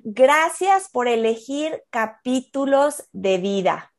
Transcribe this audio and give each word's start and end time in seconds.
Gracias 0.00 0.88
por 0.90 1.08
elegir 1.08 1.82
capítulos 1.90 3.08
de 3.12 3.38
vida. 3.38 3.92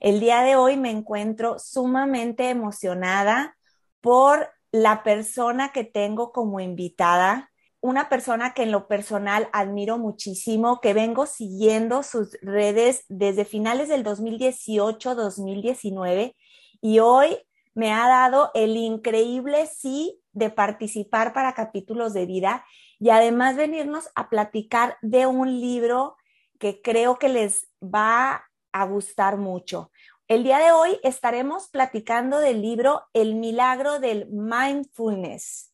El 0.00 0.20
día 0.20 0.42
de 0.42 0.56
hoy 0.56 0.76
me 0.76 0.90
encuentro 0.90 1.58
sumamente 1.58 2.50
emocionada 2.50 3.56
por 4.00 4.50
la 4.72 5.02
persona 5.02 5.72
que 5.72 5.84
tengo 5.84 6.32
como 6.32 6.60
invitada, 6.60 7.50
una 7.80 8.08
persona 8.08 8.52
que 8.52 8.64
en 8.64 8.72
lo 8.72 8.88
personal 8.88 9.48
admiro 9.52 9.98
muchísimo, 9.98 10.80
que 10.80 10.94
vengo 10.94 11.26
siguiendo 11.26 12.02
sus 12.02 12.36
redes 12.42 13.04
desde 13.08 13.44
finales 13.44 13.88
del 13.88 14.04
2018-2019 14.04 16.34
y 16.80 16.98
hoy 16.98 17.38
me 17.74 17.92
ha 17.92 18.08
dado 18.08 18.50
el 18.54 18.76
increíble 18.76 19.66
sí 19.66 20.20
de 20.32 20.50
participar 20.50 21.32
para 21.32 21.54
capítulos 21.54 22.12
de 22.12 22.26
vida 22.26 22.64
y 22.98 23.10
además 23.10 23.56
venirnos 23.56 24.08
a 24.14 24.28
platicar 24.28 24.96
de 25.02 25.26
un 25.26 25.60
libro 25.60 26.16
que 26.58 26.80
creo 26.80 27.18
que 27.18 27.28
les 27.28 27.68
va 27.82 28.44
a 28.72 28.84
gustar 28.84 29.36
mucho. 29.36 29.90
El 30.28 30.42
día 30.42 30.58
de 30.58 30.72
hoy 30.72 30.98
estaremos 31.02 31.68
platicando 31.68 32.38
del 32.38 32.60
libro 32.60 33.02
El 33.12 33.36
milagro 33.36 34.00
del 34.00 34.26
mindfulness, 34.28 35.72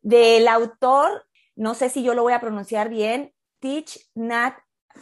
del 0.00 0.48
autor, 0.48 1.26
no 1.54 1.74
sé 1.74 1.88
si 1.88 2.02
yo 2.02 2.14
lo 2.14 2.22
voy 2.22 2.32
a 2.32 2.40
pronunciar 2.40 2.88
bien, 2.88 3.32
Teach 3.60 4.00
Nat 4.14 4.56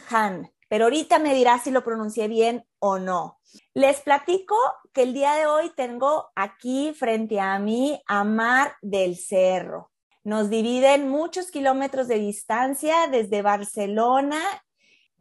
Han, 0.09 0.51
pero 0.69 0.85
ahorita 0.85 1.19
me 1.19 1.33
dirá 1.33 1.57
si 1.57 1.71
lo 1.71 1.83
pronuncié 1.83 2.27
bien 2.27 2.65
o 2.79 2.99
no. 2.99 3.39
Les 3.73 4.01
platico 4.01 4.55
que 4.93 5.03
el 5.03 5.13
día 5.13 5.33
de 5.33 5.47
hoy 5.47 5.71
tengo 5.75 6.29
aquí 6.35 6.93
frente 6.93 7.39
a 7.39 7.57
mí 7.59 8.01
a 8.05 8.23
Mar 8.23 8.75
del 8.81 9.17
Cerro. 9.17 9.90
Nos 10.23 10.51
dividen 10.51 11.09
muchos 11.09 11.49
kilómetros 11.49 12.07
de 12.07 12.19
distancia 12.19 13.07
desde 13.07 13.41
Barcelona. 13.41 14.39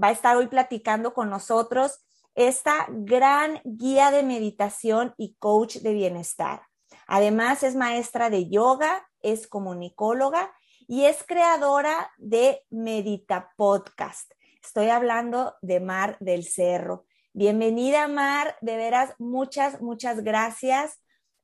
Va 0.03 0.09
a 0.09 0.13
estar 0.13 0.37
hoy 0.37 0.49
platicando 0.49 1.15
con 1.15 1.31
nosotros 1.31 2.05
esta 2.35 2.87
gran 2.91 3.63
guía 3.65 4.11
de 4.11 4.23
meditación 4.23 5.15
y 5.17 5.37
coach 5.39 5.77
de 5.77 5.95
bienestar. 5.95 6.63
Además, 7.07 7.63
es 7.63 7.77
maestra 7.77 8.29
de 8.29 8.51
yoga, 8.51 9.09
es 9.23 9.49
comunicóloga 9.49 10.53
y 10.87 11.05
es 11.05 11.25
creadora 11.27 12.13
de 12.19 12.67
Medita 12.69 13.53
Podcast. 13.57 14.33
Estoy 14.63 14.91
hablando 14.91 15.55
de 15.63 15.81
Mar 15.81 16.19
del 16.21 16.45
Cerro. 16.45 17.07
Bienvenida, 17.33 18.07
Mar. 18.07 18.59
De 18.61 18.77
veras, 18.77 19.15
muchas, 19.19 19.81
muchas 19.81 20.23
gracias 20.23 21.01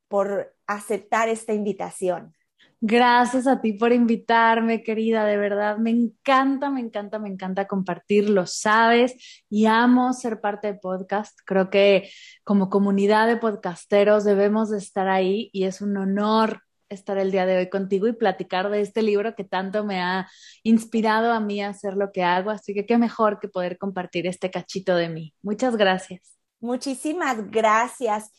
por 0.08 0.54
aceptar 0.66 1.30
esta 1.30 1.54
invitación. 1.54 2.35
Gracias 2.80 3.46
a 3.46 3.60
ti 3.62 3.72
por 3.72 3.92
invitarme, 3.92 4.82
querida. 4.82 5.24
De 5.24 5.38
verdad, 5.38 5.78
me 5.78 5.90
encanta, 5.90 6.70
me 6.70 6.80
encanta, 6.80 7.18
me 7.18 7.28
encanta 7.30 7.66
compartir, 7.66 8.28
lo 8.28 8.46
sabes, 8.46 9.14
y 9.48 9.64
amo 9.64 10.12
ser 10.12 10.40
parte 10.40 10.68
de 10.68 10.78
podcast. 10.78 11.38
Creo 11.46 11.70
que 11.70 12.10
como 12.44 12.68
comunidad 12.68 13.26
de 13.28 13.38
podcasteros 13.38 14.24
debemos 14.24 14.70
de 14.70 14.78
estar 14.78 15.08
ahí 15.08 15.48
y 15.52 15.64
es 15.64 15.80
un 15.80 15.96
honor 15.96 16.62
estar 16.88 17.18
el 17.18 17.32
día 17.32 17.46
de 17.46 17.56
hoy 17.56 17.70
contigo 17.70 18.06
y 18.06 18.12
platicar 18.12 18.70
de 18.70 18.80
este 18.80 19.02
libro 19.02 19.34
que 19.34 19.44
tanto 19.44 19.84
me 19.84 20.00
ha 20.00 20.28
inspirado 20.62 21.32
a 21.32 21.40
mí 21.40 21.62
a 21.62 21.70
hacer 21.70 21.94
lo 21.94 22.12
que 22.12 22.22
hago. 22.22 22.50
Así 22.50 22.74
que 22.74 22.86
qué 22.86 22.98
mejor 22.98 23.40
que 23.40 23.48
poder 23.48 23.78
compartir 23.78 24.26
este 24.26 24.50
cachito 24.50 24.94
de 24.96 25.08
mí. 25.08 25.34
Muchas 25.42 25.76
gracias. 25.76 26.36
Muchísimas 26.60 27.50
gracias. 27.50 28.30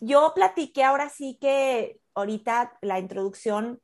Yo 0.00 0.32
platiqué 0.34 0.84
ahora 0.84 1.08
sí 1.08 1.38
que 1.40 1.98
ahorita 2.14 2.78
la 2.82 2.98
introducción 2.98 3.80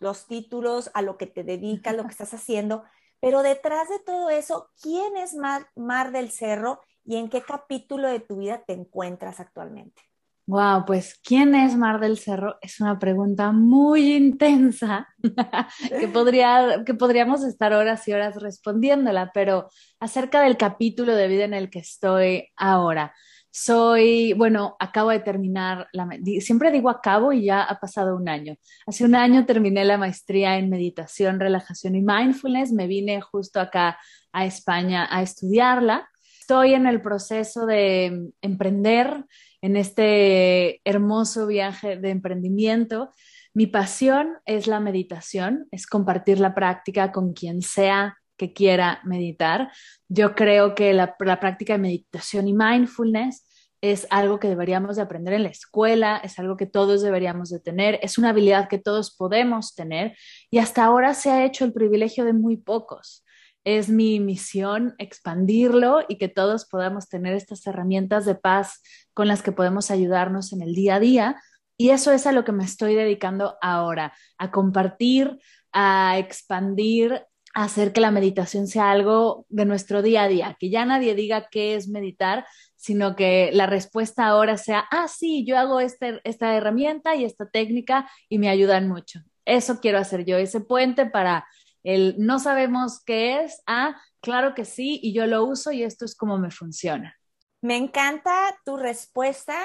los 0.00 0.26
títulos, 0.26 0.90
a 0.94 1.02
lo 1.02 1.16
que 1.16 1.26
te 1.26 1.44
dedicas, 1.44 1.96
lo 1.96 2.04
que 2.04 2.10
estás 2.10 2.34
haciendo, 2.34 2.84
pero 3.20 3.42
detrás 3.42 3.88
de 3.88 3.98
todo 3.98 4.30
eso, 4.30 4.70
¿quién 4.80 5.16
es 5.16 5.34
Mar, 5.34 5.66
Mar 5.74 6.12
del 6.12 6.30
Cerro 6.30 6.80
y 7.04 7.16
en 7.16 7.28
qué 7.28 7.42
capítulo 7.42 8.08
de 8.08 8.20
tu 8.20 8.38
vida 8.38 8.62
te 8.66 8.74
encuentras 8.74 9.40
actualmente? 9.40 10.02
Wow, 10.46 10.86
pues 10.86 11.20
¿quién 11.22 11.54
es 11.54 11.76
Mar 11.76 12.00
del 12.00 12.16
Cerro? 12.18 12.56
Es 12.62 12.80
una 12.80 12.98
pregunta 12.98 13.52
muy 13.52 14.14
intensa 14.14 15.06
que, 16.00 16.08
podría, 16.08 16.84
que 16.86 16.94
podríamos 16.94 17.44
estar 17.44 17.74
horas 17.74 18.08
y 18.08 18.14
horas 18.14 18.40
respondiéndola, 18.40 19.30
pero 19.34 19.68
acerca 20.00 20.40
del 20.40 20.56
capítulo 20.56 21.14
de 21.14 21.28
vida 21.28 21.44
en 21.44 21.52
el 21.52 21.68
que 21.68 21.80
estoy 21.80 22.48
ahora. 22.56 23.14
Soy, 23.50 24.34
bueno, 24.34 24.76
acabo 24.78 25.10
de 25.10 25.20
terminar, 25.20 25.88
la, 25.92 26.08
siempre 26.40 26.70
digo 26.70 26.90
acabo 26.90 27.32
y 27.32 27.44
ya 27.44 27.62
ha 27.62 27.80
pasado 27.80 28.14
un 28.14 28.28
año. 28.28 28.56
Hace 28.86 29.04
un 29.04 29.14
año 29.14 29.46
terminé 29.46 29.84
la 29.84 29.98
maestría 29.98 30.58
en 30.58 30.68
meditación, 30.68 31.40
relajación 31.40 31.94
y 31.94 32.02
mindfulness. 32.02 32.72
Me 32.72 32.86
vine 32.86 33.20
justo 33.20 33.60
acá 33.60 33.98
a 34.32 34.44
España 34.44 35.08
a 35.10 35.22
estudiarla. 35.22 36.08
Estoy 36.40 36.74
en 36.74 36.86
el 36.86 37.00
proceso 37.00 37.66
de 37.66 38.30
emprender 38.42 39.24
en 39.60 39.76
este 39.76 40.80
hermoso 40.84 41.46
viaje 41.46 41.96
de 41.96 42.10
emprendimiento. 42.10 43.10
Mi 43.54 43.66
pasión 43.66 44.36
es 44.44 44.66
la 44.66 44.78
meditación, 44.78 45.66
es 45.70 45.86
compartir 45.86 46.38
la 46.38 46.54
práctica 46.54 47.12
con 47.12 47.32
quien 47.32 47.62
sea 47.62 48.17
que 48.38 48.54
quiera 48.54 49.00
meditar. 49.04 49.70
Yo 50.08 50.34
creo 50.34 50.74
que 50.74 50.94
la, 50.94 51.16
práctica 51.16 51.74
de 51.74 51.80
meditación 51.80 52.48
y 52.48 52.54
mindfulness 52.54 53.44
es 53.80 54.06
algo 54.10 54.40
que 54.40 54.48
deberíamos 54.48 54.96
de 54.96 55.02
aprender 55.02 55.34
en 55.34 55.42
la 55.42 55.50
escuela, 55.50 56.16
es 56.24 56.38
algo 56.38 56.56
que 56.56 56.66
todos 56.66 57.02
deberíamos 57.02 57.50
de 57.50 57.60
tener, 57.60 57.98
es 58.02 58.18
una 58.18 58.30
habilidad 58.30 58.68
que 58.68 58.78
todos 58.78 59.14
podemos 59.14 59.74
tener 59.74 60.16
y 60.50 60.58
hasta 60.58 60.84
ahora 60.84 61.14
se 61.14 61.30
ha 61.30 61.44
hecho 61.44 61.64
el 61.64 61.72
privilegio 61.72 62.24
de 62.24 62.32
muy 62.32 62.56
pocos. 62.56 63.24
Es 63.64 63.88
mi 63.88 64.18
misión 64.18 64.94
expandirlo 64.98 66.00
y 66.08 66.16
que 66.16 66.28
todos 66.28 66.64
podamos 66.64 67.08
tener 67.08 67.34
estas 67.34 67.66
herramientas 67.66 68.24
de 68.24 68.34
paz 68.34 68.80
con 69.12 69.28
las 69.28 69.42
que 69.42 69.52
podemos 69.52 69.90
ayudarnos 69.90 70.52
en 70.52 70.62
el 70.62 70.74
día 70.74 70.94
a 70.94 71.00
día. 71.00 71.42
Y 71.76 71.90
eso 71.90 72.12
es 72.12 72.26
a 72.26 72.32
lo 72.32 72.44
que 72.44 72.52
me 72.52 72.64
estoy 72.64 72.94
dedicando 72.94 73.56
ahora, 73.60 74.14
a 74.38 74.50
compartir, 74.50 75.38
a 75.72 76.18
expandir 76.18 77.22
hacer 77.64 77.92
que 77.92 78.00
la 78.00 78.10
meditación 78.10 78.66
sea 78.66 78.90
algo 78.90 79.46
de 79.48 79.64
nuestro 79.64 80.02
día 80.02 80.24
a 80.24 80.28
día, 80.28 80.56
que 80.58 80.70
ya 80.70 80.84
nadie 80.84 81.14
diga 81.14 81.48
qué 81.50 81.74
es 81.74 81.88
meditar, 81.88 82.46
sino 82.76 83.16
que 83.16 83.50
la 83.52 83.66
respuesta 83.66 84.26
ahora 84.26 84.56
sea, 84.56 84.86
ah, 84.90 85.08
sí, 85.08 85.44
yo 85.44 85.58
hago 85.58 85.80
este, 85.80 86.20
esta 86.24 86.54
herramienta 86.54 87.16
y 87.16 87.24
esta 87.24 87.48
técnica 87.50 88.08
y 88.28 88.38
me 88.38 88.48
ayudan 88.48 88.88
mucho. 88.88 89.20
Eso 89.44 89.80
quiero 89.80 89.98
hacer 89.98 90.24
yo, 90.24 90.36
ese 90.36 90.60
puente 90.60 91.06
para 91.06 91.46
el 91.82 92.14
no 92.18 92.38
sabemos 92.38 93.02
qué 93.04 93.42
es, 93.42 93.62
ah, 93.66 94.00
claro 94.20 94.54
que 94.54 94.64
sí, 94.64 95.00
y 95.02 95.12
yo 95.12 95.26
lo 95.26 95.44
uso 95.44 95.72
y 95.72 95.82
esto 95.82 96.04
es 96.04 96.14
como 96.14 96.38
me 96.38 96.50
funciona. 96.50 97.16
Me 97.60 97.76
encanta 97.76 98.56
tu 98.64 98.76
respuesta 98.76 99.58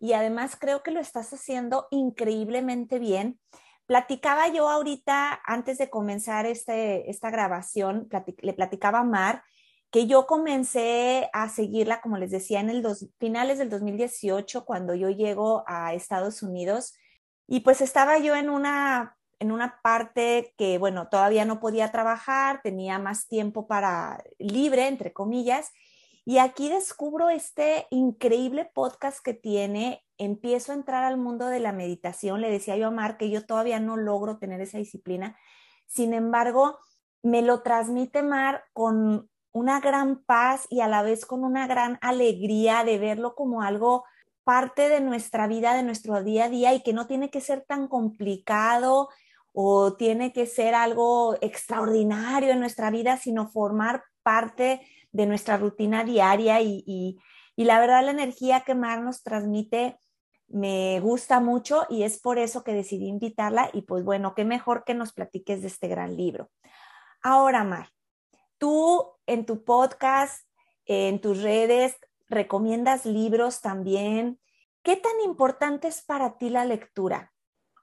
y 0.00 0.14
además 0.14 0.56
creo 0.58 0.82
que 0.82 0.90
lo 0.90 1.00
estás 1.00 1.32
haciendo 1.32 1.86
increíblemente 1.90 2.98
bien 2.98 3.38
Platicaba 3.86 4.48
yo 4.48 4.68
ahorita, 4.68 5.40
antes 5.44 5.78
de 5.78 5.88
comenzar 5.90 6.46
este, 6.46 7.08
esta 7.10 7.30
grabación, 7.30 8.08
le 8.42 8.52
platicaba 8.52 9.00
a 9.00 9.04
Mar 9.04 9.42
que 9.90 10.06
yo 10.06 10.26
comencé 10.26 11.30
a 11.32 11.48
seguirla, 11.48 12.00
como 12.00 12.18
les 12.18 12.30
decía, 12.30 12.60
en 12.60 12.70
el 12.70 12.84
finales 13.18 13.58
del 13.58 13.70
2018, 13.70 14.64
cuando 14.64 14.94
yo 14.94 15.10
llego 15.10 15.64
a 15.66 15.94
Estados 15.94 16.42
Unidos. 16.42 16.94
Y 17.46 17.60
pues 17.60 17.80
estaba 17.80 18.18
yo 18.18 18.34
en 18.34 18.50
una, 18.50 19.16
en 19.38 19.52
una 19.52 19.80
parte 19.82 20.54
que, 20.58 20.78
bueno, 20.78 21.08
todavía 21.08 21.44
no 21.44 21.60
podía 21.60 21.92
trabajar, 21.92 22.60
tenía 22.62 22.98
más 22.98 23.28
tiempo 23.28 23.66
para 23.66 24.22
libre, 24.38 24.88
entre 24.88 25.12
comillas. 25.12 25.70
Y 26.28 26.38
aquí 26.38 26.68
descubro 26.68 27.30
este 27.30 27.86
increíble 27.90 28.68
podcast 28.74 29.20
que 29.24 29.32
tiene 29.32 30.04
empiezo 30.18 30.72
a 30.72 30.74
entrar 30.74 31.04
al 31.04 31.18
mundo 31.18 31.46
de 31.46 31.60
la 31.60 31.70
meditación, 31.70 32.40
le 32.40 32.50
decía 32.50 32.76
yo 32.76 32.88
a 32.88 32.90
Mar 32.90 33.16
que 33.16 33.30
yo 33.30 33.46
todavía 33.46 33.78
no 33.78 33.96
logro 33.96 34.36
tener 34.36 34.60
esa 34.60 34.78
disciplina, 34.78 35.36
sin 35.86 36.14
embargo, 36.14 36.80
me 37.22 37.42
lo 37.42 37.62
transmite 37.62 38.24
Mar 38.24 38.64
con 38.72 39.30
una 39.52 39.78
gran 39.78 40.24
paz 40.24 40.66
y 40.68 40.80
a 40.80 40.88
la 40.88 41.02
vez 41.02 41.26
con 41.26 41.44
una 41.44 41.68
gran 41.68 41.96
alegría 42.02 42.82
de 42.82 42.98
verlo 42.98 43.36
como 43.36 43.62
algo 43.62 44.02
parte 44.42 44.88
de 44.88 45.00
nuestra 45.00 45.46
vida, 45.46 45.74
de 45.74 45.84
nuestro 45.84 46.24
día 46.24 46.46
a 46.46 46.48
día 46.48 46.74
y 46.74 46.82
que 46.82 46.92
no 46.92 47.06
tiene 47.06 47.30
que 47.30 47.40
ser 47.40 47.64
tan 47.68 47.86
complicado 47.86 49.10
o 49.52 49.94
tiene 49.94 50.32
que 50.32 50.46
ser 50.46 50.74
algo 50.74 51.36
extraordinario 51.40 52.50
en 52.50 52.58
nuestra 52.58 52.90
vida, 52.90 53.16
sino 53.16 53.48
formar 53.48 54.02
parte 54.24 54.80
de 55.16 55.26
nuestra 55.26 55.56
rutina 55.56 56.04
diaria 56.04 56.60
y, 56.60 56.84
y, 56.86 57.64
la 57.64 57.80
verdad 57.80 58.04
la 58.04 58.10
energía 58.10 58.60
que 58.60 58.74
Mar 58.74 59.00
nos 59.00 59.22
transmite 59.22 59.96
me 60.48 61.00
gusta 61.00 61.40
mucho 61.40 61.86
y 61.88 62.02
es 62.02 62.20
por 62.20 62.38
eso 62.38 62.62
que 62.62 62.72
decidí 62.72 63.08
invitarla 63.08 63.70
y 63.72 63.82
pues 63.82 64.04
bueno, 64.04 64.34
qué 64.34 64.44
mejor 64.44 64.84
que 64.84 64.94
nos 64.94 65.12
platiques 65.12 65.62
de 65.62 65.68
este 65.68 65.88
gran 65.88 66.16
libro. 66.16 66.50
Ahora, 67.22 67.64
Mar, 67.64 67.88
tú 68.58 69.14
en 69.26 69.46
tu 69.46 69.64
podcast, 69.64 70.46
en 70.84 71.20
tus 71.20 71.42
redes, 71.42 71.96
recomiendas 72.28 73.06
libros 73.06 73.60
también. 73.60 74.38
¿Qué 74.82 74.96
tan 74.96 75.20
importante 75.24 75.88
es 75.88 76.04
para 76.04 76.38
ti 76.38 76.50
la 76.50 76.64
lectura? 76.64 77.32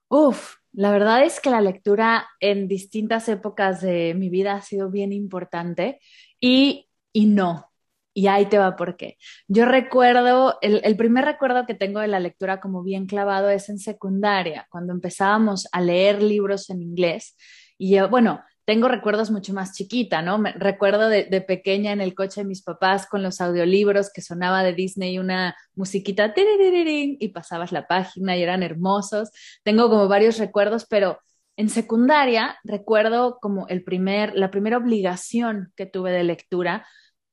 Uf, 0.08 0.58
la 0.72 0.92
verdad 0.92 1.24
es 1.24 1.40
que 1.40 1.50
la 1.50 1.60
lectura 1.60 2.30
en 2.40 2.68
distintas 2.68 3.28
épocas 3.28 3.82
de 3.82 4.14
mi 4.14 4.30
vida 4.30 4.54
ha 4.54 4.62
sido 4.62 4.90
bien 4.90 5.12
importante 5.12 6.00
y, 6.40 6.90
y 7.13 7.27
no. 7.27 7.69
Y 8.15 8.27
ahí 8.27 8.45
te 8.48 8.60
va 8.60 8.75
por 8.75 8.98
qué. 8.98 9.18
Yo 9.48 9.65
recuerdo, 9.65 10.60
el, 10.62 10.81
el, 10.83 10.95
primer 10.98 11.25
recuerdo 11.25 11.65
que 11.65 11.74
tengo 11.74 12.00
de 12.00 12.07
la 12.07 12.19
lectura 12.19 12.60
como 12.60 12.83
bien 12.83 13.07
clavado 13.07 13.50
es 13.50 13.69
en 13.69 13.80
secundaria, 13.80 14.68
cuando 14.69 14.94
empezábamos 14.94 15.68
a 15.71 15.81
leer 15.81 16.21
libros 16.21 16.69
en 16.69 16.81
inglés. 16.81 17.36
Y 17.77 17.95
yo, 17.95 18.10
bueno, 18.10 18.44
tengo 18.65 18.88
recuerdos 18.88 19.31
mucho 19.31 19.54
más 19.54 19.74
chiquita, 19.74 20.21
¿no? 20.21 20.38
Me, 20.38 20.51
recuerdo 20.54 21.10
de, 21.10 21.25
de, 21.25 21.42
pequeña 21.42 21.92
en 21.92 22.01
el 22.01 22.15
coche 22.15 22.42
de 22.42 22.48
mis 22.48 22.62
papás 22.62 23.07
con 23.07 23.24
los 23.24 23.42
audiolibros 23.42 24.12
que 24.13 24.21
sonaba 24.21 24.63
de 24.63 24.74
Disney 24.74 25.19
una 25.19 25.56
musiquita 25.75 26.33
y 26.36 27.27
pasabas 27.30 27.71
la 27.71 27.88
página 27.88 28.38
y 28.38 28.44
eran 28.44 28.63
hermosos. 28.63 29.31
Tengo 29.63 29.89
como 29.89 30.07
varios 30.07 30.38
recuerdos, 30.38 30.86
pero 30.89 31.19
en 31.57 31.69
secundaria 31.69 32.57
recuerdo 32.63 33.38
como 33.42 33.68
el 33.68 33.83
primer, 33.83 34.33
la 34.36 34.50
primera 34.50 34.77
obligación 34.77 35.74
que 35.75 35.86
tuve 35.86 36.12
de 36.12 36.24
lectura 36.24 36.88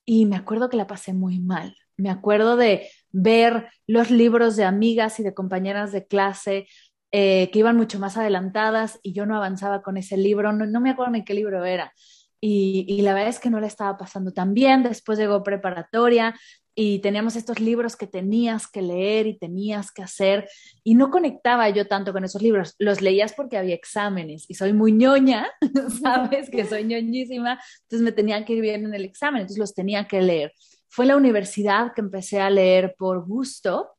y 0.05 0.27
me 0.27 0.37
acuerdo 0.37 0.69
que 0.69 0.77
la 0.77 0.87
pasé 0.87 1.13
muy 1.13 1.39
mal. 1.41 1.77
Me 1.97 2.11
acuerdo 2.11 2.57
de 2.57 2.89
ver 3.13 3.69
los 3.87 4.11
libros 4.11 4.57
de 4.57 4.65
amigas 4.65 5.21
y 5.21 5.23
de 5.23 5.35
compañeras 5.35 5.93
de 5.93 6.07
clase 6.07 6.67
eh, 7.13 7.51
que 7.53 7.59
iban 7.59 7.77
mucho 7.77 7.99
más 7.99 8.17
adelantadas 8.17 9.01
y 9.03 9.13
yo 9.13 9.27
no 9.27 9.37
avanzaba 9.37 9.83
con 9.83 9.97
ese 9.97 10.17
libro, 10.17 10.53
no, 10.53 10.65
no 10.67 10.81
me 10.81 10.91
acuerdo 10.91 11.13
ni 11.13 11.25
qué 11.25 11.35
libro 11.35 11.65
era. 11.65 11.93
Y, 12.41 12.87
y, 12.89 13.03
la 13.03 13.13
verdad 13.13 13.29
es 13.29 13.39
que 13.39 13.51
no 13.51 13.61
le 13.61 13.67
estaba 13.67 13.99
pasando 13.99 14.33
tan 14.33 14.55
bien. 14.55 14.83
Después 14.83 15.19
llegó 15.19 15.43
preparatoria 15.43 16.35
y 16.83 17.01
teníamos 17.01 17.37
estos 17.37 17.61
libros 17.61 17.95
que 17.95 18.07
tenías 18.07 18.67
que 18.67 18.81
leer 18.81 19.27
y 19.27 19.37
tenías 19.37 19.93
que 19.93 20.03
hacer 20.03 20.49
y 20.83 20.95
no 20.95 21.11
conectaba 21.11 21.69
yo 21.69 21.87
tanto 21.87 22.15
con 22.15 22.25
esos 22.25 22.41
libros. 22.41 22.75
Los 22.79 23.03
leías 23.03 23.35
porque 23.35 23.59
había 23.59 23.75
exámenes 23.75 24.47
y 24.49 24.55
soy 24.55 24.73
muy 24.73 24.93
ñoña, 24.93 25.47
sabes 26.03 26.49
que 26.49 26.65
soy 26.65 26.85
ñoñísima, 26.85 27.61
entonces 27.83 28.01
me 28.01 28.13
tenían 28.13 28.47
que 28.47 28.55
ir 28.55 28.63
bien 28.63 28.87
en 28.87 28.95
el 28.95 29.05
examen, 29.05 29.43
entonces 29.43 29.59
los 29.59 29.75
tenía 29.75 30.09
que 30.09 30.23
leer. 30.23 30.55
Fue 30.89 31.05
la 31.05 31.19
universidad 31.19 31.93
que 31.95 32.01
empecé 32.01 32.41
a 32.41 32.49
leer 32.49 32.95
por 32.97 33.27
gusto, 33.27 33.91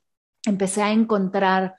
empecé 0.44 0.82
a 0.82 0.92
encontrar 0.92 1.76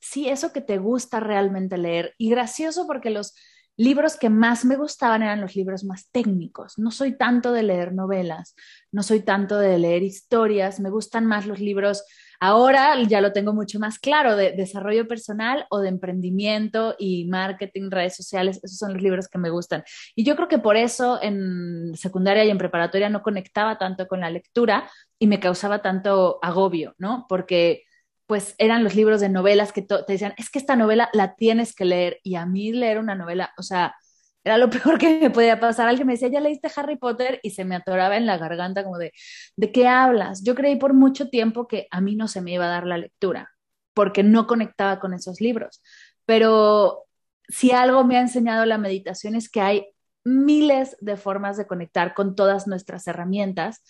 sí, 0.00 0.30
eso 0.30 0.54
que 0.54 0.62
te 0.62 0.78
gusta 0.78 1.20
realmente 1.20 1.76
leer. 1.76 2.14
Y 2.16 2.30
gracioso 2.30 2.86
porque 2.86 3.10
los 3.10 3.34
libros 3.78 4.16
que 4.16 4.28
más 4.28 4.64
me 4.64 4.76
gustaban 4.76 5.22
eran 5.22 5.40
los 5.40 5.54
libros 5.56 5.84
más 5.84 6.10
técnicos. 6.10 6.78
No 6.78 6.90
soy 6.90 7.16
tanto 7.16 7.52
de 7.52 7.62
leer 7.62 7.94
novelas, 7.94 8.54
no 8.92 9.02
soy 9.02 9.20
tanto 9.20 9.56
de 9.56 9.78
leer 9.78 10.02
historias, 10.02 10.80
me 10.80 10.90
gustan 10.90 11.24
más 11.26 11.46
los 11.46 11.60
libros. 11.60 12.04
Ahora 12.40 13.00
ya 13.02 13.20
lo 13.20 13.32
tengo 13.32 13.52
mucho 13.52 13.78
más 13.78 14.00
claro 14.00 14.36
de 14.36 14.52
desarrollo 14.52 15.06
personal 15.06 15.66
o 15.70 15.78
de 15.78 15.88
emprendimiento 15.88 16.96
y 16.98 17.26
marketing, 17.28 17.90
redes 17.90 18.16
sociales, 18.16 18.60
esos 18.62 18.78
son 18.78 18.94
los 18.94 19.02
libros 19.02 19.28
que 19.28 19.38
me 19.38 19.50
gustan. 19.50 19.84
Y 20.16 20.24
yo 20.24 20.34
creo 20.34 20.48
que 20.48 20.58
por 20.58 20.76
eso 20.76 21.20
en 21.22 21.94
secundaria 21.94 22.44
y 22.44 22.50
en 22.50 22.58
preparatoria 22.58 23.08
no 23.08 23.22
conectaba 23.22 23.78
tanto 23.78 24.08
con 24.08 24.20
la 24.20 24.30
lectura 24.30 24.90
y 25.20 25.28
me 25.28 25.40
causaba 25.40 25.82
tanto 25.82 26.40
agobio, 26.42 26.94
¿no? 26.98 27.26
Porque 27.28 27.84
pues 28.28 28.54
eran 28.58 28.84
los 28.84 28.94
libros 28.94 29.22
de 29.22 29.30
novelas 29.30 29.72
que 29.72 29.80
te 29.80 30.04
decían, 30.06 30.34
es 30.36 30.50
que 30.50 30.58
esta 30.58 30.76
novela 30.76 31.08
la 31.14 31.34
tienes 31.34 31.74
que 31.74 31.86
leer. 31.86 32.20
Y 32.22 32.34
a 32.34 32.44
mí 32.44 32.72
leer 32.72 32.98
una 32.98 33.14
novela, 33.14 33.54
o 33.56 33.62
sea, 33.62 33.96
era 34.44 34.58
lo 34.58 34.68
peor 34.70 34.98
que 34.98 35.18
me 35.18 35.30
podía 35.30 35.58
pasar. 35.58 35.88
Alguien 35.88 36.06
me 36.06 36.12
decía, 36.12 36.28
ya 36.28 36.40
leíste 36.40 36.70
Harry 36.76 36.96
Potter 36.96 37.40
y 37.42 37.52
se 37.52 37.64
me 37.64 37.74
atoraba 37.74 38.18
en 38.18 38.26
la 38.26 38.36
garganta 38.36 38.84
como 38.84 38.98
de, 38.98 39.14
¿de 39.56 39.72
qué 39.72 39.88
hablas? 39.88 40.44
Yo 40.44 40.54
creí 40.54 40.76
por 40.76 40.92
mucho 40.92 41.30
tiempo 41.30 41.66
que 41.66 41.88
a 41.90 42.02
mí 42.02 42.16
no 42.16 42.28
se 42.28 42.42
me 42.42 42.52
iba 42.52 42.66
a 42.66 42.68
dar 42.68 42.86
la 42.86 42.98
lectura 42.98 43.50
porque 43.94 44.22
no 44.22 44.46
conectaba 44.46 45.00
con 45.00 45.14
esos 45.14 45.40
libros. 45.40 45.82
Pero 46.26 47.06
si 47.48 47.70
algo 47.70 48.04
me 48.04 48.18
ha 48.18 48.20
enseñado 48.20 48.66
la 48.66 48.76
meditación 48.76 49.36
es 49.36 49.48
que 49.48 49.62
hay 49.62 49.86
miles 50.22 50.98
de 51.00 51.16
formas 51.16 51.56
de 51.56 51.66
conectar 51.66 52.12
con 52.12 52.36
todas 52.36 52.66
nuestras 52.66 53.06
herramientas 53.06 53.82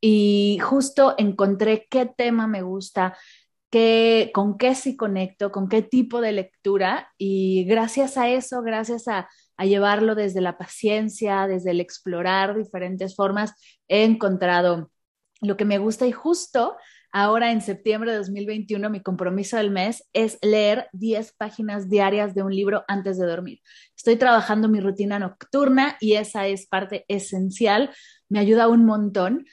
y 0.00 0.58
justo 0.62 1.14
encontré 1.18 1.86
qué 1.90 2.06
tema 2.06 2.46
me 2.46 2.62
gusta, 2.62 3.18
qué, 3.70 4.30
con 4.34 4.58
qué 4.58 4.74
sí 4.74 4.96
conecto, 4.96 5.52
con 5.52 5.68
qué 5.68 5.82
tipo 5.82 6.20
de 6.20 6.32
lectura 6.32 7.12
y 7.16 7.64
gracias 7.64 8.16
a 8.16 8.28
eso, 8.28 8.62
gracias 8.62 9.08
a, 9.08 9.28
a 9.56 9.64
llevarlo 9.64 10.14
desde 10.14 10.40
la 10.40 10.58
paciencia, 10.58 11.46
desde 11.46 11.70
el 11.70 11.80
explorar 11.80 12.56
diferentes 12.56 13.14
formas, 13.14 13.54
he 13.88 14.04
encontrado 14.04 14.90
lo 15.40 15.56
que 15.56 15.64
me 15.64 15.78
gusta 15.78 16.06
y 16.06 16.12
justo 16.12 16.76
ahora 17.12 17.50
en 17.50 17.60
septiembre 17.60 18.12
de 18.12 18.18
2021 18.18 18.90
mi 18.90 19.02
compromiso 19.02 19.56
del 19.56 19.70
mes 19.70 20.08
es 20.12 20.38
leer 20.42 20.88
10 20.92 21.32
páginas 21.32 21.88
diarias 21.88 22.34
de 22.34 22.42
un 22.42 22.54
libro 22.54 22.84
antes 22.88 23.18
de 23.18 23.26
dormir. 23.26 23.60
Estoy 23.96 24.16
trabajando 24.16 24.68
mi 24.68 24.80
rutina 24.80 25.18
nocturna 25.18 25.96
y 26.00 26.14
esa 26.14 26.46
es 26.46 26.66
parte 26.66 27.04
esencial, 27.08 27.90
me 28.28 28.38
ayuda 28.38 28.68
un 28.68 28.84
montón 28.84 29.44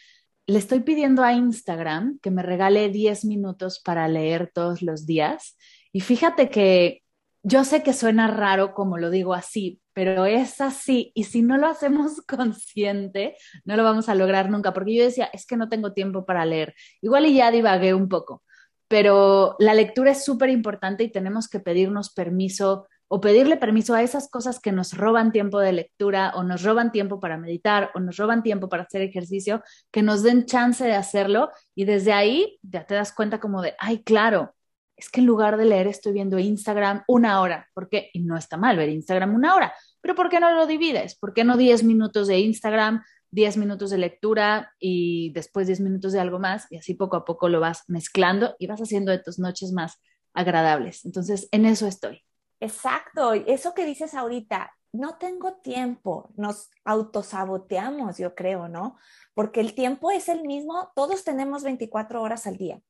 le 0.47 0.59
estoy 0.59 0.79
pidiendo 0.79 1.23
a 1.23 1.33
Instagram 1.33 2.19
que 2.21 2.31
me 2.31 2.41
regale 2.41 2.89
10 2.89 3.25
minutos 3.25 3.81
para 3.83 4.07
leer 4.07 4.49
todos 4.53 4.81
los 4.81 5.05
días. 5.05 5.57
Y 5.91 5.99
fíjate 5.99 6.49
que 6.49 7.03
yo 7.43 7.65
sé 7.65 7.83
que 7.83 7.93
suena 7.93 8.27
raro 8.27 8.73
como 8.73 8.97
lo 8.97 9.09
digo 9.09 9.33
así, 9.33 9.81
pero 9.93 10.25
es 10.25 10.61
así. 10.61 11.11
Y 11.15 11.25
si 11.25 11.41
no 11.41 11.57
lo 11.57 11.67
hacemos 11.67 12.21
consciente, 12.27 13.35
no 13.65 13.75
lo 13.75 13.83
vamos 13.83 14.07
a 14.07 14.15
lograr 14.15 14.49
nunca. 14.49 14.73
Porque 14.73 14.95
yo 14.95 15.03
decía, 15.03 15.29
es 15.33 15.45
que 15.45 15.57
no 15.57 15.67
tengo 15.67 15.93
tiempo 15.93 16.25
para 16.25 16.45
leer. 16.45 16.73
Igual 17.01 17.25
y 17.25 17.35
ya 17.35 17.51
divagué 17.51 17.93
un 17.93 18.07
poco, 18.07 18.43
pero 18.87 19.57
la 19.59 19.73
lectura 19.73 20.11
es 20.11 20.23
súper 20.23 20.49
importante 20.49 21.03
y 21.03 21.11
tenemos 21.11 21.49
que 21.49 21.59
pedirnos 21.59 22.13
permiso 22.13 22.87
o 23.07 23.21
pedirle 23.21 23.57
permiso 23.57 23.93
a 23.93 24.01
esas 24.03 24.29
cosas 24.29 24.59
que 24.59 24.71
nos 24.71 24.93
roban 24.93 25.31
tiempo 25.31 25.59
de 25.59 25.71
lectura 25.71 26.33
o 26.35 26.43
nos 26.43 26.63
roban 26.63 26.91
tiempo 26.91 27.19
para 27.19 27.37
meditar 27.37 27.91
o 27.95 27.99
nos 27.99 28.17
roban 28.17 28.43
tiempo 28.43 28.69
para 28.69 28.83
hacer 28.83 29.01
ejercicio, 29.01 29.63
que 29.91 30.01
nos 30.03 30.23
den 30.23 30.45
chance 30.45 30.83
de 30.83 30.95
hacerlo 30.95 31.49
y 31.75 31.85
desde 31.85 32.13
ahí 32.13 32.59
ya 32.61 32.85
te 32.85 32.95
das 32.95 33.13
cuenta 33.13 33.39
como 33.39 33.61
de, 33.61 33.75
ay, 33.79 34.03
claro, 34.03 34.53
es 34.97 35.09
que 35.09 35.21
en 35.21 35.27
lugar 35.27 35.57
de 35.57 35.65
leer 35.65 35.87
estoy 35.87 36.11
viendo 36.11 36.39
Instagram 36.39 37.03
una 37.07 37.41
hora, 37.41 37.67
porque 37.73 38.09
y 38.13 38.23
no 38.23 38.35
está 38.35 38.57
mal 38.57 38.77
ver 38.77 38.89
Instagram 38.89 39.35
una 39.35 39.55
hora, 39.55 39.73
pero 40.01 40.15
¿por 40.15 40.29
qué 40.29 40.39
no 40.39 40.53
lo 40.53 40.65
divides? 40.65 41.15
¿Por 41.17 41.33
qué 41.33 41.43
no 41.43 41.55
10 41.55 41.83
minutos 41.83 42.27
de 42.27 42.39
Instagram, 42.39 43.03
10 43.31 43.57
minutos 43.57 43.91
de 43.91 43.99
lectura 43.99 44.73
y 44.79 45.31
después 45.33 45.67
10 45.67 45.81
minutos 45.81 46.13
de 46.13 46.19
algo 46.19 46.39
más 46.39 46.65
y 46.71 46.77
así 46.77 46.95
poco 46.95 47.15
a 47.15 47.25
poco 47.25 47.47
lo 47.47 47.59
vas 47.59 47.83
mezclando 47.87 48.55
y 48.57 48.67
vas 48.67 48.81
haciendo 48.81 49.11
de 49.11 49.19
tus 49.19 49.37
noches 49.37 49.71
más 49.71 49.99
agradables? 50.33 51.05
Entonces, 51.05 51.47
en 51.51 51.65
eso 51.65 51.87
estoy. 51.87 52.26
Exacto, 52.59 53.33
eso 53.33 53.73
que 53.73 53.85
dices 53.85 54.13
ahorita, 54.13 54.71
no 54.91 55.17
tengo 55.17 55.53
tiempo, 55.55 56.31
nos 56.35 56.71
autosaboteamos, 56.85 58.17
yo 58.17 58.33
creo, 58.35 58.67
¿no? 58.67 58.97
Porque 59.33 59.59
el 59.59 59.75
tiempo 59.75 60.11
es 60.11 60.27
el 60.29 60.41
mismo, 60.43 60.91
todos 60.95 61.23
tenemos 61.23 61.63
24 61.63 62.21
horas 62.21 62.47
al 62.47 62.57
día. 62.57 62.81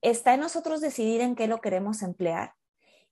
Está 0.00 0.34
en 0.34 0.40
nosotros 0.40 0.80
decidir 0.80 1.20
en 1.20 1.34
qué 1.34 1.48
lo 1.48 1.60
queremos 1.60 2.02
emplear. 2.02 2.54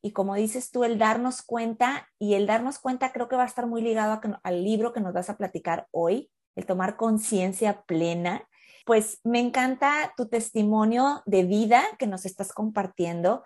Y 0.02 0.12
como 0.12 0.36
dices 0.36 0.70
tú, 0.70 0.84
el 0.84 0.98
darnos 0.98 1.42
cuenta, 1.42 2.08
y 2.20 2.34
el 2.34 2.46
darnos 2.46 2.78
cuenta 2.78 3.12
creo 3.12 3.28
que 3.28 3.36
va 3.36 3.42
a 3.42 3.46
estar 3.46 3.66
muy 3.66 3.82
ligado 3.82 4.20
al 4.44 4.62
libro 4.62 4.92
que 4.92 5.00
nos 5.00 5.12
vas 5.12 5.28
a 5.30 5.36
platicar 5.36 5.88
hoy, 5.90 6.30
el 6.54 6.66
tomar 6.66 6.96
conciencia 6.96 7.82
plena. 7.82 8.46
Pues 8.84 9.18
me 9.24 9.40
encanta 9.40 10.12
tu 10.16 10.28
testimonio 10.28 11.22
de 11.26 11.42
vida 11.42 11.82
que 11.98 12.06
nos 12.06 12.24
estás 12.24 12.52
compartiendo 12.52 13.42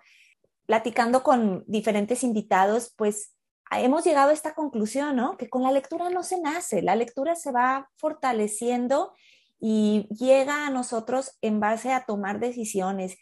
platicando 0.71 1.21
con 1.21 1.65
diferentes 1.67 2.23
invitados, 2.23 2.93
pues 2.95 3.35
hemos 3.71 4.05
llegado 4.05 4.29
a 4.29 4.33
esta 4.33 4.53
conclusión, 4.53 5.17
¿no? 5.17 5.35
Que 5.35 5.49
con 5.49 5.63
la 5.63 5.71
lectura 5.73 6.09
no 6.09 6.23
se 6.23 6.39
nace, 6.39 6.81
la 6.81 6.95
lectura 6.95 7.35
se 7.35 7.51
va 7.51 7.89
fortaleciendo 7.97 9.11
y 9.59 10.07
llega 10.09 10.65
a 10.65 10.69
nosotros 10.69 11.37
en 11.41 11.59
base 11.59 11.91
a 11.91 12.05
tomar 12.05 12.39
decisiones. 12.39 13.17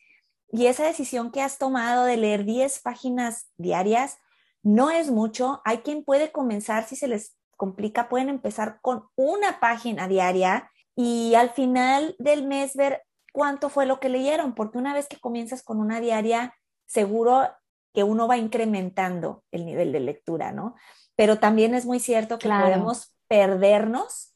Y 0.52 0.68
esa 0.68 0.86
decisión 0.86 1.32
que 1.32 1.42
has 1.42 1.58
tomado 1.58 2.04
de 2.04 2.18
leer 2.18 2.46
10 2.46 2.82
páginas 2.82 3.50
diarias 3.58 4.20
no 4.62 4.92
es 4.92 5.10
mucho. 5.10 5.64
Hay 5.66 5.80
quien 5.80 6.04
puede 6.04 6.32
comenzar, 6.32 6.88
si 6.88 6.96
se 6.96 7.08
les 7.08 7.36
complica, 7.58 8.10
pueden 8.10 8.30
empezar 8.30 8.78
con 8.84 9.06
una 9.16 9.60
página 9.60 10.08
diaria 10.08 10.70
y 10.96 11.34
al 11.34 11.50
final 11.50 12.16
del 12.20 12.46
mes 12.46 12.76
ver 12.76 13.02
cuánto 13.34 13.70
fue 13.70 13.88
lo 13.88 14.00
que 14.00 14.10
leyeron, 14.10 14.54
porque 14.54 14.78
una 14.78 14.94
vez 14.94 15.08
que 15.08 15.20
comienzas 15.20 15.64
con 15.64 15.80
una 15.80 16.00
diaria, 16.00 16.54
seguro 16.90 17.48
que 17.94 18.04
uno 18.04 18.28
va 18.28 18.38
incrementando 18.38 19.44
el 19.52 19.66
nivel 19.66 19.92
de 19.92 20.00
lectura, 20.00 20.52
¿no? 20.52 20.76
Pero 21.16 21.40
también 21.40 21.76
es 21.76 21.86
muy 21.86 22.00
cierto 22.00 22.40
que 22.40 22.50
podemos 22.50 23.14
perdernos 23.28 24.34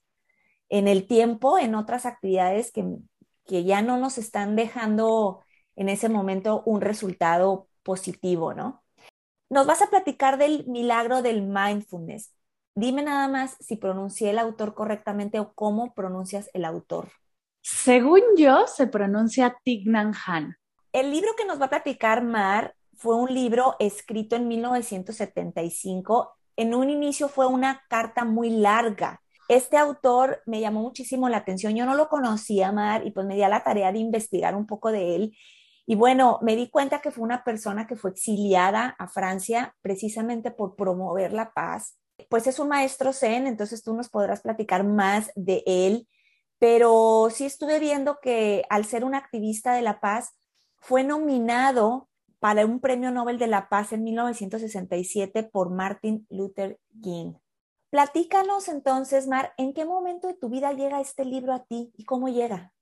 en 0.69 0.88
el 0.88 1.07
tiempo, 1.07 1.57
en 1.57 1.75
otras 1.75 2.05
actividades 2.05 2.72
que, 2.72 2.86
que 3.45 3.63
ya 3.63 3.81
no 3.81 3.98
nos 3.98 4.17
están 4.17 4.55
dejando 4.55 5.43
en 5.75 5.89
ese 5.89 6.10
momento 6.10 6.62
un 6.65 6.81
resultado 6.81 7.67
positivo, 7.81 8.53
¿no? 8.53 8.83
Nos 9.50 9.65
vas 9.65 9.81
a 9.81 9.89
platicar 9.89 10.38
del 10.38 10.65
milagro 10.67 11.22
del 11.22 11.41
mindfulness. 11.41 12.33
Dime 12.75 13.03
nada 13.03 13.27
más 13.27 13.55
si 13.60 13.75
pronuncié 13.75 14.31
el 14.31 14.39
autor 14.39 14.74
correctamente 14.74 15.39
o 15.39 15.53
cómo 15.53 15.93
pronuncias 15.93 16.50
el 16.53 16.65
autor. 16.65 17.10
Según 17.62 18.22
yo, 18.38 18.67
se 18.67 18.88
pronuncia 18.88 19.57
Tignan 19.63 20.13
Han. 20.25 20.57
El 20.93 21.09
libro 21.09 21.31
que 21.35 21.45
nos 21.45 21.59
va 21.59 21.65
a 21.65 21.69
platicar 21.71 22.23
Mar 22.23 22.75
fue 22.95 23.15
un 23.15 23.33
libro 23.33 23.75
escrito 23.79 24.35
en 24.35 24.47
1975. 24.47 26.35
En 26.55 26.75
un 26.75 26.91
inicio 26.91 27.29
fue 27.29 27.47
una 27.47 27.81
carta 27.89 28.25
muy 28.25 28.51
larga. 28.51 29.19
Este 29.50 29.75
autor 29.77 30.43
me 30.45 30.62
llamó 30.62 30.81
muchísimo 30.81 31.29
la 31.29 31.38
atención. 31.38 31.75
Yo 31.75 31.88
no 31.88 31.95
lo 31.95 32.09
conocía, 32.09 32.71
Mar, 32.71 33.07
y 33.07 33.12
pues 33.12 33.25
me 33.25 33.33
di 33.33 33.41
a 33.41 33.50
la 33.50 33.63
tarea 33.63 33.91
de 33.91 33.97
investigar 33.97 34.55
un 34.55 34.67
poco 34.67 34.91
de 34.91 35.15
él. 35.15 35.35
Y 35.88 35.95
bueno, 35.95 36.38
me 36.43 36.55
di 36.55 36.69
cuenta 36.69 37.01
que 37.01 37.09
fue 37.09 37.23
una 37.23 37.43
persona 37.43 37.88
que 37.88 37.95
fue 37.95 38.12
exiliada 38.12 38.95
a 39.00 39.07
Francia 39.07 39.75
precisamente 39.81 40.51
por 40.51 40.75
promover 40.75 41.33
la 41.33 41.53
paz. 41.53 41.97
Pues 42.29 42.45
es 42.45 42.59
un 42.59 42.67
maestro 42.67 43.13
zen, 43.13 43.47
entonces 43.47 43.81
tú 43.83 43.95
nos 43.95 44.09
podrás 44.09 44.41
platicar 44.41 44.83
más 44.83 45.31
de 45.35 45.63
él, 45.65 46.07
pero 46.59 47.29
sí 47.31 47.45
estuve 47.45 47.79
viendo 47.79 48.19
que 48.21 48.63
al 48.69 48.85
ser 48.85 49.03
un 49.03 49.15
activista 49.15 49.73
de 49.73 49.81
la 49.81 50.00
paz, 50.00 50.35
fue 50.84 51.06
nominado 51.06 52.10
para 52.40 52.66
un 52.66 52.82
premio 52.82 53.10
Nobel 53.10 53.40
de 53.40 53.48
la 53.48 53.70
Paz 53.70 53.94
en 53.94 54.04
1967 54.04 55.44
por 55.44 55.70
Martin 55.70 56.28
Luther 56.30 56.78
King. 57.02 57.36
Platícanos 57.90 58.68
entonces, 58.68 59.28
Mar, 59.28 59.54
¿en 59.58 59.74
qué 59.74 59.86
momento 59.86 60.28
de 60.28 60.34
tu 60.34 60.50
vida 60.50 60.74
llega 60.74 61.00
este 61.00 61.24
libro 61.24 61.54
a 61.54 61.63
ti 61.63 61.94
y 61.96 62.04
cómo 62.04 62.28
llega? 62.28 62.74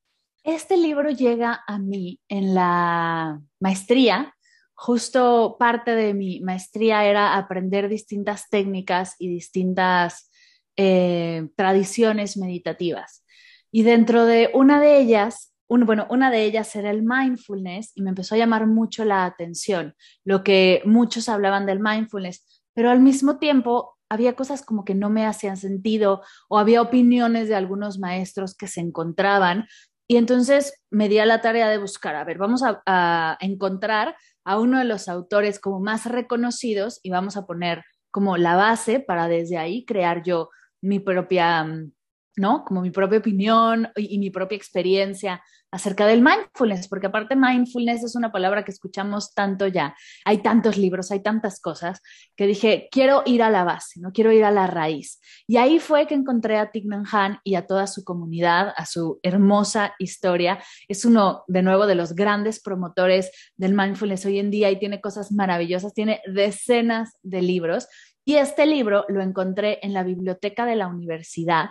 Este 0.44 0.78
libro 0.78 1.12
llega 1.12 1.64
a 1.68 1.78
mí 1.78 2.20
en 2.28 2.56
la 2.56 3.40
maestría. 3.60 4.34
Justo 4.74 5.58
parte 5.60 5.92
de 5.92 6.16
mi 6.16 6.40
maestría 6.40 7.06
era 7.06 7.38
aprender 7.38 7.88
distintas 7.88 8.50
técnicas 8.50 9.16
y 9.20 9.28
distintas 9.28 10.32
eh, 10.76 11.50
tradiciones 11.56 12.36
meditativas. 12.36 13.24
Y 13.70 13.84
dentro 13.84 14.26
de 14.26 14.50
una 14.56 14.82
de 14.82 14.98
ellas 14.98 15.51
bueno, 15.80 16.06
una 16.10 16.30
de 16.30 16.44
ellas 16.44 16.76
era 16.76 16.92
el 16.92 17.02
mindfulness 17.04 17.94
y 17.96 18.02
me 18.02 18.10
empezó 18.10 18.36
a 18.36 18.38
llamar 18.38 18.68
mucho 18.68 19.06
la 19.06 19.26
atención, 19.26 19.96
lo 20.26 20.44
que 20.44 20.82
muchos 20.86 21.30
hablaban 21.30 21.66
del 21.66 21.80
mindfulness, 21.80 22.64
pero 22.74 22.90
al 22.90 23.00
mismo 23.00 23.40
tiempo 23.40 23.98
había 24.10 24.36
cosas 24.36 24.64
como 24.66 24.84
que 24.84 24.96
no 24.96 25.10
me 25.10 25.26
hacían 25.26 25.56
sentido 25.56 26.22
o 26.50 26.60
había 26.60 26.82
opiniones 26.82 27.48
de 27.48 27.56
algunos 27.56 28.00
maestros 28.00 28.56
que 28.56 28.68
se 28.68 28.82
encontraban 28.82 29.66
y 30.12 30.18
entonces 30.18 30.74
me 30.90 31.08
di 31.08 31.20
a 31.20 31.26
la 31.26 31.40
tarea 31.40 31.70
de 31.70 31.78
buscar, 31.78 32.18
a 32.18 32.26
ver, 32.26 32.38
vamos 32.38 32.64
a, 32.66 33.38
encontrar 33.40 34.18
a 34.44 34.60
uno 34.60 34.80
de 34.80 34.84
los 34.84 35.08
autores 35.08 35.58
como 35.58 35.80
más 35.80 36.06
reconocidos 36.06 37.00
y 37.02 37.12
vamos 37.12 37.38
a 37.38 37.46
poner 37.46 37.86
como 38.12 38.36
la 38.36 38.58
base 38.58 39.00
para 39.00 39.30
desde 39.30 39.58
ahí 39.58 39.86
crear 39.86 40.22
yo 40.22 40.50
mi 40.82 41.00
propia 41.00 41.64
mm, 41.64 41.94
¿no? 42.38 42.64
Como 42.66 42.82
mi 42.82 42.92
propia 42.92 43.20
opinión 43.20 43.90
y, 43.96 44.18
mi 44.20 44.30
propia 44.30 44.56
experiencia 44.56 45.42
acerca 45.74 46.06
del 46.06 46.22
mindfulness, 46.22 46.90
porque 46.90 47.08
aparte 47.08 47.36
mindfulness 47.36 48.04
es 48.04 48.16
una 48.16 48.32
palabra 48.32 48.66
que 48.66 48.72
escuchamos 48.72 49.34
tanto 49.34 49.68
ya. 49.68 49.96
Hay 50.26 50.40
tantos 50.40 50.78
libros, 50.78 51.12
hay 51.12 51.22
tantas 51.22 51.62
cosas 51.62 52.02
que 52.36 52.46
dije, 52.46 52.90
quiero 52.92 53.24
ir 53.26 53.42
a 53.42 53.50
la 53.50 53.64
base, 53.64 54.02
no 54.02 54.12
quiero 54.12 54.34
ir 54.34 54.44
a 54.44 54.52
la 54.52 54.68
raíz. 54.68 55.22
Y 55.48 55.58
ahí 55.58 55.80
fue 55.80 56.08
que 56.08 56.14
encontré 56.14 56.58
a 56.58 56.72
Tignan 56.72 57.06
Han 57.12 57.40
y 57.46 57.56
a 57.56 57.68
toda 57.68 57.88
su 57.88 58.04
comunidad, 58.04 58.74
a 58.76 58.86
su 58.86 59.20
hermosa 59.24 59.94
historia. 59.98 60.62
Es 60.90 61.06
uno, 61.06 61.44
de 61.48 61.62
nuevo, 61.62 61.88
de 61.88 61.96
los 61.96 62.16
grandes 62.16 62.62
promotores 62.62 63.32
del 63.56 63.74
mindfulness 63.74 64.26
hoy 64.26 64.40
en 64.40 64.52
día 64.52 64.70
y 64.72 64.80
tiene 64.80 65.00
cosas 65.00 65.32
maravillosas, 65.32 65.94
tiene 65.94 66.22
decenas 66.28 67.14
de 67.24 67.42
libros. 67.42 67.88
Y 68.26 68.36
este 68.36 68.66
libro 68.66 69.06
lo 69.08 69.22
encontré 69.22 69.80
en 69.82 69.94
la 69.94 70.04
biblioteca 70.04 70.66
de 70.66 70.76
la 70.76 70.88
universidad 70.88 71.70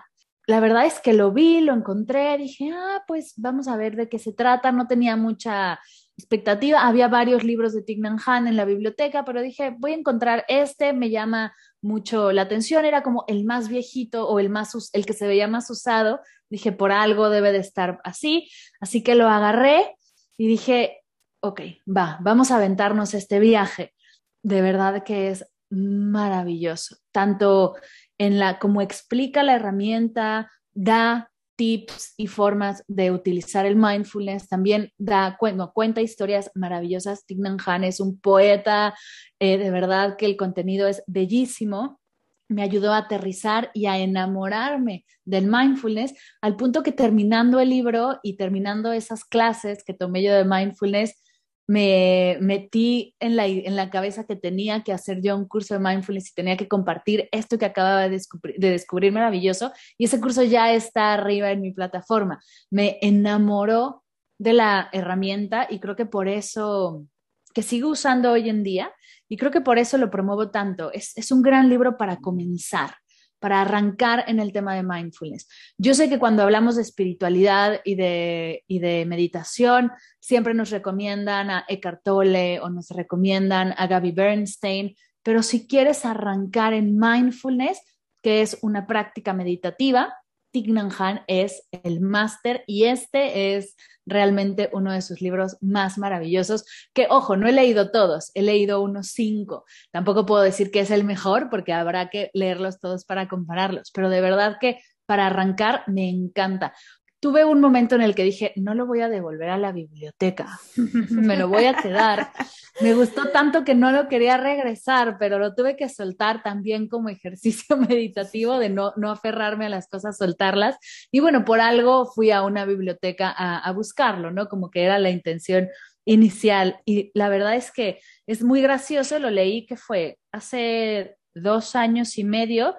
la 0.51 0.59
verdad 0.59 0.85
es 0.85 0.99
que 0.99 1.13
lo 1.13 1.31
vi, 1.31 1.61
lo 1.61 1.73
encontré, 1.73 2.37
dije, 2.37 2.73
ah, 2.75 3.05
pues 3.07 3.35
vamos 3.37 3.69
a 3.69 3.77
ver 3.77 3.95
de 3.95 4.09
qué 4.09 4.19
se 4.19 4.33
trata. 4.33 4.73
No 4.73 4.89
tenía 4.89 5.15
mucha 5.15 5.79
expectativa. 6.19 6.89
Había 6.89 7.07
varios 7.07 7.45
libros 7.45 7.73
de 7.73 7.83
Tignan 7.83 8.19
Han 8.27 8.49
en 8.49 8.57
la 8.57 8.65
biblioteca, 8.65 9.25
pero 9.25 9.43
dije, 9.43 9.77
voy 9.79 9.93
a 9.93 9.99
encontrar 9.99 10.45
este, 10.49 10.93
me 10.93 11.09
llama 11.09 11.55
mucho 11.81 12.33
la 12.33 12.43
atención. 12.43 12.85
Era 12.85 13.05
como 13.05 13.25
el 13.29 13.45
más 13.45 13.69
viejito 13.69 14.29
o 14.29 14.41
el, 14.41 14.51
más, 14.51 14.91
el 14.93 15.07
que 15.07 15.13
se 15.13 15.29
veía 15.29 15.47
más 15.47 15.71
usado. 15.71 16.19
Dije, 16.49 16.73
por 16.73 16.91
algo 16.91 17.31
debe 17.31 17.53
de 17.53 17.59
estar 17.59 18.01
así. 18.03 18.51
Así 18.81 19.05
que 19.05 19.15
lo 19.15 19.29
agarré 19.29 19.95
y 20.37 20.49
dije, 20.49 21.05
ok, 21.43 21.61
va, 21.87 22.19
vamos 22.23 22.51
a 22.51 22.57
aventarnos 22.57 23.15
este 23.15 23.39
viaje. 23.39 23.95
De 24.43 24.63
verdad 24.63 25.05
que 25.05 25.29
es 25.29 25.47
maravilloso. 25.71 26.97
Tanto 27.13 27.77
en 28.21 28.39
la 28.39 28.59
como 28.59 28.83
explica 28.83 29.43
la 29.43 29.55
herramienta, 29.55 30.51
da 30.75 31.31
tips 31.57 32.13
y 32.19 32.27
formas 32.27 32.85
de 32.87 33.11
utilizar 33.13 33.65
el 33.65 33.77
mindfulness, 33.77 34.47
también 34.47 34.93
da 34.99 35.39
cuenta 35.39 36.03
historias 36.03 36.51
maravillosas. 36.55 37.25
Tignan 37.25 37.57
Han 37.65 37.85
es 37.85 37.99
un 37.99 38.21
poeta, 38.21 38.95
eh, 39.39 39.57
de 39.57 39.71
verdad 39.71 40.17
que 40.19 40.27
el 40.27 40.37
contenido 40.37 40.87
es 40.87 41.03
bellísimo. 41.07 41.99
Me 42.47 42.63
ayudó 42.63 42.93
a 42.93 42.99
aterrizar 42.99 43.71
y 43.73 43.87
a 43.87 43.97
enamorarme 43.97 45.07
del 45.25 45.47
mindfulness 45.47 46.13
al 46.43 46.57
punto 46.57 46.83
que 46.83 46.93
terminando 46.93 47.59
el 47.59 47.71
libro 47.71 48.21
y 48.23 48.37
terminando 48.37 48.93
esas 48.93 49.25
clases 49.25 49.83
que 49.83 49.95
tomé 49.95 50.23
yo 50.23 50.35
de 50.35 50.45
mindfulness, 50.45 51.23
me 51.71 52.37
metí 52.41 53.15
en 53.21 53.37
la, 53.37 53.47
en 53.47 53.77
la 53.77 53.91
cabeza 53.91 54.27
que 54.27 54.35
tenía 54.35 54.83
que 54.83 54.93
hacer 54.93 55.21
yo 55.23 55.37
un 55.37 55.47
curso 55.47 55.75
de 55.75 55.79
mindfulness 55.79 56.33
y 56.33 56.35
tenía 56.35 56.57
que 56.57 56.67
compartir 56.67 57.29
esto 57.31 57.59
que 57.59 57.65
acababa 57.65 58.03
de 58.03 58.11
descubrir, 58.11 58.57
de 58.59 58.71
descubrir 58.71 59.13
maravilloso 59.13 59.71
y 59.97 60.07
ese 60.07 60.21
curso 60.21 60.43
ya 60.43 60.73
está 60.73 61.13
arriba 61.13 61.53
en 61.53 61.61
mi 61.61 61.71
plataforma. 61.71 62.43
Me 62.73 62.99
enamoró 63.03 64.03
de 64.37 64.53
la 64.53 64.89
herramienta 64.93 65.69
y 65.71 65.79
creo 65.79 65.95
que 65.95 66.07
por 66.07 66.27
eso 66.27 67.07
que 67.55 67.63
sigo 67.63 67.91
usando 67.91 68.33
hoy 68.33 68.49
en 68.49 68.65
día 68.65 68.91
y 69.29 69.37
creo 69.37 69.53
que 69.53 69.61
por 69.61 69.79
eso 69.79 69.97
lo 69.97 70.11
promuevo 70.11 70.51
tanto. 70.51 70.91
Es, 70.93 71.17
es 71.17 71.31
un 71.31 71.41
gran 71.41 71.69
libro 71.69 71.97
para 71.97 72.17
comenzar 72.17 72.95
para 73.41 73.63
arrancar 73.63 74.25
en 74.29 74.39
el 74.39 74.53
tema 74.53 74.75
de 74.75 74.85
mindfulness. 74.85 75.49
Yo 75.79 75.95
sé 75.95 76.09
que 76.09 76.19
cuando 76.19 76.43
hablamos 76.43 76.77
de 76.77 76.83
espiritualidad 76.83 77.81
y 77.85 77.97
de, 77.97 78.65
y 78.69 78.79
de 78.79 79.07
meditación, 79.07 79.91
siempre 80.21 80.55
nos 80.55 80.71
recomiendan 80.71 81.51
a 81.51 81.65
Eckhart 81.67 82.03
Tolle 82.05 82.61
o 82.61 82.71
nos 82.71 82.91
recomiendan 82.91 83.75
a 83.77 83.87
Gaby 83.87 84.13
Bernstein, 84.13 84.95
pero 85.23 85.43
si 85.43 85.67
quieres 85.67 86.05
arrancar 86.05 86.75
en 86.75 86.99
mindfulness, 86.99 87.81
que 88.23 88.43
es 88.43 88.59
una 88.63 88.87
práctica 88.87 89.33
meditativa, 89.33 90.15
Tignan 90.51 90.91
Han 90.99 91.23
es 91.27 91.69
el 91.71 92.01
máster 92.01 92.65
y 92.67 92.85
este 92.85 93.57
es 93.57 93.77
realmente 94.07 94.71
uno 94.73 94.93
de 94.93 95.03
sus 95.03 95.21
libros 95.21 95.57
más 95.61 95.99
maravillosos, 95.99 96.65
que 96.93 97.07
ojo, 97.09 97.37
no 97.37 97.49
he 97.49 97.53
leído 97.53 97.91
todos, 97.91 98.31
he 98.35 98.43
leído 98.43 98.81
unos 98.81 99.09
cinco. 99.09 99.65
Tampoco 99.93 100.27
puedo 100.27 100.43
decir 100.43 100.71
que 100.71 100.81
es 100.81 100.91
el 100.91 101.05
mejor 101.05 101.49
porque 101.51 101.73
habrá 101.73 102.11
que 102.11 102.31
leerlos 102.35 102.81
todos 102.81 103.05
para 103.05 103.29
compararlos, 103.29 103.91
pero 103.95 104.11
de 104.11 104.21
verdad 104.21 104.57
que 104.61 104.81
para 105.07 105.27
arrancar 105.27 105.83
me 105.89 106.09
encanta 106.09 106.73
tuve 107.21 107.45
un 107.45 107.61
momento 107.61 107.95
en 107.95 108.03
el 108.03 108.15
que 108.15 108.25
dije, 108.25 108.53
no 108.57 108.75
lo 108.75 108.87
voy 108.87 109.03
a 109.03 109.09
devolver 109.09 109.51
a 109.51 109.59
la 109.59 109.73
biblioteca, 109.73 110.59
me 111.11 111.37
lo 111.37 111.49
voy 111.49 111.67
a 111.67 111.75
quedar. 111.75 112.33
Me 112.81 112.95
gustó 112.95 113.29
tanto 113.29 113.63
que 113.63 113.75
no 113.75 113.93
lo 113.93 114.09
quería 114.09 114.39
regresar, 114.39 115.17
pero 115.19 115.39
lo 115.39 115.55
tuve 115.55 115.77
que 115.77 115.91
soltar 115.91 116.43
también 116.43 116.89
como 116.89 117.11
ejercicio 117.11 117.77
meditativo 117.89 118.59
de 118.59 118.71
no, 118.71 118.95
no 118.97 119.11
aferrarme 119.11 119.67
a 119.67 119.69
las 119.69 119.87
cosas, 119.89 120.17
soltarlas. 120.17 120.77
Y 121.13 121.21
bueno, 121.21 121.45
por 121.45 121.61
algo 121.61 122.07
fui 122.07 122.31
a 122.31 122.43
una 122.43 122.65
biblioteca 122.65 123.33
a, 123.37 123.59
a 123.59 123.73
buscarlo, 123.73 124.31
¿no? 124.31 124.49
Como 124.49 124.71
que 124.71 124.83
era 124.83 124.99
la 124.99 125.11
intención 125.11 125.69
inicial. 126.07 126.81
Y 126.87 127.11
la 127.13 127.29
verdad 127.29 127.55
es 127.55 127.71
que 127.71 128.01
es 128.27 128.43
muy 128.43 128.63
gracioso, 128.63 129.19
lo 129.19 129.29
leí 129.29 129.67
que 129.67 129.77
fue 129.77 130.19
hace 130.33 131.17
dos 131.35 131.77
años 131.77 132.17
y 132.17 132.25
medio 132.25 132.75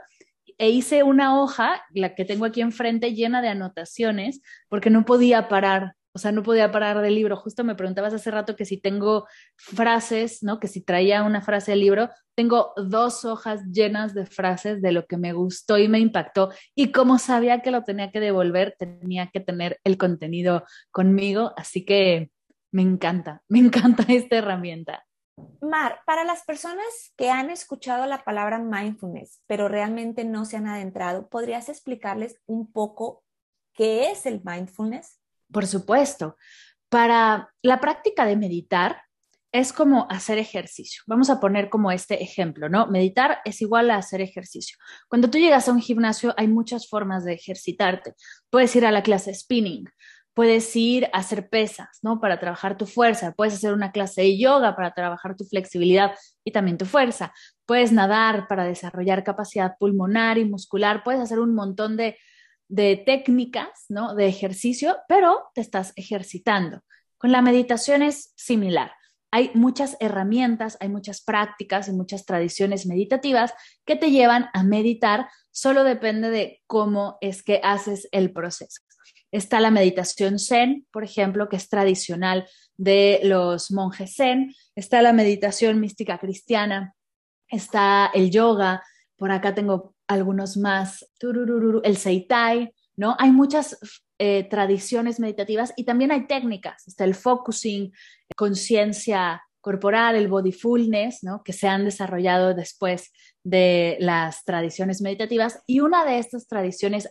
e 0.57 0.69
hice 0.69 1.03
una 1.03 1.41
hoja, 1.41 1.83
la 1.93 2.15
que 2.15 2.25
tengo 2.25 2.45
aquí 2.45 2.61
enfrente, 2.61 3.13
llena 3.13 3.41
de 3.41 3.49
anotaciones, 3.49 4.41
porque 4.69 4.89
no 4.89 5.05
podía 5.05 5.47
parar, 5.47 5.95
o 6.13 6.19
sea, 6.19 6.31
no 6.31 6.43
podía 6.43 6.71
parar 6.71 7.01
del 7.01 7.15
libro. 7.15 7.37
Justo 7.37 7.63
me 7.63 7.75
preguntabas 7.75 8.13
hace 8.13 8.31
rato 8.31 8.55
que 8.55 8.65
si 8.65 8.77
tengo 8.77 9.27
frases, 9.57 10.43
¿no? 10.43 10.59
Que 10.59 10.67
si 10.67 10.81
traía 10.81 11.23
una 11.23 11.41
frase 11.41 11.71
del 11.71 11.79
libro, 11.79 12.09
tengo 12.35 12.73
dos 12.75 13.23
hojas 13.23 13.61
llenas 13.71 14.13
de 14.13 14.25
frases 14.25 14.81
de 14.81 14.91
lo 14.91 15.05
que 15.05 15.17
me 15.17 15.33
gustó 15.33 15.77
y 15.77 15.87
me 15.87 15.99
impactó. 15.99 16.51
Y 16.75 16.91
como 16.91 17.17
sabía 17.17 17.61
que 17.61 17.71
lo 17.71 17.83
tenía 17.83 18.11
que 18.11 18.19
devolver, 18.19 18.75
tenía 18.77 19.27
que 19.27 19.39
tener 19.39 19.79
el 19.83 19.97
contenido 19.97 20.65
conmigo, 20.91 21.53
así 21.55 21.85
que 21.85 22.31
me 22.71 22.81
encanta, 22.81 23.43
me 23.47 23.59
encanta 23.59 24.03
esta 24.09 24.37
herramienta. 24.37 25.05
Mar, 25.61 26.01
para 26.05 26.23
las 26.23 26.43
personas 26.43 26.85
que 27.15 27.29
han 27.29 27.49
escuchado 27.49 28.05
la 28.05 28.23
palabra 28.23 28.59
mindfulness, 28.59 29.41
pero 29.47 29.67
realmente 29.67 30.23
no 30.23 30.45
se 30.45 30.57
han 30.57 30.67
adentrado, 30.67 31.29
¿podrías 31.29 31.69
explicarles 31.69 32.39
un 32.45 32.71
poco 32.71 33.23
qué 33.73 34.11
es 34.11 34.25
el 34.25 34.41
mindfulness? 34.43 35.19
Por 35.51 35.67
supuesto. 35.67 36.35
Para 36.89 37.53
la 37.61 37.79
práctica 37.79 38.25
de 38.25 38.35
meditar 38.35 39.01
es 39.51 39.73
como 39.73 40.07
hacer 40.09 40.37
ejercicio. 40.37 41.03
Vamos 41.07 41.29
a 41.29 41.39
poner 41.39 41.69
como 41.69 41.91
este 41.91 42.23
ejemplo, 42.23 42.69
¿no? 42.69 42.87
Meditar 42.87 43.39
es 43.43 43.61
igual 43.61 43.91
a 43.91 43.97
hacer 43.97 44.21
ejercicio. 44.21 44.77
Cuando 45.09 45.29
tú 45.29 45.37
llegas 45.37 45.67
a 45.67 45.73
un 45.73 45.81
gimnasio 45.81 46.33
hay 46.37 46.47
muchas 46.47 46.87
formas 46.87 47.25
de 47.25 47.33
ejercitarte. 47.33 48.13
Puedes 48.49 48.75
ir 48.75 48.85
a 48.85 48.91
la 48.91 49.03
clase 49.03 49.33
spinning, 49.33 49.89
puedes 50.33 50.75
ir 50.75 51.05
a 51.13 51.19
hacer 51.19 51.49
pesas, 51.49 51.99
¿no? 52.01 52.19
Para 52.19 52.39
trabajar 52.39 52.77
tu 52.77 52.85
fuerza, 52.85 53.33
puedes 53.33 53.55
hacer 53.55 53.73
una 53.73 53.91
clase 53.91 54.21
de 54.21 54.37
yoga 54.37 54.75
para 54.75 54.93
trabajar 54.93 55.35
tu 55.35 55.45
flexibilidad 55.45 56.13
y 56.43 56.51
también 56.51 56.77
tu 56.77 56.85
fuerza, 56.85 57.33
puedes 57.65 57.91
nadar 57.91 58.47
para 58.47 58.65
desarrollar 58.65 59.23
capacidad 59.23 59.75
pulmonar 59.77 60.37
y 60.37 60.45
muscular, 60.45 61.03
puedes 61.03 61.21
hacer 61.21 61.39
un 61.39 61.53
montón 61.53 61.97
de, 61.97 62.17
de 62.69 63.01
técnicas, 63.05 63.85
¿no? 63.89 64.15
De 64.15 64.27
ejercicio, 64.27 64.97
pero 65.07 65.49
te 65.53 65.61
estás 65.61 65.93
ejercitando. 65.95 66.81
Con 67.17 67.31
la 67.31 67.41
meditación 67.41 68.01
es 68.01 68.33
similar. 68.35 68.93
Hay 69.33 69.51
muchas 69.53 69.95
herramientas, 69.99 70.77
hay 70.81 70.89
muchas 70.89 71.21
prácticas 71.21 71.87
y 71.87 71.93
muchas 71.93 72.25
tradiciones 72.25 72.85
meditativas 72.85 73.53
que 73.85 73.95
te 73.95 74.11
llevan 74.11 74.49
a 74.53 74.63
meditar, 74.63 75.29
solo 75.51 75.83
depende 75.83 76.29
de 76.29 76.61
cómo 76.67 77.17
es 77.21 77.43
que 77.43 77.61
haces 77.63 78.09
el 78.11 78.33
proceso. 78.33 78.81
Está 79.31 79.59
la 79.59 79.71
meditación 79.71 80.39
zen, 80.39 80.85
por 80.91 81.03
ejemplo, 81.03 81.47
que 81.49 81.55
es 81.55 81.69
tradicional 81.69 82.47
de 82.77 83.21
los 83.23 83.71
monjes 83.71 84.15
zen. 84.15 84.53
Está 84.75 85.01
la 85.01 85.13
meditación 85.13 85.79
mística 85.79 86.17
cristiana. 86.19 86.95
Está 87.47 88.11
el 88.13 88.31
yoga. 88.31 88.83
Por 89.15 89.31
acá 89.31 89.55
tengo 89.55 89.95
algunos 90.07 90.57
más. 90.57 91.05
El 91.83 91.97
seitai, 91.97 92.73
¿no? 92.95 93.15
Hay 93.19 93.31
muchas 93.31 93.77
eh, 94.19 94.47
tradiciones 94.49 95.19
meditativas 95.19 95.73
y 95.75 95.85
también 95.85 96.11
hay 96.11 96.27
técnicas. 96.27 96.87
Está 96.87 97.05
el 97.05 97.15
focusing, 97.15 97.91
conciencia 98.35 99.41
corporal, 99.61 100.15
el 100.15 100.27
bodyfulness, 100.27 101.23
¿no? 101.23 101.43
que 101.43 101.53
se 101.53 101.67
han 101.67 101.85
desarrollado 101.85 102.53
después 102.53 103.11
de 103.43 103.97
las 103.99 104.43
tradiciones 104.43 105.01
meditativas. 105.01 105.61
Y 105.67 105.79
una 105.79 106.03
de 106.03 106.17
estas 106.17 106.47
tradiciones 106.47 107.07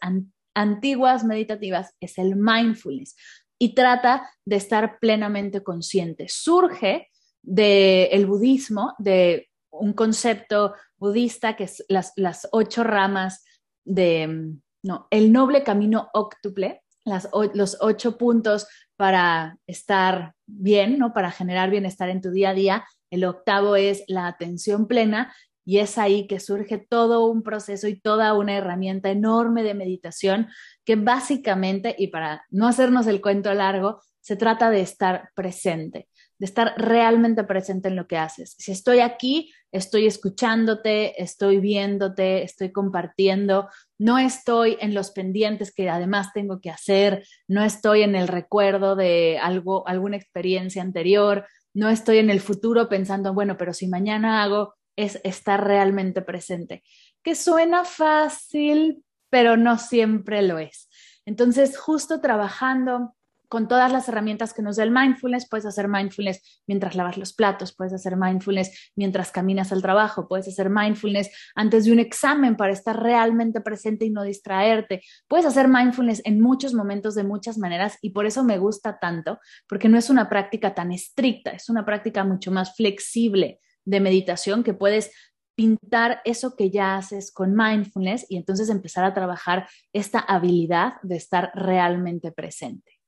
antiguas 0.61 1.25
meditativas 1.25 1.95
es 2.01 2.19
el 2.19 2.37
mindfulness 2.37 3.17
y 3.59 3.75
trata 3.75 4.31
de 4.45 4.57
estar 4.57 4.99
plenamente 4.99 5.63
consciente. 5.63 6.27
Surge 6.29 7.09
del 7.43 8.27
budismo, 8.27 8.95
de 8.99 9.49
un 9.71 9.93
concepto 9.95 10.75
budista 10.99 11.57
que 11.57 11.65
es 11.65 11.85
las, 11.89 12.13
las 12.17 12.49
ocho 12.53 12.85
ramas 12.85 13.45
de, 13.85 14.55
no, 14.83 15.07
el 15.11 15.33
noble 15.33 15.63
camino 15.63 16.11
óctuple, 16.13 16.83
las, 17.05 17.29
los 17.55 17.79
ocho 17.81 18.19
puntos 18.19 18.67
para 18.97 19.59
estar 19.67 20.35
bien, 20.47 20.99
¿no? 20.99 21.15
Para 21.15 21.31
generar 21.31 21.71
bienestar 21.71 22.11
en 22.11 22.21
tu 22.21 22.31
día 22.31 22.51
a 22.51 22.55
día. 22.55 22.85
El 23.11 23.25
octavo 23.25 23.77
es 23.77 24.05
la 24.09 24.27
atención 24.27 24.87
plena 24.87 25.35
y 25.65 25.79
es 25.79 25.99
ahí 25.99 26.27
que 26.27 26.41
surge 26.41 26.79
todo 26.79 27.27
un 27.27 27.43
proceso 27.43 27.89
y 27.89 28.01
toda 28.01 28.35
una 28.35 28.57
herramienta 28.57 29.11
enorme 29.11 29.63
de 29.63 29.75
meditación 29.75 30.49
que 30.85 30.97
básicamente, 30.97 31.95
y 31.99 32.09
para 32.09 32.45
no 32.51 32.67
hacernos 32.67 33.07
el 33.07 33.21
cuento 33.21 33.53
largo, 33.55 34.01
se 34.21 34.37
trata 34.37 34.71
de 34.71 34.81
estar 34.81 35.31
presente, 35.35 36.09
de 36.39 36.47
estar 36.47 36.75
realmente 36.77 37.45
presente 37.45 37.89
en 37.89 37.97
lo 37.97 38.07
que 38.07 38.19
haces. 38.19 38.55
Si 38.59 38.73
estoy 38.73 39.01
aquí, 39.01 39.53
estoy 39.73 40.07
escuchándote, 40.07 41.23
estoy 41.23 41.59
viéndote, 41.59 42.43
estoy 42.43 42.73
compartiendo, 42.73 43.69
no 43.99 44.19
estoy 44.19 44.77
en 44.81 44.95
los 44.95 45.11
pendientes 45.11 45.73
que 45.75 45.89
además 45.89 46.33
tengo 46.33 46.61
que 46.61 46.71
hacer, 46.71 47.25
no 47.49 47.63
estoy 47.63 48.03
en 48.03 48.15
el 48.15 48.29
recuerdo 48.29 48.97
de 48.97 49.39
algo, 49.39 49.87
alguna 49.87 50.17
experiencia 50.17 50.83
anterior, 50.83 51.47
no 51.73 51.89
estoy 51.89 52.19
en 52.19 52.31
el 52.31 52.41
futuro 52.41 52.89
pensando, 52.89 53.33
bueno, 53.33 53.57
pero 53.57 53.73
si 53.73 53.87
mañana 53.87 54.43
hago 54.43 54.75
es 55.03 55.21
estar 55.25 55.65
realmente 55.65 56.23
presente, 56.23 56.83
que 57.23 57.35
suena 57.35 57.85
fácil, 57.85 59.05
pero 59.31 59.57
no 59.57 59.79
siempre 59.79 60.43
lo 60.43 60.59
es. 60.59 60.89
Entonces, 61.25 61.79
justo 61.79 62.21
trabajando 62.21 63.15
con 63.51 63.67
todas 63.67 63.91
las 63.91 64.09
herramientas 64.09 64.55
que 64.55 64.63
nos 64.63 64.77
da 64.77 64.85
el 64.85 64.93
mindfulness, 64.93 65.49
puedes 65.49 65.67
hacer 65.67 65.89
mindfulness 65.89 66.63
mientras 66.69 66.95
lavas 66.95 67.17
los 67.17 67.33
platos, 67.33 67.75
puedes 67.75 67.93
hacer 67.93 68.17
mindfulness 68.17 68.93
mientras 68.95 69.33
caminas 69.33 69.73
al 69.73 69.83
trabajo, 69.83 70.29
puedes 70.29 70.47
hacer 70.47 70.71
mindfulness 70.71 71.31
antes 71.57 71.85
de 71.85 71.93
un 71.93 71.99
examen 71.99 72.57
para 72.57 72.73
estar 72.73 73.03
realmente 73.03 73.61
presente 73.61 74.05
y 74.05 74.11
no 74.11 74.23
distraerte. 74.23 75.03
Puedes 75.27 75.47
hacer 75.47 75.67
mindfulness 75.67 76.23
en 76.25 76.41
muchos 76.41 76.75
momentos 76.75 77.17
de 77.17 77.25
muchas 77.25 77.59
maneras 77.59 77.99
y 78.03 78.11
por 78.11 78.25
eso 78.25 78.45
me 78.45 78.59
gusta 78.59 79.01
tanto, 79.01 79.41
porque 79.69 79.89
no 79.89 79.99
es 79.99 80.11
una 80.11 80.29
práctica 80.29 80.73
tan 80.73 80.93
estricta, 80.93 81.51
es 81.51 81.69
una 81.69 81.85
práctica 81.85 82.23
mucho 82.23 82.53
más 82.53 82.77
flexible 82.77 83.59
de 83.91 84.01
meditación 84.01 84.63
que 84.63 84.75
puedes 84.75 85.11
pintar 85.55 86.23
eso 86.25 86.57
que 86.57 86.71
ya 86.71 86.97
haces 86.97 87.31
con 87.33 87.55
mindfulness 87.55 88.25
y 88.31 88.37
entonces 88.37 88.71
empezar 88.71 89.05
a 89.05 89.13
trabajar 89.13 89.69
esta 89.93 90.19
habilidad 90.19 90.95
de 91.03 91.17
estar 91.17 91.51
realmente 91.55 92.33
presente. 92.33 92.99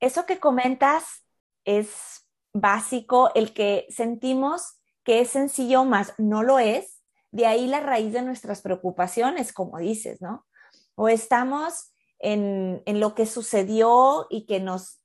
Eso 0.00 0.26
que 0.26 0.38
comentas 0.38 1.24
es 1.64 2.26
básico, 2.52 3.30
el 3.34 3.54
que 3.54 3.86
sentimos 3.88 4.80
que 5.02 5.20
es 5.20 5.30
sencillo 5.30 5.84
más 5.84 6.14
no 6.18 6.42
lo 6.42 6.58
es, 6.58 7.02
de 7.30 7.46
ahí 7.46 7.66
la 7.66 7.80
raíz 7.80 8.12
de 8.12 8.22
nuestras 8.22 8.60
preocupaciones, 8.60 9.52
como 9.52 9.78
dices, 9.78 10.20
¿no? 10.20 10.46
O 10.94 11.08
estamos 11.08 11.94
en, 12.18 12.82
lo 12.86 13.14
que 13.14 13.26
sucedió 13.26 14.26
y 14.30 14.46
que 14.46 14.60
nos 14.60 15.00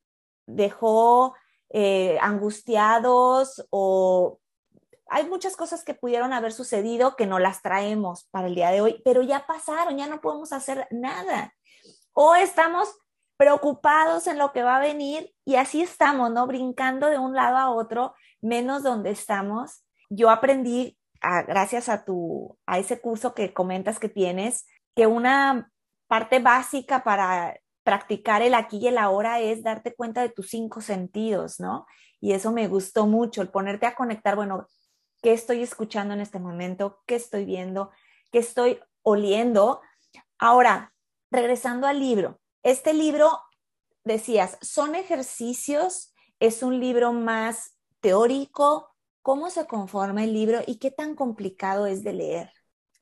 dejó 0.48 1.36
eh, 1.70 2.18
angustiados 2.22 3.65
o 3.70 4.39
hay 5.12 5.28
muchas 5.28 5.56
cosas 5.56 5.84
que 5.84 5.93
pudieron 5.93 6.34
haber 6.34 6.52
sucedido 6.52 7.15
que 7.15 7.28
no 7.28 7.39
las 7.39 7.62
traemos 7.62 8.28
para 8.32 8.48
el 8.48 8.56
día 8.56 8.72
de 8.72 8.82
hoy, 8.82 9.02
pero 9.04 9.22
ya 9.22 9.45
pasaron, 9.45 9.98
ya 9.98 10.08
no 10.08 10.22
podemos 10.22 10.52
hacer 10.52 10.88
nada. 10.91 11.54
O 12.13 12.36
estamos 12.36 12.89
preocupados 13.38 14.28
en 14.28 14.38
lo 14.38 14.52
que 14.52 14.63
va 14.63 14.78
a 14.78 14.82
venir 14.82 15.34
y 15.45 15.56
así 15.56 15.82
estamos, 15.82 16.32
¿no? 16.32 16.45
Brincando 16.45 17.08
de 17.08 17.17
un 17.17 17.36
lado 17.36 17.58
a 17.58 17.72
otro, 17.72 18.13
menos 18.41 18.84
donde 18.84 19.12
estamos. 19.12 19.86
Yo 20.10 20.30
aprendí, 20.30 20.98
gracias 21.48 21.88
a 21.88 22.04
tu, 22.04 22.58
a 22.65 22.80
ese 22.80 23.00
curso 23.00 23.34
que 23.34 23.54
comentas 23.54 24.00
que 24.00 24.10
tienes, 24.10 24.67
que 24.95 25.08
una 25.08 25.72
parte 26.08 26.39
básica 26.39 27.04
para 27.04 27.58
practicar 27.84 28.41
el 28.41 28.54
aquí 28.54 28.78
y 28.78 28.88
el 28.88 28.98
ahora 28.98 29.39
es 29.39 29.63
darte 29.63 29.95
cuenta 29.95 30.22
de 30.22 30.30
tus 30.30 30.50
cinco 30.50 30.82
sentidos, 30.82 31.60
¿no? 31.60 31.86
Y 32.19 32.34
eso 32.34 32.52
me 32.52 32.67
gustó 32.67 33.08
mucho, 33.08 33.41
el 33.41 33.50
ponerte 33.50 33.86
a 33.86 33.95
conectar, 33.95 34.36
bueno, 34.36 34.67
qué 35.21 35.34
estoy 35.34 35.62
escuchando 35.62 36.13
en 36.13 36.21
este 36.21 36.39
momento, 36.39 37.01
qué 37.05 37.15
estoy 37.15 37.45
viendo, 37.45 37.91
qué 38.32 38.39
estoy 38.39 38.79
oliendo. 39.03 39.82
Ahora, 40.38 40.93
regresando 41.32 41.88
al 41.88 41.99
libro, 41.99 42.39
este 42.63 42.93
libro, 42.93 43.39
decías, 44.03 44.58
son 44.62 44.95
ejercicios, 44.95 46.13
es 46.39 46.63
un 46.63 46.79
libro 46.79 47.13
más 47.13 47.77
teórico, 47.99 48.89
¿cómo 49.21 49.49
se 49.49 49.65
conforma 49.65 50.23
el 50.23 50.34
libro 50.34 50.62
y 50.65 50.77
qué 50.77 50.91
tan 50.91 51.15
complicado 51.15 51.86
es 51.86 52.03
de 52.03 52.13
leer? 52.13 52.51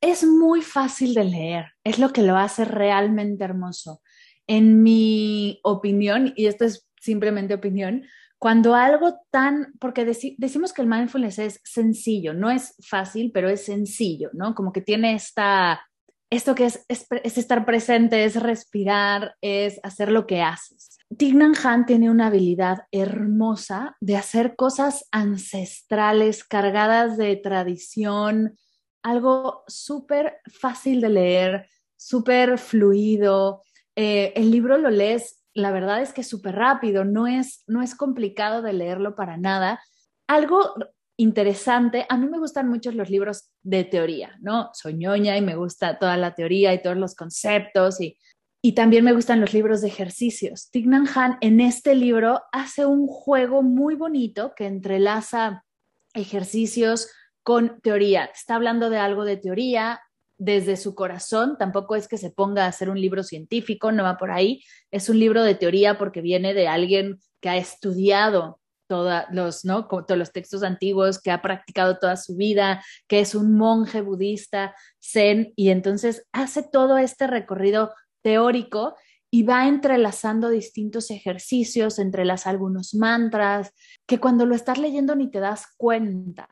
Es 0.01 0.23
muy 0.23 0.61
fácil 0.61 1.13
de 1.13 1.23
leer, 1.23 1.65
es 1.83 1.99
lo 1.99 2.13
que 2.13 2.21
lo 2.21 2.35
hace 2.37 2.65
realmente 2.65 3.43
hermoso. 3.43 4.01
En 4.45 4.83
mi 4.83 5.59
opinión, 5.63 6.33
y 6.35 6.45
esto 6.45 6.65
es 6.65 6.87
simplemente 6.99 7.53
opinión, 7.53 8.05
cuando 8.39 8.75
algo 8.75 9.19
tan, 9.31 9.73
porque 9.79 10.05
decimos 10.05 10.71
que 10.71 10.81
el 10.81 10.87
mindfulness 10.87 11.39
es 11.39 11.59
sencillo, 11.63 12.33
no 12.33 12.51
es 12.51 12.75
fácil, 12.87 13.31
pero 13.33 13.49
es 13.49 13.65
sencillo, 13.65 14.29
¿no? 14.33 14.53
Como 14.53 14.71
que 14.71 14.81
tiene 14.81 15.15
esta, 15.15 15.81
esto 16.29 16.53
que 16.53 16.65
es, 16.65 16.85
es, 16.87 17.07
estar 17.37 17.65
presente, 17.65 18.25
es 18.25 18.35
respirar, 18.41 19.35
es 19.41 19.79
hacer 19.83 20.11
lo 20.11 20.27
que 20.27 20.41
haces. 20.41 20.99
Tignan 21.17 21.53
Han 21.63 21.85
tiene 21.85 22.11
una 22.11 22.27
habilidad 22.27 22.79
hermosa 22.91 23.95
de 24.01 24.17
hacer 24.17 24.55
cosas 24.55 25.07
ancestrales, 25.11 26.43
cargadas 26.43 27.17
de 27.17 27.37
tradición, 27.37 28.57
algo 29.01 29.63
súper 29.67 30.41
fácil 30.59 31.01
de 31.01 31.09
leer, 31.09 31.69
súper 31.95 32.59
fluido. 32.59 33.63
Eh, 33.95 34.33
el 34.35 34.51
libro 34.51 34.77
lo 34.77 34.89
lees 34.89 35.41
la 35.57 35.71
verdad 35.71 36.03
es 36.03 36.13
que 36.13 36.21
es 36.21 36.27
súper 36.27 36.55
rápido, 36.55 37.03
no 37.03 37.25
es, 37.25 37.63
no 37.65 37.81
es 37.81 37.95
complicado 37.95 38.61
de 38.61 38.73
leerlo 38.73 39.15
para 39.15 39.37
nada. 39.37 39.81
Algo 40.27 40.75
interesante, 41.17 42.05
a 42.09 42.17
mí 42.17 42.27
me 42.27 42.37
gustan 42.37 42.69
mucho 42.69 42.91
los 42.91 43.09
libros 43.09 43.49
de 43.63 43.83
teoría, 43.83 44.37
¿no? 44.39 44.69
Soy 44.73 44.93
ñoña 44.93 45.35
y 45.35 45.41
me 45.41 45.55
gusta 45.55 45.97
toda 45.97 46.15
la 46.15 46.35
teoría 46.35 46.75
y 46.75 46.81
todos 46.83 46.95
los 46.95 47.15
conceptos 47.15 47.99
y, 47.99 48.19
y 48.61 48.73
también 48.73 49.03
me 49.03 49.13
gustan 49.13 49.41
los 49.41 49.51
libros 49.51 49.81
de 49.81 49.87
ejercicios. 49.87 50.69
Tignan 50.69 51.07
Han 51.15 51.39
en 51.41 51.59
este 51.59 51.95
libro 51.95 52.43
hace 52.51 52.85
un 52.85 53.07
juego 53.07 53.63
muy 53.63 53.95
bonito 53.95 54.53
que 54.55 54.67
entrelaza 54.67 55.65
ejercicios 56.13 57.09
con 57.41 57.81
teoría. 57.81 58.25
Está 58.25 58.53
hablando 58.53 58.91
de 58.91 58.99
algo 58.99 59.25
de 59.25 59.37
teoría 59.37 60.01
desde 60.37 60.77
su 60.77 60.95
corazón. 60.95 61.57
Tampoco 61.57 61.95
es 61.95 62.07
que 62.07 62.17
se 62.17 62.31
ponga 62.31 62.65
a 62.65 62.69
hacer 62.69 62.89
un 62.89 62.99
libro 62.99 63.23
científico, 63.23 63.91
no 63.91 64.03
va 64.03 64.17
por 64.17 64.31
ahí. 64.31 64.63
Es 64.91 65.09
un 65.09 65.19
libro 65.19 65.43
de 65.43 65.55
teoría 65.55 65.97
porque 65.97 66.21
viene 66.21 66.53
de 66.53 66.67
alguien 66.67 67.19
que 67.41 67.49
ha 67.49 67.57
estudiado 67.57 68.59
todos 68.87 69.25
los, 69.31 70.31
textos 70.31 70.63
antiguos, 70.63 71.21
que 71.21 71.31
ha 71.31 71.41
practicado 71.41 71.97
toda 71.97 72.15
su 72.15 72.35
vida, 72.35 72.83
que 73.07 73.19
es 73.19 73.35
un 73.35 73.55
monje 73.57 74.01
budista, 74.01 74.73
zen, 75.01 75.53
y 75.55 75.69
entonces 75.69 76.25
hace 76.31 76.63
todo 76.63 76.97
este 76.97 77.27
recorrido 77.27 77.93
teórico 78.21 78.95
y 79.29 79.43
va 79.43 79.67
entrelazando 79.67 80.49
distintos 80.49 81.11
ejercicios, 81.11 81.99
entrelaza 81.99 82.49
algunos 82.49 82.93
mantras, 82.93 83.73
que 84.05 84.19
cuando 84.19 84.45
lo 84.45 84.55
estás 84.55 84.77
leyendo 84.77 85.15
ni 85.15 85.29
te 85.29 85.41
das 85.41 85.65
cuenta 85.75 86.47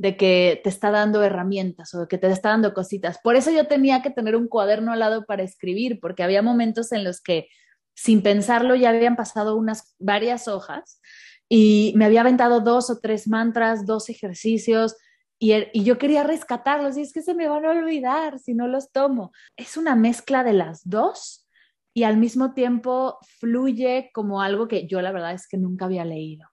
de 0.00 0.16
que 0.16 0.62
te 0.64 0.70
está 0.70 0.90
dando 0.90 1.22
herramientas 1.22 1.94
o 1.94 2.08
que 2.08 2.16
te 2.16 2.26
está 2.28 2.48
dando 2.48 2.72
cositas. 2.72 3.18
Por 3.22 3.36
eso 3.36 3.50
yo 3.50 3.66
tenía 3.66 4.00
que 4.00 4.08
tener 4.08 4.34
un 4.34 4.48
cuaderno 4.48 4.92
al 4.92 5.00
lado 5.00 5.26
para 5.26 5.42
escribir, 5.42 6.00
porque 6.00 6.22
había 6.22 6.40
momentos 6.40 6.90
en 6.92 7.04
los 7.04 7.20
que 7.20 7.48
sin 7.94 8.22
pensarlo 8.22 8.74
ya 8.74 8.88
habían 8.88 9.14
pasado 9.14 9.56
unas 9.56 9.94
varias 9.98 10.48
hojas 10.48 11.02
y 11.50 11.92
me 11.96 12.06
había 12.06 12.22
aventado 12.22 12.60
dos 12.60 12.88
o 12.88 12.98
tres 12.98 13.28
mantras, 13.28 13.84
dos 13.84 14.08
ejercicios 14.08 14.96
y, 15.38 15.52
y, 15.74 15.84
yo 15.84 15.98
quería 15.98 16.22
rescatarlos 16.22 16.96
y 16.96 17.02
es 17.02 17.12
que 17.12 17.20
se 17.20 17.34
me 17.34 17.46
van 17.46 17.66
a 17.66 17.70
olvidar 17.70 18.38
si 18.38 18.54
no 18.54 18.68
los 18.68 18.92
tomo. 18.92 19.32
Es 19.56 19.76
una 19.76 19.96
mezcla 19.96 20.44
de 20.44 20.54
las 20.54 20.80
dos 20.88 21.46
y 21.92 22.04
al 22.04 22.16
mismo 22.16 22.54
tiempo 22.54 23.18
fluye 23.38 24.10
como 24.14 24.40
algo 24.40 24.66
que 24.66 24.86
yo 24.86 25.02
la 25.02 25.12
verdad 25.12 25.34
es 25.34 25.46
que 25.46 25.58
nunca 25.58 25.84
había 25.84 26.06
leído. 26.06 26.49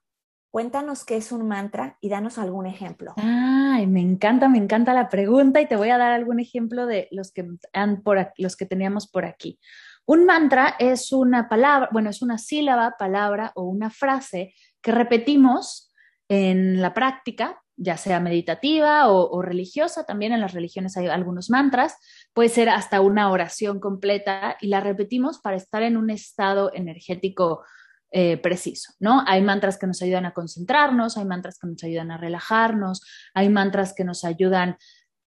Cuéntanos 0.58 1.04
qué 1.04 1.16
es 1.16 1.30
un 1.30 1.46
mantra 1.46 1.96
y 2.00 2.08
danos 2.08 2.36
algún 2.36 2.66
ejemplo. 2.66 3.14
Ay, 3.16 3.86
me 3.86 4.00
encanta, 4.00 4.48
me 4.48 4.58
encanta 4.58 4.92
la 4.92 5.08
pregunta 5.08 5.60
y 5.60 5.66
te 5.66 5.76
voy 5.76 5.90
a 5.90 5.98
dar 5.98 6.10
algún 6.10 6.40
ejemplo 6.40 6.86
de 6.86 7.06
los 7.12 7.30
que, 7.30 7.46
por 8.02 8.32
los 8.36 8.56
que 8.56 8.66
teníamos 8.66 9.06
por 9.06 9.24
aquí. 9.24 9.60
Un 10.04 10.24
mantra 10.24 10.74
es 10.80 11.12
una 11.12 11.48
palabra, 11.48 11.88
bueno, 11.92 12.10
es 12.10 12.22
una 12.22 12.38
sílaba, 12.38 12.96
palabra 12.98 13.52
o 13.54 13.66
una 13.66 13.88
frase 13.88 14.52
que 14.82 14.90
repetimos 14.90 15.94
en 16.28 16.82
la 16.82 16.92
práctica, 16.92 17.62
ya 17.76 17.96
sea 17.96 18.18
meditativa 18.18 19.12
o, 19.12 19.40
religiosa, 19.40 20.06
también 20.06 20.32
en 20.32 20.40
las 20.40 20.54
religiones 20.54 20.96
hay 20.96 21.06
algunos 21.06 21.50
mantras, 21.50 21.96
puede 22.32 22.48
ser 22.48 22.68
hasta 22.68 23.00
una 23.00 23.30
oración 23.30 23.78
completa 23.78 24.56
y 24.60 24.66
la 24.66 24.80
repetimos 24.80 25.38
para 25.38 25.56
estar 25.56 25.84
en 25.84 25.96
un 25.96 26.10
estado 26.10 26.72
energético 26.74 27.62
eh, 28.10 28.38
preciso, 28.38 28.94
¿no? 29.00 29.22
Hay 29.26 29.42
mantras 29.42 29.78
que 29.78 29.86
nos 29.86 30.00
ayudan 30.00 30.24
a 30.24 30.32
concentrarnos, 30.32 31.18
hay 31.18 31.26
mantras 31.26 31.58
que 31.58 31.66
nos 31.66 31.84
ayudan 31.84 32.10
a 32.10 32.16
relajarnos, 32.16 33.02
hay 33.34 33.48
mantras 33.50 33.92
que 33.94 34.04
nos 34.04 34.24
ayudan 34.24 34.78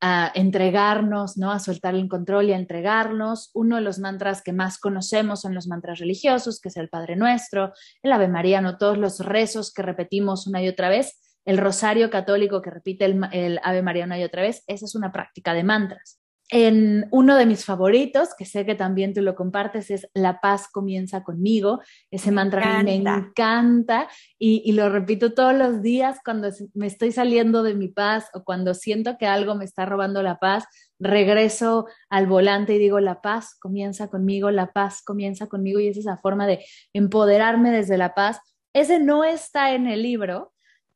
a 0.02 0.32
entregarnos, 0.34 1.38
¿no? 1.38 1.52
A 1.52 1.60
soltar 1.60 1.94
el 1.94 2.08
control 2.08 2.46
y 2.46 2.54
a 2.54 2.58
entregarnos. 2.58 3.52
Uno 3.54 3.76
de 3.76 3.84
los 3.84 4.00
mantras 4.00 4.42
que 4.42 4.52
más 4.52 4.80
conocemos 4.80 5.42
son 5.42 5.54
los 5.54 5.68
mantras 5.68 6.00
religiosos, 6.00 6.60
que 6.60 6.70
es 6.70 6.78
el 6.78 6.90
Padre 6.90 7.16
Nuestro, 7.16 7.72
el 8.02 8.12
Ave 8.12 8.28
María, 8.28 8.62
¿no? 8.62 8.78
Todos 8.78 8.98
los 8.98 9.20
rezos 9.20 9.72
que 9.72 9.84
repetimos 9.84 10.48
una 10.48 10.64
y 10.64 10.68
otra 10.68 10.90
vez, 10.90 11.20
el 11.46 11.60
rosario 11.60 12.10
católico 12.10 12.62
que 12.62 12.72
repite 12.72 13.06
el, 13.06 13.22
el 13.32 13.60
Ave 13.64 13.84
María 13.84 14.06
una 14.06 14.20
y 14.20 14.24
otra 14.24 14.42
vez, 14.42 14.64
esa 14.66 14.86
es 14.86 14.96
una 14.96 15.12
práctica 15.12 15.54
de 15.54 15.64
mantras 15.64 16.21
en 16.54 17.08
uno 17.12 17.38
de 17.38 17.46
mis 17.46 17.64
favoritos, 17.64 18.36
que 18.38 18.44
sé 18.44 18.66
que 18.66 18.76
también 18.76 19.14
tú 19.14 19.22
lo 19.22 19.36
compartes, 19.36 19.90
es 19.90 20.10
La 20.14 20.42
paz 20.42 20.68
comienza 20.68 21.24
conmigo. 21.24 21.80
Ese 22.12 22.30
mantra 22.32 22.84
me 22.84 22.96
encanta 22.96 24.10
y, 24.38 24.62
y, 24.66 24.74
lo 24.74 24.90
repito 24.90 25.34
todos 25.34 25.56
los 25.56 25.82
días 25.82 26.20
cuando 26.26 26.50
me 26.74 26.88
estoy 26.88 27.14
saliendo 27.14 27.64
de 27.64 27.74
mi 27.74 27.88
paz 27.88 28.30
o 28.34 28.44
cuando 28.44 28.74
siento 28.74 29.18
que 29.18 29.28
algo 29.28 29.56
me 29.56 29.64
está 29.64 29.86
robando 29.86 30.22
la 30.24 30.40
paz. 30.40 30.66
Regreso 31.00 31.88
al 32.10 32.28
volante 32.28 32.76
y 32.76 32.80
digo, 32.80 33.00
la 33.00 33.22
paz 33.22 33.56
comienza 33.58 34.10
conmigo, 34.10 34.52
la 34.52 34.74
paz 34.74 35.02
comienza 35.04 35.48
conmigo 35.48 35.80
y 35.80 35.88
es 35.88 35.98
esa 35.98 36.18
forma 36.18 36.48
de 36.48 36.66
empoderarme 36.94 37.72
desde 37.72 37.98
la 37.98 38.14
paz. 38.14 38.42
Ese 38.74 39.00
no 39.00 39.24
está 39.24 39.74
en 39.74 39.88
el 39.88 40.04
libro, 40.04 40.51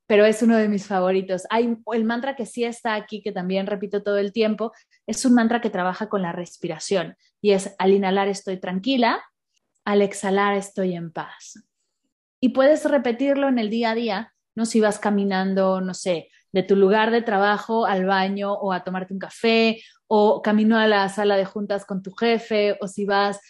pero 0.08 0.26
es 0.26 0.42
uno 0.42 0.58
de 0.58 0.70
mis 0.70 0.88
favoritos. 0.88 1.44
Hay 1.50 1.78
el 1.94 2.06
mantra 2.06 2.36
que 2.36 2.46
sí 2.46 2.64
está 2.64 2.96
aquí, 2.96 3.22
que 3.22 3.32
también 3.32 3.68
repito 3.68 4.04
todo 4.04 4.18
el 4.18 4.32
tiempo, 4.32 4.72
es 5.08 5.26
un 5.26 5.34
mantra 5.34 5.62
que 5.62 5.70
trabaja 5.70 6.10
con 6.10 6.22
la 6.22 6.32
respiración 6.32 7.16
y 7.42 7.52
es 7.52 7.76
al 7.78 7.92
inhalar 7.92 8.28
estoy 8.28 8.60
tranquila, 8.60 9.24
al 9.84 10.02
exhalar 10.02 10.56
estoy 10.56 10.96
en 10.96 11.12
paz. 11.12 11.64
Y 12.40 12.50
puedes 12.50 12.86
repetirlo 12.86 13.48
en 13.48 13.60
el 13.60 13.70
día 13.70 13.92
a 13.92 13.96
día, 13.96 14.34
no 14.56 14.66
si 14.66 14.80
vas 14.80 15.00
caminando, 15.00 15.82
no 15.82 15.94
sé, 15.94 16.30
de 16.52 16.64
tu 16.64 16.76
lugar 16.76 17.12
de 17.12 17.22
trabajo 17.22 17.86
al 17.86 18.06
baño 18.06 18.54
o 18.54 18.72
a 18.72 18.84
tomarte 18.84 19.14
un 19.14 19.20
café 19.20 19.82
o 20.08 20.42
camino 20.42 20.78
a 20.78 20.88
la 20.88 21.10
sala 21.10 21.36
de 21.38 21.46
juntas 21.46 21.86
con 21.86 22.02
tu 22.02 22.12
jefe 22.12 22.78
o 22.80 22.88
si 22.88 23.06
vas 23.06 23.42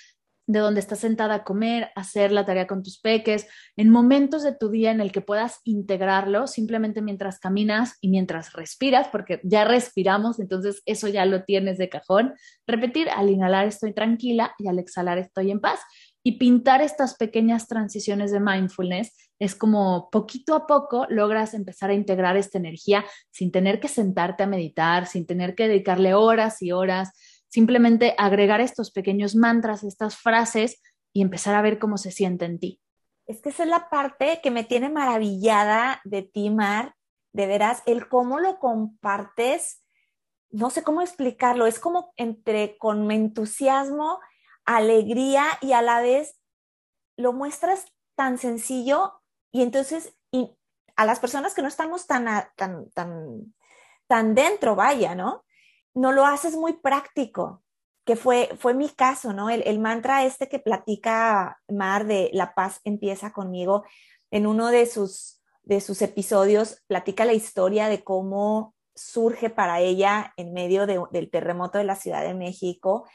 de 0.48 0.60
donde 0.60 0.80
estás 0.80 1.00
sentada 1.00 1.36
a 1.36 1.44
comer, 1.44 1.90
hacer 1.96 2.32
la 2.32 2.46
tarea 2.46 2.68
con 2.68 2.84
tus 2.84 3.00
peques, 3.00 3.48
en 3.76 3.90
momentos 3.90 4.44
de 4.44 4.56
tu 4.56 4.70
día 4.70 4.92
en 4.92 5.02
el 5.02 5.12
que 5.12 5.22
puedas 5.22 5.60
integrarlo 5.64 6.48
simplemente 6.48 7.02
mientras 7.02 7.40
caminas 7.40 7.98
y 8.02 8.10
mientras 8.10 8.54
respiras, 8.54 9.08
porque 9.08 9.40
ya 9.44 9.66
respiramos, 9.66 10.40
entonces 10.40 10.82
eso 10.86 11.08
ya 11.08 11.26
lo 11.26 11.44
tienes 11.44 11.78
de 11.78 11.90
cajón. 11.90 12.34
Repetir, 12.68 13.10
al 13.10 13.30
inhalar 13.30 13.68
estoy 13.68 13.94
tranquila 13.94 14.54
y 14.60 14.68
al 14.68 14.80
exhalar 14.80 15.18
estoy 15.18 15.52
en 15.52 15.60
paz. 15.60 15.80
Y 16.24 16.40
pintar 16.40 16.82
estas 16.82 17.16
pequeñas 17.16 17.68
transiciones 17.68 18.32
de 18.32 18.40
mindfulness 18.40 19.16
es 19.38 19.54
como 19.54 20.10
poquito 20.12 20.56
a 20.56 20.66
poco 20.66 21.06
logras 21.10 21.54
empezar 21.54 21.92
a 21.92 21.94
integrar 21.94 22.38
esta 22.38 22.58
energía 22.58 23.06
sin 23.30 23.52
tener 23.52 23.80
que 23.80 23.88
sentarte 23.88 24.44
a 24.44 24.48
meditar, 24.48 25.06
sin 25.08 25.26
tener 25.26 25.54
que 25.54 25.68
dedicarle 25.68 26.14
horas 26.14 26.62
y 26.62 26.72
horas 26.72 27.12
simplemente 27.50 28.16
agregar 28.18 28.62
estos 28.62 28.92
pequeños 28.92 29.36
mantras, 29.36 29.84
estas 29.84 30.18
frases 30.18 30.82
y 31.14 31.22
empezar 31.22 31.56
a 31.56 31.62
ver 31.62 31.80
cómo 31.80 31.98
se 31.98 32.12
siente 32.12 32.46
en 32.46 32.60
ti. 32.60 32.82
Es 33.26 33.42
que 33.42 33.50
esa 33.50 33.64
es 33.64 33.70
la 33.70 33.90
parte 33.90 34.40
que 34.44 34.52
me 34.52 34.64
tiene 34.64 34.90
maravillada 34.90 36.02
de 36.04 36.22
ti, 36.22 36.50
Mar, 36.50 36.96
de 37.34 37.48
veras, 37.48 37.82
el 37.86 38.08
cómo 38.08 38.40
lo 38.40 38.60
compartes, 38.60 39.84
no 40.52 40.70
sé 40.70 40.84
cómo 40.84 41.02
explicarlo, 41.02 41.66
es 41.66 41.80
como 41.80 42.14
entre 42.18 42.78
con 42.78 43.10
entusiasmo, 43.12 44.20
alegría 44.66 45.46
y 45.62 45.74
a 45.74 45.82
la 45.82 46.02
vez 46.02 46.40
lo 47.18 47.34
muestras 47.34 47.86
tan 48.16 48.38
sencillo 48.38 49.14
y 49.52 49.62
entonces 49.62 50.18
a 50.96 51.06
las 51.06 51.20
personas 51.20 51.54
que 51.54 51.62
no 51.62 51.68
estamos 51.68 52.08
tan, 52.08 52.26
tan, 52.56 52.90
tan, 52.92 53.54
tan 54.08 54.36
dentro, 54.36 54.76
vaya, 54.76 55.16
¿no? 55.16 55.45
No 55.96 56.12
lo 56.12 56.26
haces 56.26 56.56
muy 56.56 56.74
práctico, 56.74 57.64
que 58.06 58.16
fue, 58.16 58.50
fue 58.60 58.74
mi 58.74 58.90
caso, 58.90 59.34
¿no? 59.34 59.50
El, 59.50 59.80
mantra 59.80 60.26
este 60.26 60.48
que 60.48 60.60
platica 60.60 61.60
Mar 61.68 62.06
de 62.06 62.30
La 62.34 62.54
paz 62.54 62.82
empieza 62.84 63.34
conmigo, 63.34 63.84
en 64.30 64.46
uno 64.46 64.68
de 64.68 64.86
sus, 64.86 65.42
de 65.64 65.82
sus 65.82 66.02
episodios 66.02 66.84
platica 66.88 67.26
la 67.26 67.34
historia 67.34 67.88
de 67.88 68.04
cómo 68.04 68.76
surge 68.94 69.50
para 69.50 69.80
ella 69.80 70.34
en 70.38 70.54
medio 70.54 70.86
del 70.86 71.30
terremoto 71.32 71.78
de 71.78 71.84
la 71.86 71.96
Ciudad 71.96 72.24
de 72.24 72.34
México. 72.34 73.08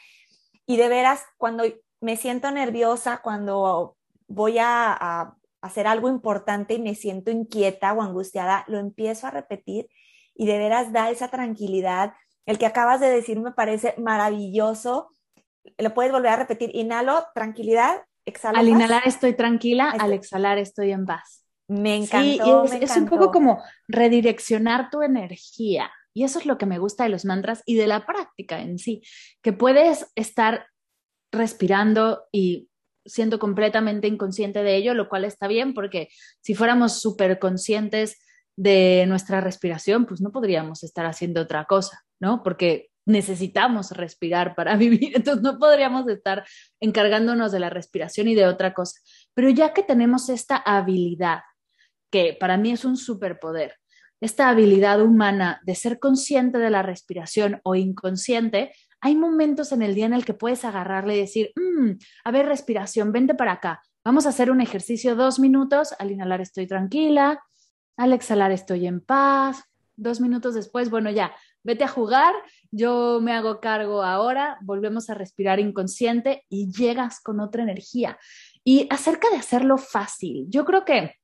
Y 0.66 0.76
de 0.76 0.88
veras, 0.88 1.22
cuando 1.36 1.64
me 2.00 2.16
siento 2.16 2.50
nerviosa, 2.50 3.20
cuando 3.22 3.96
voy 4.26 4.58
a, 4.58 4.92
a 4.92 5.36
hacer 5.60 5.86
algo 5.86 6.08
importante 6.08 6.74
y 6.74 6.80
me 6.80 6.94
siento 6.94 7.30
inquieta 7.30 7.92
o 7.92 8.02
angustiada, 8.02 8.64
lo 8.66 8.78
empiezo 8.78 9.26
a 9.26 9.30
repetir 9.30 9.88
y 10.34 10.46
de 10.46 10.58
veras 10.58 10.92
da 10.92 11.10
esa 11.10 11.28
tranquilidad 11.28 12.14
el 12.50 12.58
que 12.58 12.66
acabas 12.66 13.00
de 13.00 13.08
decir 13.08 13.38
me 13.40 13.52
parece 13.52 13.94
maravilloso. 13.96 15.10
Lo 15.78 15.94
puedes 15.94 16.10
volver 16.10 16.32
a 16.32 16.36
repetir. 16.36 16.74
Inhalo, 16.74 17.24
tranquilidad, 17.32 18.02
exhalo. 18.26 18.58
Al 18.58 18.68
inhalar 18.68 19.02
estoy 19.06 19.34
tranquila, 19.34 19.90
al 19.90 20.12
exhalar 20.12 20.58
estoy 20.58 20.90
en 20.90 21.06
paz. 21.06 21.44
Me 21.68 21.96
encantó. 21.96 22.66
Sí, 22.66 22.78
es, 22.80 22.96
un 22.96 23.06
poco 23.06 23.30
como 23.30 23.62
redireccionar 23.86 24.90
tu 24.90 25.02
energía. 25.02 25.92
Y 26.12 26.24
eso 26.24 26.40
es 26.40 26.46
lo 26.46 26.58
que 26.58 26.66
me 26.66 26.80
gusta 26.80 27.04
de 27.04 27.10
los 27.10 27.24
mantras 27.24 27.62
y 27.66 27.76
de 27.76 27.86
la 27.86 28.04
práctica 28.04 28.60
en 28.60 28.78
sí, 28.80 29.02
que 29.42 29.52
puedes 29.52 30.10
estar 30.16 30.66
respirando 31.30 32.24
y 32.32 32.68
siendo 33.06 33.38
completamente 33.38 34.08
inconsciente 34.08 34.64
de 34.64 34.74
ello, 34.74 34.94
lo 34.94 35.08
cual 35.08 35.24
está 35.24 35.46
bien 35.46 35.72
porque 35.72 36.08
si 36.40 36.56
fuéramos 36.56 37.00
súper 37.00 37.38
conscientes 37.38 38.18
de 38.60 39.06
nuestra 39.08 39.40
respiración, 39.40 40.04
pues 40.04 40.20
no 40.20 40.32
podríamos 40.32 40.82
estar 40.82 41.06
haciendo 41.06 41.40
otra 41.40 41.64
cosa. 41.64 42.04
¿no? 42.20 42.42
Porque 42.42 42.90
necesitamos 43.06 43.90
respirar 43.92 44.54
para 44.54 44.76
vivir, 44.76 45.16
entonces 45.16 45.42
no 45.42 45.58
podríamos 45.58 46.06
estar 46.08 46.44
encargándonos 46.78 47.50
de 47.50 47.60
la 47.60 47.70
respiración 47.70 48.28
y 48.28 48.34
de 48.34 48.46
otra 48.46 48.74
cosa. 48.74 49.00
Pero 49.34 49.48
ya 49.50 49.72
que 49.72 49.82
tenemos 49.82 50.28
esta 50.28 50.56
habilidad, 50.56 51.40
que 52.10 52.36
para 52.38 52.56
mí 52.56 52.72
es 52.72 52.84
un 52.84 52.96
superpoder, 52.96 53.76
esta 54.20 54.50
habilidad 54.50 55.00
humana 55.00 55.60
de 55.64 55.74
ser 55.74 55.98
consciente 55.98 56.58
de 56.58 56.68
la 56.68 56.82
respiración 56.82 57.60
o 57.64 57.74
inconsciente, 57.74 58.72
hay 59.00 59.16
momentos 59.16 59.72
en 59.72 59.80
el 59.80 59.94
día 59.94 60.04
en 60.04 60.12
el 60.12 60.26
que 60.26 60.34
puedes 60.34 60.66
agarrarle 60.66 61.16
y 61.16 61.20
decir, 61.20 61.52
mm, 61.56 61.92
a 62.24 62.30
ver, 62.30 62.44
respiración, 62.44 63.12
vente 63.12 63.34
para 63.34 63.52
acá, 63.52 63.80
vamos 64.04 64.26
a 64.26 64.28
hacer 64.28 64.50
un 64.50 64.60
ejercicio 64.60 65.16
dos 65.16 65.38
minutos, 65.38 65.94
al 65.98 66.10
inhalar 66.10 66.42
estoy 66.42 66.66
tranquila, 66.66 67.40
al 67.96 68.12
exhalar 68.12 68.52
estoy 68.52 68.86
en 68.86 69.00
paz, 69.00 69.64
dos 69.96 70.20
minutos 70.20 70.54
después, 70.54 70.90
bueno, 70.90 71.10
ya, 71.10 71.34
vete 71.62 71.84
a 71.84 71.88
jugar, 71.88 72.34
yo 72.70 73.20
me 73.20 73.32
hago 73.32 73.60
cargo 73.60 74.02
ahora, 74.02 74.58
volvemos 74.62 75.10
a 75.10 75.14
respirar 75.14 75.60
inconsciente 75.60 76.44
y 76.48 76.72
llegas 76.72 77.20
con 77.20 77.40
otra 77.40 77.62
energía. 77.62 78.18
Y 78.64 78.86
acerca 78.90 79.28
de 79.30 79.36
hacerlo 79.36 79.76
fácil, 79.78 80.46
yo 80.48 80.64
creo 80.64 80.84
que, 80.84 81.16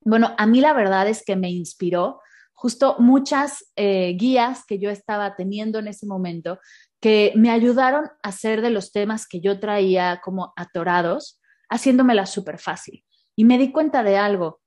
bueno, 0.00 0.34
a 0.38 0.46
mí 0.46 0.60
la 0.60 0.72
verdad 0.72 1.08
es 1.08 1.24
que 1.24 1.36
me 1.36 1.50
inspiró 1.50 2.20
justo 2.52 2.96
muchas 3.00 3.72
eh, 3.76 4.14
guías 4.16 4.64
que 4.66 4.78
yo 4.78 4.90
estaba 4.90 5.34
teniendo 5.34 5.80
en 5.80 5.88
ese 5.88 6.06
momento 6.06 6.60
que 7.00 7.32
me 7.34 7.50
ayudaron 7.50 8.04
a 8.04 8.28
hacer 8.28 8.62
de 8.62 8.70
los 8.70 8.92
temas 8.92 9.26
que 9.26 9.40
yo 9.40 9.58
traía 9.58 10.20
como 10.22 10.52
atorados, 10.54 11.40
haciéndomela 11.68 12.26
súper 12.26 12.58
fácil. 12.58 13.04
Y 13.34 13.44
me 13.44 13.58
di 13.58 13.72
cuenta 13.72 14.04
de 14.04 14.16
algo, 14.16 14.61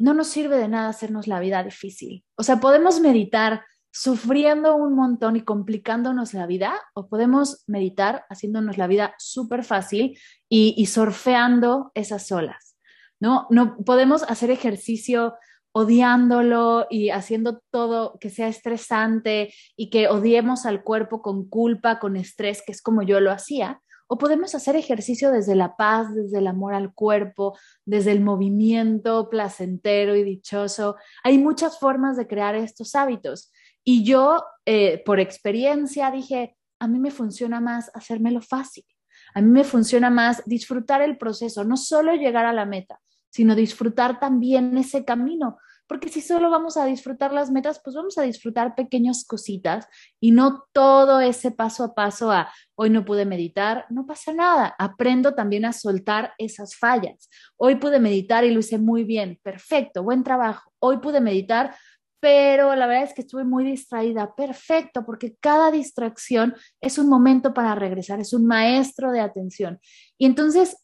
no 0.00 0.14
nos 0.14 0.28
sirve 0.28 0.56
de 0.56 0.66
nada 0.66 0.88
hacernos 0.88 1.28
la 1.28 1.38
vida 1.40 1.62
difícil. 1.62 2.24
O 2.36 2.42
sea, 2.42 2.58
podemos 2.58 3.00
meditar 3.00 3.64
sufriendo 3.92 4.74
un 4.74 4.94
montón 4.94 5.36
y 5.36 5.42
complicándonos 5.42 6.32
la 6.32 6.46
vida 6.46 6.74
o 6.94 7.08
podemos 7.08 7.64
meditar 7.66 8.24
haciéndonos 8.30 8.78
la 8.78 8.86
vida 8.86 9.14
súper 9.18 9.62
fácil 9.62 10.18
y, 10.48 10.74
y 10.76 10.86
surfeando 10.86 11.92
esas 11.94 12.32
olas. 12.32 12.76
¿no? 13.20 13.46
no 13.50 13.76
podemos 13.76 14.22
hacer 14.22 14.50
ejercicio 14.50 15.34
odiándolo 15.72 16.86
y 16.90 17.10
haciendo 17.10 17.62
todo 17.70 18.18
que 18.18 18.30
sea 18.30 18.48
estresante 18.48 19.52
y 19.76 19.90
que 19.90 20.08
odiemos 20.08 20.66
al 20.66 20.82
cuerpo 20.82 21.22
con 21.22 21.48
culpa, 21.48 22.00
con 22.00 22.16
estrés, 22.16 22.62
que 22.64 22.72
es 22.72 22.82
como 22.82 23.02
yo 23.02 23.20
lo 23.20 23.30
hacía, 23.30 23.80
o 24.12 24.18
podemos 24.18 24.56
hacer 24.56 24.74
ejercicio 24.74 25.30
desde 25.30 25.54
la 25.54 25.76
paz, 25.76 26.12
desde 26.12 26.38
el 26.38 26.48
amor 26.48 26.74
al 26.74 26.92
cuerpo, 26.92 27.56
desde 27.84 28.10
el 28.10 28.20
movimiento 28.20 29.30
placentero 29.30 30.16
y 30.16 30.24
dichoso. 30.24 30.96
Hay 31.22 31.38
muchas 31.38 31.78
formas 31.78 32.16
de 32.16 32.26
crear 32.26 32.56
estos 32.56 32.96
hábitos. 32.96 33.52
Y 33.84 34.02
yo, 34.02 34.42
eh, 34.66 35.00
por 35.06 35.20
experiencia, 35.20 36.10
dije, 36.10 36.56
a 36.80 36.88
mí 36.88 36.98
me 36.98 37.12
funciona 37.12 37.60
más 37.60 37.92
hacérmelo 37.94 38.40
fácil. 38.40 38.84
A 39.32 39.42
mí 39.42 39.48
me 39.48 39.62
funciona 39.62 40.10
más 40.10 40.42
disfrutar 40.44 41.02
el 41.02 41.16
proceso, 41.16 41.62
no 41.62 41.76
solo 41.76 42.12
llegar 42.16 42.46
a 42.46 42.52
la 42.52 42.66
meta, 42.66 43.00
sino 43.30 43.54
disfrutar 43.54 44.18
también 44.18 44.76
ese 44.76 45.04
camino, 45.04 45.58
porque 45.90 46.08
si 46.08 46.20
solo 46.20 46.50
vamos 46.50 46.76
a 46.76 46.86
disfrutar 46.86 47.32
las 47.32 47.50
metas, 47.50 47.80
pues 47.82 47.96
vamos 47.96 48.16
a 48.16 48.22
disfrutar 48.22 48.76
pequeñas 48.76 49.24
cositas 49.24 49.88
y 50.20 50.30
no 50.30 50.62
todo 50.72 51.18
ese 51.18 51.50
paso 51.50 51.82
a 51.82 51.96
paso 51.96 52.30
a 52.30 52.48
hoy 52.76 52.90
no 52.90 53.04
pude 53.04 53.24
meditar, 53.24 53.86
no 53.90 54.06
pasa 54.06 54.32
nada, 54.32 54.72
aprendo 54.78 55.34
también 55.34 55.64
a 55.64 55.72
soltar 55.72 56.32
esas 56.38 56.76
fallas. 56.76 57.28
Hoy 57.56 57.74
pude 57.74 57.98
meditar 57.98 58.44
y 58.44 58.52
lo 58.52 58.60
hice 58.60 58.78
muy 58.78 59.02
bien, 59.02 59.40
perfecto, 59.42 60.04
buen 60.04 60.22
trabajo. 60.22 60.72
Hoy 60.78 60.98
pude 60.98 61.20
meditar, 61.20 61.74
pero 62.20 62.76
la 62.76 62.86
verdad 62.86 63.08
es 63.08 63.12
que 63.12 63.22
estuve 63.22 63.42
muy 63.42 63.64
distraída, 63.64 64.32
perfecto, 64.36 65.04
porque 65.04 65.34
cada 65.40 65.72
distracción 65.72 66.54
es 66.80 66.98
un 66.98 67.08
momento 67.08 67.52
para 67.52 67.74
regresar, 67.74 68.20
es 68.20 68.32
un 68.32 68.46
maestro 68.46 69.10
de 69.10 69.18
atención. 69.18 69.80
Y 70.18 70.26
entonces 70.26 70.76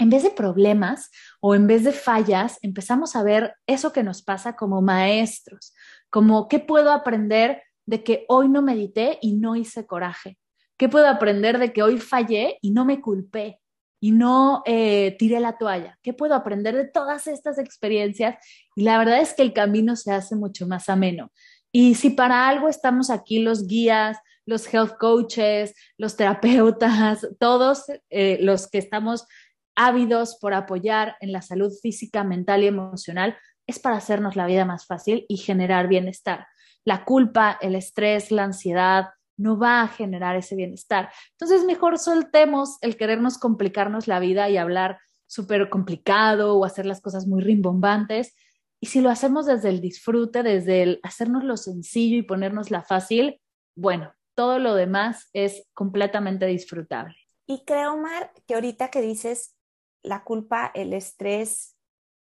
en 0.00 0.08
vez 0.08 0.22
de 0.22 0.30
problemas 0.30 1.10
o 1.40 1.54
en 1.54 1.66
vez 1.66 1.84
de 1.84 1.92
fallas, 1.92 2.58
empezamos 2.62 3.14
a 3.16 3.22
ver 3.22 3.54
eso 3.66 3.92
que 3.92 4.02
nos 4.02 4.22
pasa 4.22 4.56
como 4.56 4.80
maestros, 4.80 5.74
como 6.08 6.48
qué 6.48 6.58
puedo 6.58 6.90
aprender 6.90 7.62
de 7.84 8.02
que 8.02 8.24
hoy 8.28 8.48
no 8.48 8.62
medité 8.62 9.18
y 9.20 9.34
no 9.34 9.56
hice 9.56 9.86
coraje, 9.86 10.38
qué 10.78 10.88
puedo 10.88 11.06
aprender 11.06 11.58
de 11.58 11.74
que 11.74 11.82
hoy 11.82 11.98
fallé 11.98 12.56
y 12.62 12.70
no 12.70 12.86
me 12.86 13.02
culpé 13.02 13.60
y 14.00 14.12
no 14.12 14.62
eh, 14.64 15.16
tiré 15.18 15.38
la 15.38 15.58
toalla, 15.58 15.98
qué 16.02 16.14
puedo 16.14 16.34
aprender 16.34 16.74
de 16.74 16.86
todas 16.86 17.26
estas 17.26 17.58
experiencias 17.58 18.36
y 18.74 18.84
la 18.84 18.96
verdad 18.96 19.20
es 19.20 19.34
que 19.34 19.42
el 19.42 19.52
camino 19.52 19.96
se 19.96 20.12
hace 20.12 20.34
mucho 20.34 20.66
más 20.66 20.88
ameno. 20.88 21.30
Y 21.72 21.94
si 21.94 22.08
para 22.08 22.48
algo 22.48 22.70
estamos 22.70 23.10
aquí 23.10 23.40
los 23.40 23.66
guías, 23.66 24.16
los 24.46 24.72
health 24.72 24.96
coaches, 24.98 25.74
los 25.98 26.16
terapeutas, 26.16 27.28
todos 27.38 27.84
eh, 28.08 28.38
los 28.40 28.66
que 28.66 28.78
estamos 28.78 29.26
ávidos 29.74 30.38
por 30.40 30.54
apoyar 30.54 31.16
en 31.20 31.32
la 31.32 31.42
salud 31.42 31.72
física, 31.82 32.24
mental 32.24 32.62
y 32.62 32.66
emocional, 32.66 33.36
es 33.66 33.78
para 33.78 33.96
hacernos 33.96 34.36
la 34.36 34.46
vida 34.46 34.64
más 34.64 34.86
fácil 34.86 35.24
y 35.28 35.36
generar 35.36 35.88
bienestar. 35.88 36.46
La 36.84 37.04
culpa, 37.04 37.58
el 37.60 37.74
estrés, 37.74 38.30
la 38.30 38.44
ansiedad 38.44 39.10
no 39.36 39.58
va 39.58 39.82
a 39.82 39.88
generar 39.88 40.36
ese 40.36 40.54
bienestar. 40.54 41.10
Entonces, 41.32 41.64
mejor 41.64 41.98
soltemos 41.98 42.76
el 42.82 42.96
querernos 42.96 43.38
complicarnos 43.38 44.06
la 44.06 44.20
vida 44.20 44.50
y 44.50 44.58
hablar 44.58 44.98
súper 45.26 45.70
complicado 45.70 46.56
o 46.56 46.64
hacer 46.64 46.84
las 46.84 47.00
cosas 47.00 47.26
muy 47.26 47.42
rimbombantes. 47.42 48.34
Y 48.80 48.86
si 48.86 49.00
lo 49.00 49.10
hacemos 49.10 49.46
desde 49.46 49.68
el 49.68 49.80
disfrute, 49.80 50.42
desde 50.42 50.82
el 50.82 51.00
hacernos 51.02 51.44
lo 51.44 51.56
sencillo 51.56 52.16
y 52.18 52.22
ponernos 52.22 52.70
la 52.70 52.82
fácil, 52.82 53.40
bueno, 53.76 54.12
todo 54.34 54.58
lo 54.58 54.74
demás 54.74 55.28
es 55.32 55.66
completamente 55.74 56.46
disfrutable. 56.46 57.16
Y 57.46 57.64
creo, 57.64 57.96
Mar, 57.96 58.32
que 58.46 58.54
ahorita 58.54 58.90
que 58.90 59.00
dices 59.00 59.54
la 60.02 60.24
culpa, 60.24 60.70
el 60.74 60.92
estrés, 60.92 61.76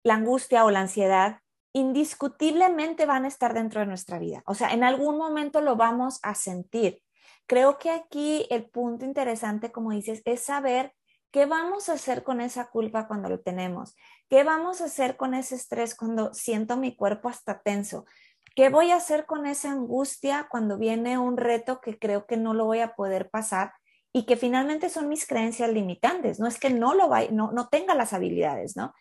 la 0.02 0.14
angustia 0.14 0.64
o 0.64 0.70
la 0.70 0.80
ansiedad, 0.80 1.40
indiscutiblemente 1.72 3.04
van 3.04 3.24
a 3.24 3.28
estar 3.28 3.52
dentro 3.52 3.80
de 3.80 3.86
nuestra 3.86 4.18
vida. 4.18 4.42
O 4.46 4.54
sea, 4.54 4.72
en 4.72 4.82
algún 4.82 5.18
momento 5.18 5.60
lo 5.60 5.76
vamos 5.76 6.20
a 6.22 6.34
sentir. 6.34 7.02
Creo 7.46 7.78
que 7.78 7.90
aquí 7.90 8.46
el 8.50 8.64
punto 8.64 9.04
interesante, 9.04 9.70
como 9.70 9.90
dices, 9.90 10.22
es 10.24 10.40
saber 10.40 10.94
qué 11.30 11.44
vamos 11.44 11.88
a 11.88 11.92
hacer 11.92 12.22
con 12.22 12.40
esa 12.40 12.70
culpa 12.70 13.06
cuando 13.06 13.28
lo 13.28 13.40
tenemos, 13.40 13.94
qué 14.30 14.42
vamos 14.42 14.80
a 14.80 14.86
hacer 14.86 15.16
con 15.16 15.34
ese 15.34 15.54
estrés 15.54 15.94
cuando 15.94 16.32
siento 16.32 16.76
mi 16.76 16.96
cuerpo 16.96 17.28
hasta 17.28 17.60
tenso, 17.60 18.06
qué 18.54 18.70
voy 18.70 18.90
a 18.90 18.96
hacer 18.96 19.26
con 19.26 19.46
esa 19.46 19.70
angustia 19.70 20.48
cuando 20.50 20.78
viene 20.78 21.18
un 21.18 21.36
reto 21.36 21.80
que 21.80 21.98
creo 21.98 22.26
que 22.26 22.38
no 22.38 22.54
lo 22.54 22.64
voy 22.64 22.80
a 22.80 22.94
poder 22.94 23.28
pasar 23.28 23.72
y 24.16 24.24
que 24.24 24.38
finalmente 24.38 24.88
son 24.88 25.10
mis 25.10 25.26
creencias 25.26 25.70
limitantes, 25.70 26.40
no 26.40 26.46
es 26.46 26.58
que 26.58 26.70
no 26.70 26.94
lo 26.94 27.10
vaya, 27.10 27.30
no, 27.32 27.52
no 27.52 27.68
tenga 27.68 27.94
las 27.94 28.14
habilidades, 28.14 28.74
¿no? 28.74 28.94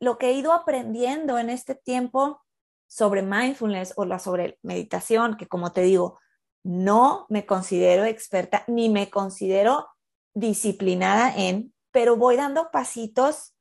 Lo 0.00 0.16
que 0.16 0.30
he 0.30 0.32
ido 0.32 0.54
aprendiendo 0.54 1.38
en 1.38 1.50
este 1.50 1.74
tiempo 1.74 2.40
sobre 2.86 3.20
mindfulness 3.20 3.92
o 3.96 4.06
la 4.06 4.18
sobre 4.18 4.58
meditación, 4.62 5.36
que 5.36 5.46
como 5.46 5.72
te 5.72 5.82
digo, 5.82 6.18
no 6.64 7.26
me 7.28 7.44
considero 7.44 8.06
experta 8.06 8.64
ni 8.66 8.88
me 8.88 9.10
considero 9.10 9.88
disciplinada 10.32 11.36
en, 11.36 11.74
pero 11.90 12.16
voy 12.16 12.36
dando 12.36 12.70
pasitos, 12.70 13.54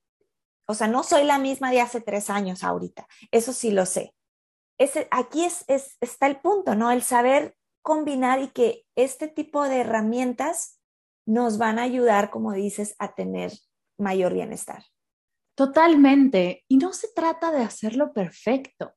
o 0.65 0.75
sea, 0.75 0.87
no 0.87 1.03
soy 1.03 1.25
la 1.25 1.39
misma 1.39 1.71
de 1.71 1.81
hace 1.81 1.99
tres 1.99 2.29
años 2.29 2.63
ahorita, 2.63 3.05
eso 3.31 3.51
sí 3.51 3.69
lo 3.71 3.85
sé. 3.85 4.15
Ese, 4.77 5.09
aquí 5.11 5.43
es, 5.43 5.65
es, 5.67 5.97
está 5.99 6.27
el 6.27 6.39
punto, 6.39 6.73
¿no? 6.73 6.89
El 6.89 7.03
saber 7.03 7.57
combinar 7.81 8.41
y 8.41 8.47
que 8.47 8.85
este 8.95 9.27
tipo 9.27 9.65
de 9.65 9.81
herramientas 9.81 10.74
nos 11.25 11.57
van 11.57 11.79
a 11.79 11.83
ayudar, 11.83 12.29
como 12.29 12.53
dices, 12.53 12.95
a 12.99 13.15
tener 13.15 13.51
mayor 13.97 14.33
bienestar. 14.33 14.83
Totalmente. 15.55 16.63
Y 16.67 16.77
no 16.77 16.93
se 16.93 17.07
trata 17.15 17.51
de 17.51 17.63
hacerlo 17.63 18.13
perfecto. 18.13 18.93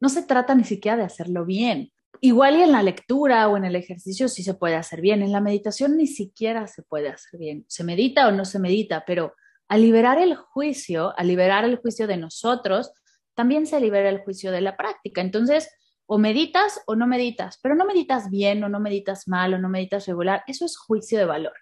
No 0.00 0.08
se 0.08 0.22
trata 0.22 0.54
ni 0.54 0.64
siquiera 0.64 0.96
de 0.96 1.04
hacerlo 1.04 1.44
bien. 1.44 1.90
Igual 2.20 2.56
y 2.56 2.62
en 2.62 2.72
la 2.72 2.82
lectura 2.82 3.48
o 3.48 3.56
en 3.56 3.64
el 3.64 3.74
ejercicio 3.74 4.28
sí 4.28 4.42
se 4.42 4.54
puede 4.54 4.76
hacer 4.76 5.00
bien. 5.00 5.22
En 5.22 5.32
la 5.32 5.40
meditación 5.40 5.96
ni 5.96 6.06
siquiera 6.06 6.66
se 6.66 6.82
puede 6.82 7.08
hacer 7.08 7.40
bien. 7.40 7.64
Se 7.68 7.84
medita 7.84 8.28
o 8.28 8.32
no 8.32 8.44
se 8.44 8.58
medita, 8.58 9.04
pero 9.06 9.34
al 9.68 9.82
liberar 9.82 10.18
el 10.18 10.36
juicio, 10.36 11.14
al 11.16 11.28
liberar 11.28 11.64
el 11.64 11.76
juicio 11.76 12.06
de 12.06 12.18
nosotros, 12.18 12.92
también 13.34 13.66
se 13.66 13.80
libera 13.80 14.08
el 14.10 14.20
juicio 14.20 14.52
de 14.52 14.60
la 14.60 14.76
práctica. 14.76 15.20
Entonces, 15.20 15.70
o 16.06 16.18
meditas 16.18 16.82
o 16.86 16.96
no 16.96 17.06
meditas, 17.06 17.58
pero 17.62 17.74
no 17.74 17.86
meditas 17.86 18.30
bien 18.30 18.62
o 18.62 18.68
no 18.68 18.78
meditas 18.78 19.26
mal 19.26 19.54
o 19.54 19.58
no 19.58 19.68
meditas 19.68 20.06
regular. 20.06 20.44
Eso 20.46 20.66
es 20.66 20.76
juicio 20.76 21.18
de 21.18 21.24
valor. 21.24 21.54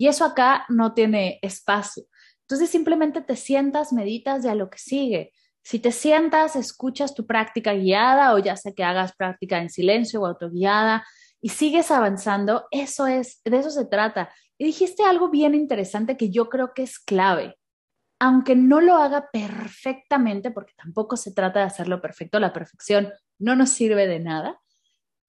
Y 0.00 0.08
eso 0.08 0.24
acá 0.24 0.64
no 0.70 0.94
tiene 0.94 1.38
espacio. 1.42 2.04
Entonces 2.40 2.70
simplemente 2.70 3.20
te 3.20 3.36
sientas, 3.36 3.92
meditas 3.92 4.42
de 4.42 4.48
a 4.48 4.54
lo 4.54 4.70
que 4.70 4.78
sigue. 4.78 5.34
Si 5.62 5.78
te 5.78 5.92
sientas, 5.92 6.56
escuchas 6.56 7.14
tu 7.14 7.26
práctica 7.26 7.74
guiada 7.74 8.32
o 8.32 8.38
ya 8.38 8.56
sea 8.56 8.72
que 8.72 8.82
hagas 8.82 9.14
práctica 9.14 9.58
en 9.58 9.68
silencio 9.68 10.22
o 10.22 10.26
autoguiada 10.26 11.06
y 11.42 11.50
sigues 11.50 11.90
avanzando, 11.90 12.66
eso 12.70 13.06
es, 13.06 13.42
de 13.44 13.58
eso 13.58 13.70
se 13.70 13.84
trata. 13.84 14.32
Y 14.56 14.64
dijiste 14.64 15.02
algo 15.02 15.28
bien 15.28 15.54
interesante 15.54 16.16
que 16.16 16.30
yo 16.30 16.48
creo 16.48 16.72
que 16.72 16.84
es 16.84 16.98
clave. 16.98 17.58
Aunque 18.18 18.56
no 18.56 18.80
lo 18.80 18.96
haga 18.96 19.28
perfectamente, 19.30 20.50
porque 20.50 20.72
tampoco 20.78 21.18
se 21.18 21.34
trata 21.34 21.58
de 21.60 21.66
hacerlo 21.66 22.00
perfecto, 22.00 22.40
la 22.40 22.54
perfección 22.54 23.12
no 23.38 23.54
nos 23.54 23.68
sirve 23.68 24.06
de 24.06 24.20
nada, 24.20 24.58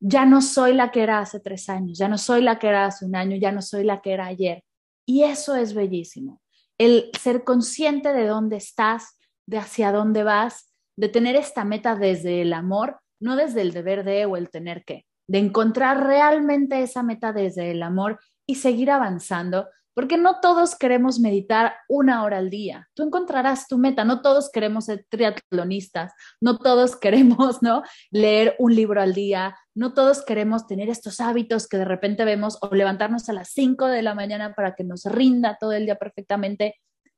ya 0.02 0.26
no 0.26 0.42
soy 0.42 0.74
la 0.74 0.92
que 0.92 1.04
era 1.04 1.20
hace 1.20 1.40
tres 1.40 1.70
años, 1.70 1.98
ya 1.98 2.10
no 2.10 2.18
soy 2.18 2.42
la 2.42 2.58
que 2.58 2.68
era 2.68 2.86
hace 2.86 3.06
un 3.06 3.16
año, 3.16 3.38
ya 3.38 3.52
no 3.52 3.62
soy 3.62 3.84
la 3.84 4.02
que 4.02 4.12
era 4.12 4.26
ayer. 4.26 4.64
Y 5.06 5.24
eso 5.24 5.56
es 5.56 5.74
bellísimo. 5.74 6.42
El 6.78 7.12
ser 7.20 7.44
consciente 7.44 8.12
de 8.12 8.26
dónde 8.26 8.58
estás, 8.58 9.20
de 9.46 9.60
hacia 9.60 9.92
dónde 9.92 10.24
vas, 10.24 10.74
de 10.98 11.08
tener 11.08 11.36
esta 11.36 11.64
meta 11.64 11.96
desde 11.96 12.42
el 12.42 12.54
amor, 12.54 13.00
no 13.20 13.36
desde 13.36 13.62
el 13.62 13.72
deber 13.74 14.04
de 14.04 14.26
o 14.26 14.38
el 14.38 14.50
tener 14.50 14.84
que, 14.84 15.06
de 15.28 15.38
encontrar 15.38 16.04
realmente 16.04 16.82
esa 16.82 17.04
meta 17.04 17.32
desde 17.32 17.72
el 17.72 17.84
amor 17.84 18.20
y 18.48 18.56
seguir 18.56 18.90
avanzando 18.90 19.68
porque 19.94 20.18
no 20.18 20.40
todos 20.40 20.76
queremos 20.76 21.20
meditar 21.20 21.74
una 21.90 22.24
hora 22.24 22.38
al 22.38 22.50
día. 22.50 22.90
Tú 22.94 23.04
encontrarás 23.04 23.68
tu 23.68 23.78
meta, 23.78 24.06
no 24.06 24.22
todos 24.22 24.50
queremos 24.50 24.86
ser 24.86 25.06
triatlonistas, 25.10 26.14
no 26.40 26.58
todos 26.58 26.96
queremos, 27.00 27.62
¿no? 27.62 27.84
Leer 28.10 28.56
un 28.60 28.76
libro 28.76 29.02
al 29.02 29.14
día, 29.14 29.56
no 29.76 29.94
todos 29.94 30.24
queremos 30.24 30.68
tener 30.68 30.90
estos 30.90 31.20
hábitos 31.20 31.68
que 31.68 31.78
de 31.78 31.86
repente 31.86 32.26
vemos 32.26 32.58
o 32.62 32.74
levantarnos 32.74 33.30
a 33.30 33.34
las 33.34 33.50
5 33.50 33.88
de 33.88 34.02
la 34.02 34.16
mañana 34.16 34.54
para 34.54 34.76
que 34.76 34.84
nos 34.84 35.06
rinda 35.06 35.58
todo 35.60 35.74
el 35.74 35.86
día 35.86 35.96
perfectamente. 35.96 36.76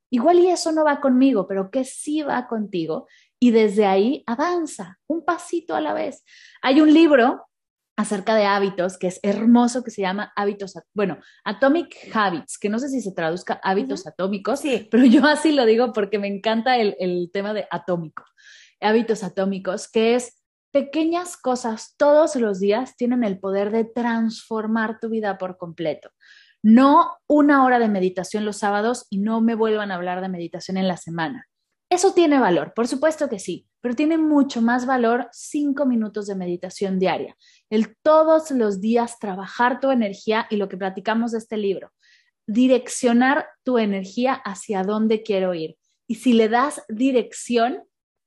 Igual 0.09 0.39
y 0.39 0.47
eso 0.47 0.71
no 0.71 0.83
va 0.83 1.01
conmigo, 1.01 1.47
pero 1.47 1.71
que 1.71 1.83
sí 1.83 2.21
va 2.21 2.47
contigo. 2.47 3.07
Y 3.39 3.51
desde 3.51 3.85
ahí 3.85 4.23
avanza, 4.27 4.99
un 5.07 5.25
pasito 5.25 5.75
a 5.75 5.81
la 5.81 5.93
vez. 5.93 6.23
Hay 6.61 6.81
un 6.81 6.93
libro 6.93 7.47
acerca 7.95 8.35
de 8.35 8.45
hábitos, 8.45 8.97
que 8.97 9.07
es 9.07 9.19
hermoso, 9.21 9.83
que 9.83 9.91
se 9.91 10.01
llama 10.01 10.33
hábitos, 10.35 10.73
bueno, 10.93 11.19
Atomic 11.43 11.95
Habits, 12.13 12.57
que 12.57 12.69
no 12.69 12.79
sé 12.79 12.89
si 12.89 13.01
se 13.01 13.13
traduzca 13.13 13.59
hábitos 13.63 14.07
atómicos, 14.07 14.61
sí. 14.61 14.87
pero 14.91 15.05
yo 15.05 15.25
así 15.25 15.51
lo 15.51 15.65
digo 15.65 15.93
porque 15.93 16.19
me 16.19 16.27
encanta 16.27 16.77
el, 16.77 16.95
el 16.99 17.29
tema 17.31 17.53
de 17.53 17.67
atómico, 17.69 18.23
hábitos 18.81 19.23
atómicos, 19.23 19.89
que 19.89 20.15
es 20.15 20.43
pequeñas 20.71 21.37
cosas 21.37 21.93
todos 21.97 22.35
los 22.35 22.59
días 22.59 22.95
tienen 22.97 23.23
el 23.23 23.39
poder 23.39 23.71
de 23.71 23.85
transformar 23.85 24.99
tu 24.99 25.09
vida 25.09 25.37
por 25.37 25.57
completo. 25.57 26.09
No 26.63 27.17
una 27.27 27.63
hora 27.63 27.77
de 27.77 27.89
meditación 27.89 28.43
los 28.43 28.57
sábados 28.57 29.05
y 29.09 29.19
no 29.19 29.39
me 29.39 29.53
vuelvan 29.53 29.91
a 29.91 29.95
hablar 29.95 30.21
de 30.21 30.29
meditación 30.29 30.77
en 30.77 30.87
la 30.87 30.97
semana. 30.97 31.47
Eso 31.89 32.15
tiene 32.15 32.39
valor, 32.39 32.73
por 32.73 32.87
supuesto 32.87 33.29
que 33.29 33.37
sí, 33.37 33.67
pero 33.79 33.95
tiene 33.95 34.17
mucho 34.17 34.63
más 34.63 34.87
valor 34.87 35.27
cinco 35.31 35.85
minutos 35.85 36.25
de 36.25 36.33
meditación 36.33 36.97
diaria. 36.97 37.35
El 37.73 37.97
todos 38.03 38.51
los 38.51 38.81
días 38.81 39.17
trabajar 39.17 39.79
tu 39.79 39.89
energía 39.89 40.45
y 40.51 40.57
lo 40.57 40.69
que 40.69 40.77
platicamos 40.77 41.31
de 41.31 41.39
este 41.39 41.57
libro, 41.57 41.91
direccionar 42.45 43.47
tu 43.63 43.79
energía 43.79 44.35
hacia 44.35 44.83
dónde 44.83 45.23
quiero 45.23 45.55
ir. 45.55 45.75
Y 46.07 46.15
si 46.15 46.33
le 46.33 46.49
das 46.49 46.83
dirección, 46.87 47.81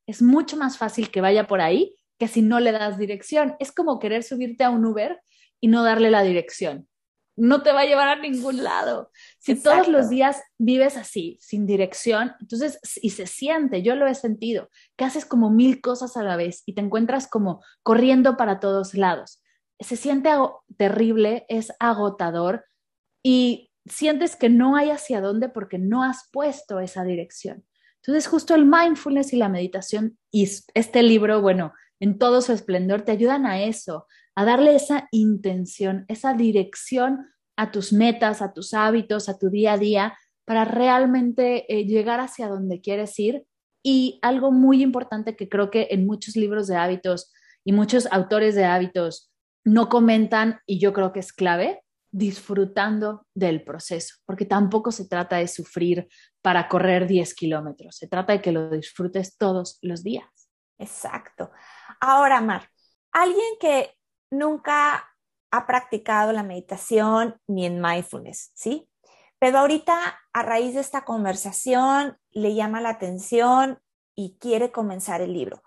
es 0.08 0.20
mucho 0.20 0.56
más 0.56 0.78
fácil 0.78 1.12
que 1.12 1.20
vaya 1.20 1.46
por 1.46 1.60
ahí 1.60 1.94
que 2.18 2.26
si 2.26 2.42
no 2.42 2.58
le 2.58 2.72
das 2.72 2.98
dirección. 2.98 3.54
Es 3.60 3.70
como 3.70 4.00
querer 4.00 4.24
subirte 4.24 4.64
a 4.64 4.70
un 4.70 4.84
Uber 4.84 5.20
y 5.60 5.68
no 5.68 5.84
darle 5.84 6.10
la 6.10 6.24
dirección 6.24 6.88
no 7.36 7.62
te 7.62 7.72
va 7.72 7.82
a 7.82 7.84
llevar 7.86 8.08
a 8.08 8.16
ningún 8.16 8.64
lado. 8.64 9.10
Si 9.38 9.54
todos 9.54 9.88
los 9.88 10.08
días 10.08 10.42
vives 10.58 10.96
así, 10.96 11.38
sin 11.40 11.66
dirección, 11.66 12.32
entonces, 12.40 12.80
y 13.02 13.10
se 13.10 13.26
siente, 13.26 13.82
yo 13.82 13.94
lo 13.94 14.06
he 14.06 14.14
sentido, 14.14 14.70
que 14.96 15.04
haces 15.04 15.26
como 15.26 15.50
mil 15.50 15.80
cosas 15.80 16.16
a 16.16 16.22
la 16.22 16.36
vez 16.36 16.62
y 16.66 16.74
te 16.74 16.80
encuentras 16.80 17.28
como 17.28 17.62
corriendo 17.82 18.36
para 18.36 18.58
todos 18.58 18.94
lados. 18.94 19.42
Se 19.78 19.96
siente 19.96 20.30
terrible, 20.78 21.44
es 21.48 21.72
agotador 21.78 22.64
y 23.22 23.70
sientes 23.84 24.34
que 24.36 24.48
no 24.48 24.76
hay 24.76 24.90
hacia 24.90 25.20
dónde 25.20 25.48
porque 25.50 25.78
no 25.78 26.02
has 26.02 26.28
puesto 26.32 26.80
esa 26.80 27.04
dirección. 27.04 27.66
Entonces, 27.96 28.28
justo 28.28 28.54
el 28.54 28.64
mindfulness 28.64 29.32
y 29.32 29.36
la 29.36 29.48
meditación 29.48 30.18
y 30.30 30.48
este 30.74 31.02
libro, 31.02 31.42
bueno, 31.42 31.72
en 31.98 32.18
todo 32.18 32.40
su 32.40 32.52
esplendor, 32.52 33.02
te 33.02 33.12
ayudan 33.12 33.46
a 33.46 33.62
eso, 33.62 34.06
a 34.36 34.44
darle 34.44 34.76
esa 34.76 35.08
intención, 35.10 36.04
esa 36.08 36.34
dirección 36.34 37.26
a 37.56 37.72
tus 37.72 37.92
metas, 37.92 38.42
a 38.42 38.52
tus 38.52 38.74
hábitos, 38.74 39.28
a 39.28 39.38
tu 39.38 39.48
día 39.48 39.72
a 39.72 39.78
día, 39.78 40.18
para 40.44 40.64
realmente 40.64 41.64
eh, 41.72 41.86
llegar 41.86 42.20
hacia 42.20 42.48
donde 42.48 42.80
quieres 42.80 43.18
ir. 43.18 43.44
Y 43.82 44.18
algo 44.22 44.52
muy 44.52 44.82
importante 44.82 45.36
que 45.36 45.48
creo 45.48 45.70
que 45.70 45.88
en 45.90 46.06
muchos 46.06 46.36
libros 46.36 46.66
de 46.66 46.76
hábitos 46.76 47.32
y 47.64 47.72
muchos 47.72 48.06
autores 48.12 48.54
de 48.54 48.64
hábitos 48.64 49.32
no 49.64 49.88
comentan, 49.88 50.60
y 50.66 50.78
yo 50.78 50.92
creo 50.92 51.12
que 51.12 51.20
es 51.20 51.32
clave, 51.32 51.82
disfrutando 52.12 53.26
del 53.34 53.64
proceso, 53.64 54.14
porque 54.24 54.44
tampoco 54.44 54.92
se 54.92 55.08
trata 55.08 55.36
de 55.36 55.48
sufrir 55.48 56.08
para 56.40 56.68
correr 56.68 57.06
10 57.06 57.34
kilómetros, 57.34 57.96
se 57.96 58.06
trata 58.06 58.32
de 58.32 58.40
que 58.40 58.52
lo 58.52 58.70
disfrutes 58.70 59.36
todos 59.36 59.78
los 59.82 60.02
días. 60.02 60.24
Exacto. 60.78 61.50
Ahora, 62.00 62.40
Mar, 62.40 62.70
alguien 63.12 63.56
que 63.60 63.95
nunca 64.30 65.16
ha 65.50 65.66
practicado 65.66 66.32
la 66.32 66.42
meditación 66.42 67.40
ni 67.46 67.66
en 67.66 67.80
mindfulness, 67.80 68.50
¿sí? 68.54 68.88
Pero 69.38 69.58
ahorita, 69.58 70.18
a 70.32 70.42
raíz 70.42 70.74
de 70.74 70.80
esta 70.80 71.04
conversación, 71.04 72.18
le 72.30 72.54
llama 72.54 72.80
la 72.80 72.90
atención 72.90 73.78
y 74.14 74.36
quiere 74.40 74.72
comenzar 74.72 75.20
el 75.20 75.32
libro. 75.32 75.62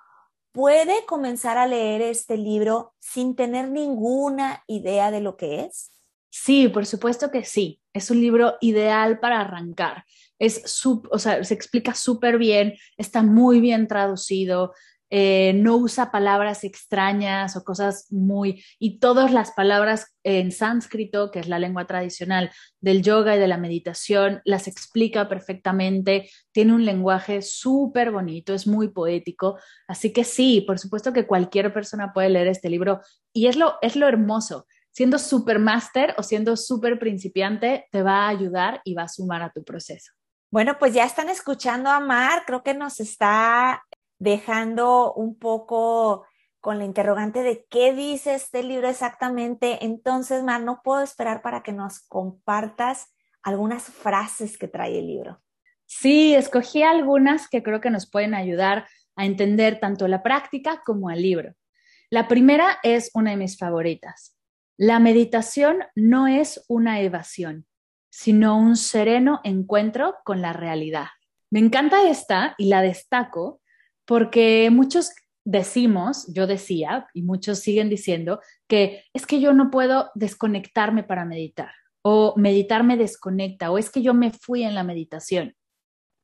¿Puede 0.52 1.06
comenzar 1.06 1.58
a 1.58 1.67
leer 1.67 2.02
este 2.02 2.36
libro 2.36 2.95
sin 3.00 3.36
tener 3.36 3.69
ninguna 3.69 4.63
idea 4.67 5.12
de 5.12 5.22
lo 5.22 5.38
que 5.38 5.62
es? 5.62 5.91
Sí, 6.32 6.67
por 6.67 6.86
supuesto 6.86 7.30
que 7.32 7.43
sí. 7.43 7.82
Es 7.93 8.10
un 8.10 8.19
libro 8.19 8.56
ideal 8.62 9.19
para 9.19 9.41
arrancar. 9.41 10.06
Es, 10.39 10.84
o 10.86 11.19
sea, 11.19 11.43
se 11.43 11.54
explica 11.54 11.93
súper 11.93 12.38
bien, 12.38 12.74
está 12.98 13.22
muy 13.22 13.60
bien 13.60 13.88
traducido, 13.88 14.74
eh, 15.10 15.54
no 15.56 15.78
usa 15.78 16.12
palabras 16.12 16.63
extrañas 16.63 17.56
o 17.56 17.63
cosas 17.63 18.08
muy... 18.12 18.63
Y 18.78 19.00
todas 19.00 19.32
las 19.32 19.52
palabras 19.52 20.15
en 20.24 20.52
sánscrito, 20.52 21.32
que 21.32 21.39
es 21.39 21.48
la 21.48 21.60
lengua 21.60 21.88
tradicional 21.88 22.52
del 22.80 23.02
yoga 23.02 23.36
y 23.36 23.39
de 23.39 23.48
la 23.48 23.58
meditación, 23.58 24.41
las 24.45 24.67
explica 24.67 25.28
perfectamente, 25.28 26.30
tiene 26.52 26.74
un 26.74 26.86
lenguaje 26.86 27.41
súper 27.41 28.12
bonito, 28.12 28.54
es 28.54 28.67
muy 28.67 28.89
poético. 28.89 29.58
Así 29.88 30.13
que 30.13 30.24
sí, 30.24 30.62
por 30.62 30.78
supuesto 30.78 31.13
que 31.13 31.26
cualquier 31.26 31.74
persona 31.74 32.13
puede 32.13 32.30
leer 32.30 32.48
este 32.48 32.69
libro 32.69 33.02
y 33.34 33.48
es 33.48 33.56
lo, 33.56 33.76
es 33.82 33.95
lo 33.95 34.08
hermoso. 34.08 34.67
Siendo 34.91 35.17
súper 35.17 35.60
máster 35.60 36.13
o 36.17 36.24
siendo 36.24 36.58
súper 36.58 37.00
principiante, 37.00 37.88
te 37.91 38.04
va 38.04 38.26
a 38.26 38.30
ayudar 38.30 38.82
y 38.84 38.95
va 38.95 39.04
a 39.04 39.08
sumar 39.08 39.41
a 39.41 39.52
tu 39.52 39.63
proceso. 39.63 40.12
Bueno, 40.52 40.78
pues 40.80 40.95
ya 40.95 41.04
están 41.04 41.30
escuchando 41.30 41.91
a 41.91 42.00
Mar, 42.00 42.41
creo 42.48 42.63
que 42.63 42.74
nos 42.74 43.00
está 43.00 43.84
dejando 44.19 45.13
un 45.13 45.38
poco 45.38 46.25
con 46.60 46.77
la 46.77 46.86
interrogante 46.86 47.41
de 47.41 47.65
qué 47.69 47.93
dice 47.93 48.36
este 48.36 48.63
libro 48.63 48.89
exactamente. 48.89 49.84
Entonces, 49.86 50.43
Mar, 50.43 50.62
no 50.62 50.82
puedo 50.84 51.01
esperar 51.01 51.41
para 51.41 51.63
que 51.63 51.71
nos 51.71 51.99
compartas 52.01 53.13
algunas 53.41 53.84
frases 53.84 54.58
que 54.58 54.67
trae 54.67 54.99
el 54.99 55.08
libro. 55.08 55.41
Sí, 55.86 56.36
escogí 56.36 56.84
algunas 56.84 57.47
que 57.47 57.63
creo 57.63 57.82
que 57.82 57.89
nos 57.89 58.10
pueden 58.10 58.36
ayudar 58.36 58.88
a 59.15 59.25
entender 59.25 59.79
tanto 59.79 60.08
la 60.08 60.21
práctica 60.21 60.84
como 60.86 61.10
el 61.10 61.21
libro. 61.21 61.55
La 62.10 62.27
primera 62.27 62.79
es 62.84 63.12
una 63.13 63.32
de 63.32 63.38
mis 63.38 63.58
favoritas. 63.58 64.36
La 64.77 64.99
meditación 64.99 65.84
no 65.95 66.27
es 66.27 66.63
una 66.67 67.01
evasión, 67.01 67.65
sino 68.10 68.58
un 68.58 68.75
sereno 68.75 69.41
encuentro 69.43 70.15
con 70.23 70.41
la 70.41 70.53
realidad. 70.53 71.08
Me 71.49 71.60
encanta 71.60 72.08
esta 72.08 72.55
y 72.58 72.67
la 72.67 72.82
destaco 72.82 73.62
porque 74.10 74.72
muchos 74.72 75.12
decimos, 75.45 76.26
yo 76.34 76.48
decía, 76.48 77.08
y 77.13 77.22
muchos 77.22 77.60
siguen 77.60 77.89
diciendo, 77.89 78.39
que 78.67 79.04
es 79.13 79.28
que 79.28 79.39
yo 79.39 79.54
no 79.54 79.69
puedo 79.69 80.10
desconectarme 80.15 81.04
para 81.04 81.26
meditar, 81.26 81.69
o 82.02 82.34
meditar 82.36 82.84
me 82.84 82.98
desconecta, 82.98 83.69
o 83.69 83.78
es 83.78 83.91
que 83.91 84.02
yo 84.02 84.15
me 84.15 84.32
fui 84.32 84.63
en 84.63 84.74
la 84.74 84.84
meditación. 84.84 85.54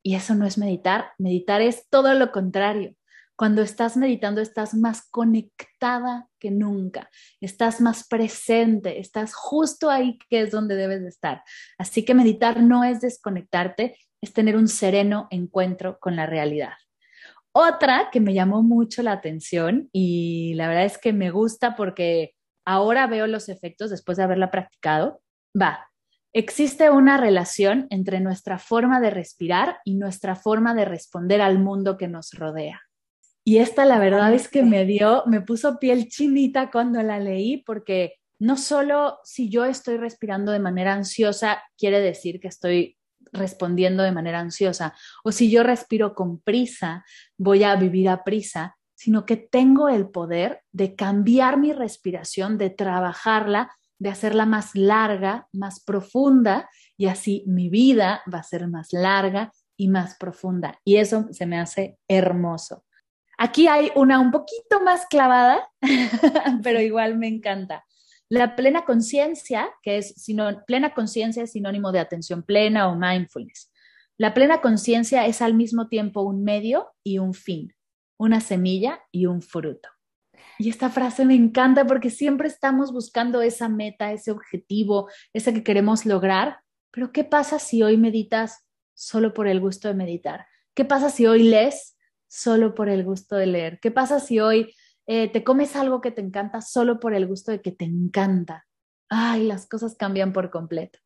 Y 0.02 0.16
eso 0.16 0.34
no 0.34 0.46
es 0.46 0.58
meditar, 0.58 1.12
meditar 1.16 1.62
es 1.62 1.88
todo 1.88 2.12
lo 2.14 2.32
contrario. 2.32 2.96
Cuando 3.36 3.62
estás 3.62 3.96
meditando 3.96 4.40
estás 4.40 4.74
más 4.74 5.08
conectada 5.08 6.28
que 6.40 6.50
nunca, 6.50 7.08
estás 7.40 7.80
más 7.80 8.08
presente, 8.08 8.98
estás 8.98 9.32
justo 9.32 9.90
ahí 9.90 10.18
que 10.28 10.40
es 10.40 10.50
donde 10.50 10.74
debes 10.74 11.02
de 11.02 11.08
estar. 11.08 11.44
Así 11.78 12.04
que 12.04 12.14
meditar 12.14 12.60
no 12.60 12.82
es 12.82 13.00
desconectarte, 13.00 13.96
es 14.20 14.32
tener 14.32 14.56
un 14.56 14.66
sereno 14.66 15.28
encuentro 15.30 16.00
con 16.00 16.16
la 16.16 16.26
realidad. 16.26 16.72
Otra 17.58 18.10
que 18.12 18.20
me 18.20 18.34
llamó 18.34 18.62
mucho 18.62 19.02
la 19.02 19.12
atención 19.12 19.88
y 19.90 20.52
la 20.56 20.68
verdad 20.68 20.84
es 20.84 20.98
que 20.98 21.14
me 21.14 21.30
gusta 21.30 21.74
porque 21.74 22.34
ahora 22.66 23.06
veo 23.06 23.26
los 23.26 23.48
efectos 23.48 23.88
después 23.88 24.18
de 24.18 24.24
haberla 24.24 24.50
practicado, 24.50 25.22
va, 25.58 25.88
existe 26.34 26.90
una 26.90 27.16
relación 27.16 27.86
entre 27.88 28.20
nuestra 28.20 28.58
forma 28.58 29.00
de 29.00 29.08
respirar 29.08 29.78
y 29.86 29.94
nuestra 29.94 30.36
forma 30.36 30.74
de 30.74 30.84
responder 30.84 31.40
al 31.40 31.58
mundo 31.58 31.96
que 31.96 32.08
nos 32.08 32.32
rodea. 32.32 32.82
Y 33.42 33.56
esta 33.56 33.86
la 33.86 33.98
verdad 33.98 34.34
es 34.34 34.48
que 34.48 34.62
me 34.62 34.84
dio, 34.84 35.22
me 35.24 35.40
puso 35.40 35.78
piel 35.78 36.08
chinita 36.08 36.70
cuando 36.70 37.02
la 37.02 37.20
leí 37.20 37.62
porque 37.64 38.16
no 38.38 38.58
solo 38.58 39.18
si 39.24 39.48
yo 39.48 39.64
estoy 39.64 39.96
respirando 39.96 40.52
de 40.52 40.58
manera 40.58 40.92
ansiosa 40.92 41.62
quiere 41.78 42.00
decir 42.00 42.38
que 42.38 42.48
estoy 42.48 42.95
respondiendo 43.36 44.02
de 44.02 44.12
manera 44.12 44.40
ansiosa, 44.40 44.94
o 45.24 45.32
si 45.32 45.50
yo 45.50 45.62
respiro 45.62 46.14
con 46.14 46.40
prisa, 46.40 47.04
voy 47.38 47.64
a 47.64 47.76
vivir 47.76 48.08
a 48.08 48.24
prisa, 48.24 48.76
sino 48.94 49.26
que 49.26 49.36
tengo 49.36 49.88
el 49.88 50.08
poder 50.08 50.62
de 50.72 50.96
cambiar 50.96 51.58
mi 51.58 51.72
respiración, 51.72 52.58
de 52.58 52.70
trabajarla, 52.70 53.70
de 53.98 54.08
hacerla 54.10 54.46
más 54.46 54.74
larga, 54.74 55.48
más 55.52 55.80
profunda, 55.84 56.68
y 56.96 57.06
así 57.06 57.44
mi 57.46 57.68
vida 57.68 58.22
va 58.32 58.38
a 58.38 58.42
ser 58.42 58.68
más 58.68 58.88
larga 58.92 59.52
y 59.76 59.88
más 59.88 60.16
profunda. 60.16 60.80
Y 60.84 60.96
eso 60.96 61.26
se 61.30 61.46
me 61.46 61.60
hace 61.60 61.98
hermoso. 62.08 62.84
Aquí 63.38 63.68
hay 63.68 63.90
una 63.94 64.18
un 64.18 64.30
poquito 64.30 64.80
más 64.82 65.06
clavada, 65.06 65.68
pero 66.62 66.80
igual 66.80 67.18
me 67.18 67.28
encanta. 67.28 67.84
La 68.28 68.56
plena 68.56 68.84
conciencia, 68.84 69.70
que 69.82 69.98
es 69.98 70.14
plena 70.66 70.94
conciencia 70.94 71.44
es 71.44 71.52
sinónimo 71.52 71.92
de 71.92 72.00
atención 72.00 72.42
plena 72.42 72.88
o 72.88 72.96
mindfulness. 72.96 73.70
La 74.18 74.34
plena 74.34 74.60
conciencia 74.60 75.26
es 75.26 75.42
al 75.42 75.54
mismo 75.54 75.88
tiempo 75.88 76.22
un 76.22 76.42
medio 76.42 76.88
y 77.04 77.18
un 77.18 77.34
fin, 77.34 77.74
una 78.18 78.40
semilla 78.40 79.00
y 79.12 79.26
un 79.26 79.42
fruto. 79.42 79.88
Y 80.58 80.70
esta 80.70 80.90
frase 80.90 81.24
me 81.24 81.34
encanta 81.34 81.86
porque 81.86 82.10
siempre 82.10 82.48
estamos 82.48 82.92
buscando 82.92 83.42
esa 83.42 83.68
meta, 83.68 84.12
ese 84.12 84.30
objetivo, 84.30 85.08
ese 85.32 85.52
que 85.52 85.62
queremos 85.62 86.06
lograr. 86.06 86.60
Pero 86.90 87.12
¿qué 87.12 87.24
pasa 87.24 87.58
si 87.58 87.82
hoy 87.82 87.96
meditas 87.96 88.66
solo 88.94 89.34
por 89.34 89.48
el 89.48 89.60
gusto 89.60 89.88
de 89.88 89.94
meditar? 89.94 90.46
¿Qué 90.74 90.84
pasa 90.84 91.10
si 91.10 91.26
hoy 91.26 91.42
lees 91.42 91.96
solo 92.26 92.74
por 92.74 92.88
el 92.88 93.04
gusto 93.04 93.36
de 93.36 93.46
leer? 93.46 93.78
¿Qué 93.80 93.90
pasa 93.90 94.18
si 94.18 94.40
hoy 94.40 94.72
eh, 95.06 95.30
te 95.30 95.44
comes 95.44 95.76
algo 95.76 96.00
que 96.00 96.10
te 96.10 96.20
encanta 96.20 96.60
solo 96.60 96.98
por 96.98 97.14
el 97.14 97.26
gusto 97.26 97.52
de 97.52 97.62
que 97.62 97.72
te 97.72 97.84
encanta? 97.84 98.66
Ay, 99.08 99.44
las 99.44 99.66
cosas 99.66 99.94
cambian 99.94 100.32
por 100.32 100.50
completo. 100.50 100.98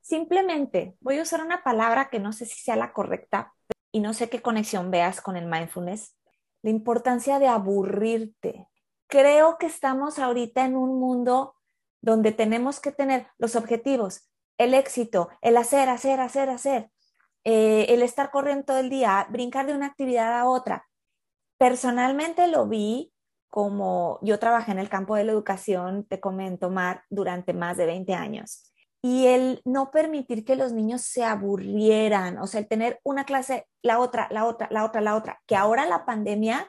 Simplemente 0.00 0.96
voy 1.00 1.18
a 1.18 1.22
usar 1.22 1.44
una 1.44 1.62
palabra 1.62 2.08
que 2.10 2.18
no 2.18 2.32
sé 2.32 2.46
si 2.46 2.60
sea 2.60 2.76
la 2.76 2.92
correcta 2.92 3.52
y 3.92 4.00
no 4.00 4.14
sé 4.14 4.28
qué 4.28 4.40
conexión 4.40 4.90
veas 4.90 5.20
con 5.20 5.36
el 5.36 5.46
mindfulness. 5.46 6.16
La 6.62 6.70
importancia 6.70 7.38
de 7.38 7.46
aburrirte 7.46 8.68
creo 9.06 9.58
que 9.58 9.66
estamos 9.66 10.18
ahorita 10.18 10.64
en 10.64 10.76
un 10.76 10.98
mundo 10.98 11.54
donde 12.00 12.32
tenemos 12.32 12.80
que 12.80 12.92
tener 12.92 13.28
los 13.38 13.56
objetivos, 13.56 14.28
el 14.56 14.74
éxito, 14.74 15.28
el 15.42 15.56
hacer, 15.56 15.88
hacer, 15.88 16.20
hacer, 16.20 16.50
hacer, 16.50 16.90
eh, 17.44 17.86
el 17.88 18.02
estar 18.02 18.30
corriendo 18.30 18.64
todo 18.64 18.78
el 18.78 18.90
día, 18.90 19.26
brincar 19.30 19.66
de 19.66 19.74
una 19.74 19.86
actividad 19.86 20.38
a 20.38 20.48
otra. 20.48 20.88
Personalmente 21.58 22.46
lo 22.48 22.66
vi 22.66 23.12
como 23.50 24.18
yo 24.22 24.38
trabajé 24.38 24.72
en 24.72 24.78
el 24.78 24.88
campo 24.88 25.16
de 25.16 25.24
la 25.24 25.32
educación, 25.32 26.04
te 26.04 26.20
comento, 26.20 26.70
Mar, 26.70 27.02
durante 27.10 27.52
más 27.52 27.76
de 27.76 27.86
20 27.86 28.14
años. 28.14 28.72
Y 29.02 29.26
el 29.26 29.62
no 29.64 29.90
permitir 29.90 30.44
que 30.44 30.56
los 30.56 30.72
niños 30.72 31.02
se 31.02 31.24
aburrieran, 31.24 32.38
o 32.38 32.46
sea, 32.46 32.60
el 32.60 32.68
tener 32.68 33.00
una 33.04 33.24
clase, 33.24 33.66
la 33.82 34.00
otra, 34.00 34.28
la 34.30 34.44
otra, 34.44 34.68
la 34.70 34.84
otra, 34.84 35.00
la 35.00 35.14
otra, 35.14 35.40
que 35.46 35.56
ahora 35.56 35.86
la 35.86 36.04
pandemia 36.04 36.68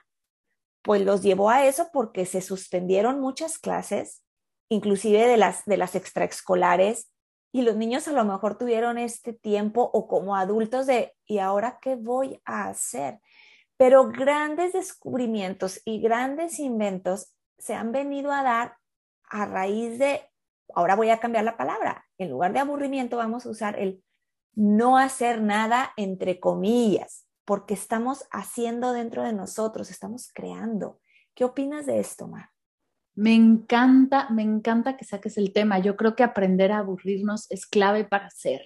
pues 0.82 1.03
los 1.03 1.21
llevó 1.21 1.49
a 1.49 1.65
eso 1.65 1.89
porque 1.91 2.25
se 2.25 2.41
suspendieron 2.41 3.19
muchas 3.19 3.57
clases, 3.57 4.23
inclusive 4.69 5.27
de 5.27 5.38
las, 5.38 5.65
de 5.65 5.77
las 5.77 5.95
extraescolares, 5.95 7.11
y 7.51 7.63
los 7.63 7.75
niños 7.75 8.07
a 8.07 8.11
lo 8.11 8.23
mejor 8.25 8.57
tuvieron 8.57 8.97
este 8.97 9.34
tiempo 9.34 9.89
o 9.91 10.07
como 10.07 10.36
adultos 10.36 10.86
de, 10.86 11.15
¿y 11.25 11.39
ahora 11.39 11.80
qué 11.82 11.95
voy 11.95 12.39
a 12.45 12.67
hacer? 12.67 13.19
Pero 13.80 14.09
grandes 14.09 14.73
descubrimientos 14.73 15.82
y 15.86 16.01
grandes 16.01 16.59
inventos 16.59 17.34
se 17.57 17.75
han 17.75 17.93
venido 17.93 18.34
a 18.34 18.43
dar 18.43 18.75
a 19.30 19.45
raíz 19.45 19.97
de, 19.97 20.21
ahora 20.75 20.97
voy 20.97 21.11
a 21.11 21.21
cambiar 21.21 21.45
la 21.45 21.55
palabra, 21.55 22.05
en 22.17 22.30
lugar 22.30 22.51
de 22.51 22.59
aburrimiento 22.59 23.15
vamos 23.15 23.45
a 23.45 23.49
usar 23.49 23.80
el 23.80 24.03
no 24.53 24.97
hacer 24.97 25.41
nada 25.41 25.93
entre 25.95 26.41
comillas 26.41 27.25
porque 27.45 27.73
estamos 27.73 28.25
haciendo 28.32 28.91
dentro 28.91 29.23
de 29.23 29.32
nosotros, 29.32 29.89
estamos 29.89 30.30
creando. 30.34 30.99
¿Qué 31.34 31.45
opinas 31.45 31.86
de 31.86 32.01
esto, 32.01 32.27
Mar? 32.27 32.49
Me 33.15 33.34
encanta, 33.34 34.30
me 34.30 34.43
encanta 34.43 34.97
que 34.97 35.05
saques 35.05 35.38
el 35.38 35.53
tema. 35.53 35.80
Yo 35.80 35.95
creo 35.95 36.17
que 36.17 36.23
aprender 36.23 36.73
a 36.73 36.80
aburrirnos 36.80 37.49
es 37.49 37.65
clave 37.65 38.03
para 38.03 38.30
ser, 38.30 38.61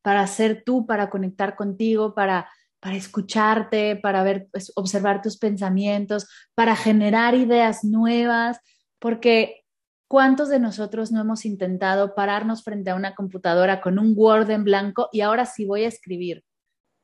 para 0.00 0.26
ser 0.26 0.64
tú, 0.64 0.86
para 0.86 1.10
conectar 1.10 1.54
contigo, 1.54 2.14
para, 2.14 2.50
para 2.82 2.96
escucharte, 2.96 3.94
para 3.94 4.24
ver, 4.24 4.48
pues, 4.50 4.72
observar 4.74 5.22
tus 5.22 5.38
pensamientos, 5.38 6.26
para 6.56 6.74
generar 6.74 7.36
ideas 7.36 7.84
nuevas, 7.84 8.58
porque 8.98 9.62
¿cuántos 10.08 10.48
de 10.48 10.58
nosotros 10.58 11.12
no 11.12 11.20
hemos 11.20 11.44
intentado 11.44 12.16
pararnos 12.16 12.64
frente 12.64 12.90
a 12.90 12.96
una 12.96 13.14
computadora 13.14 13.80
con 13.80 14.00
un 14.00 14.14
Word 14.16 14.50
en 14.50 14.64
blanco 14.64 15.08
y 15.12 15.20
ahora 15.20 15.46
sí 15.46 15.64
voy 15.64 15.84
a 15.84 15.88
escribir? 15.88 16.44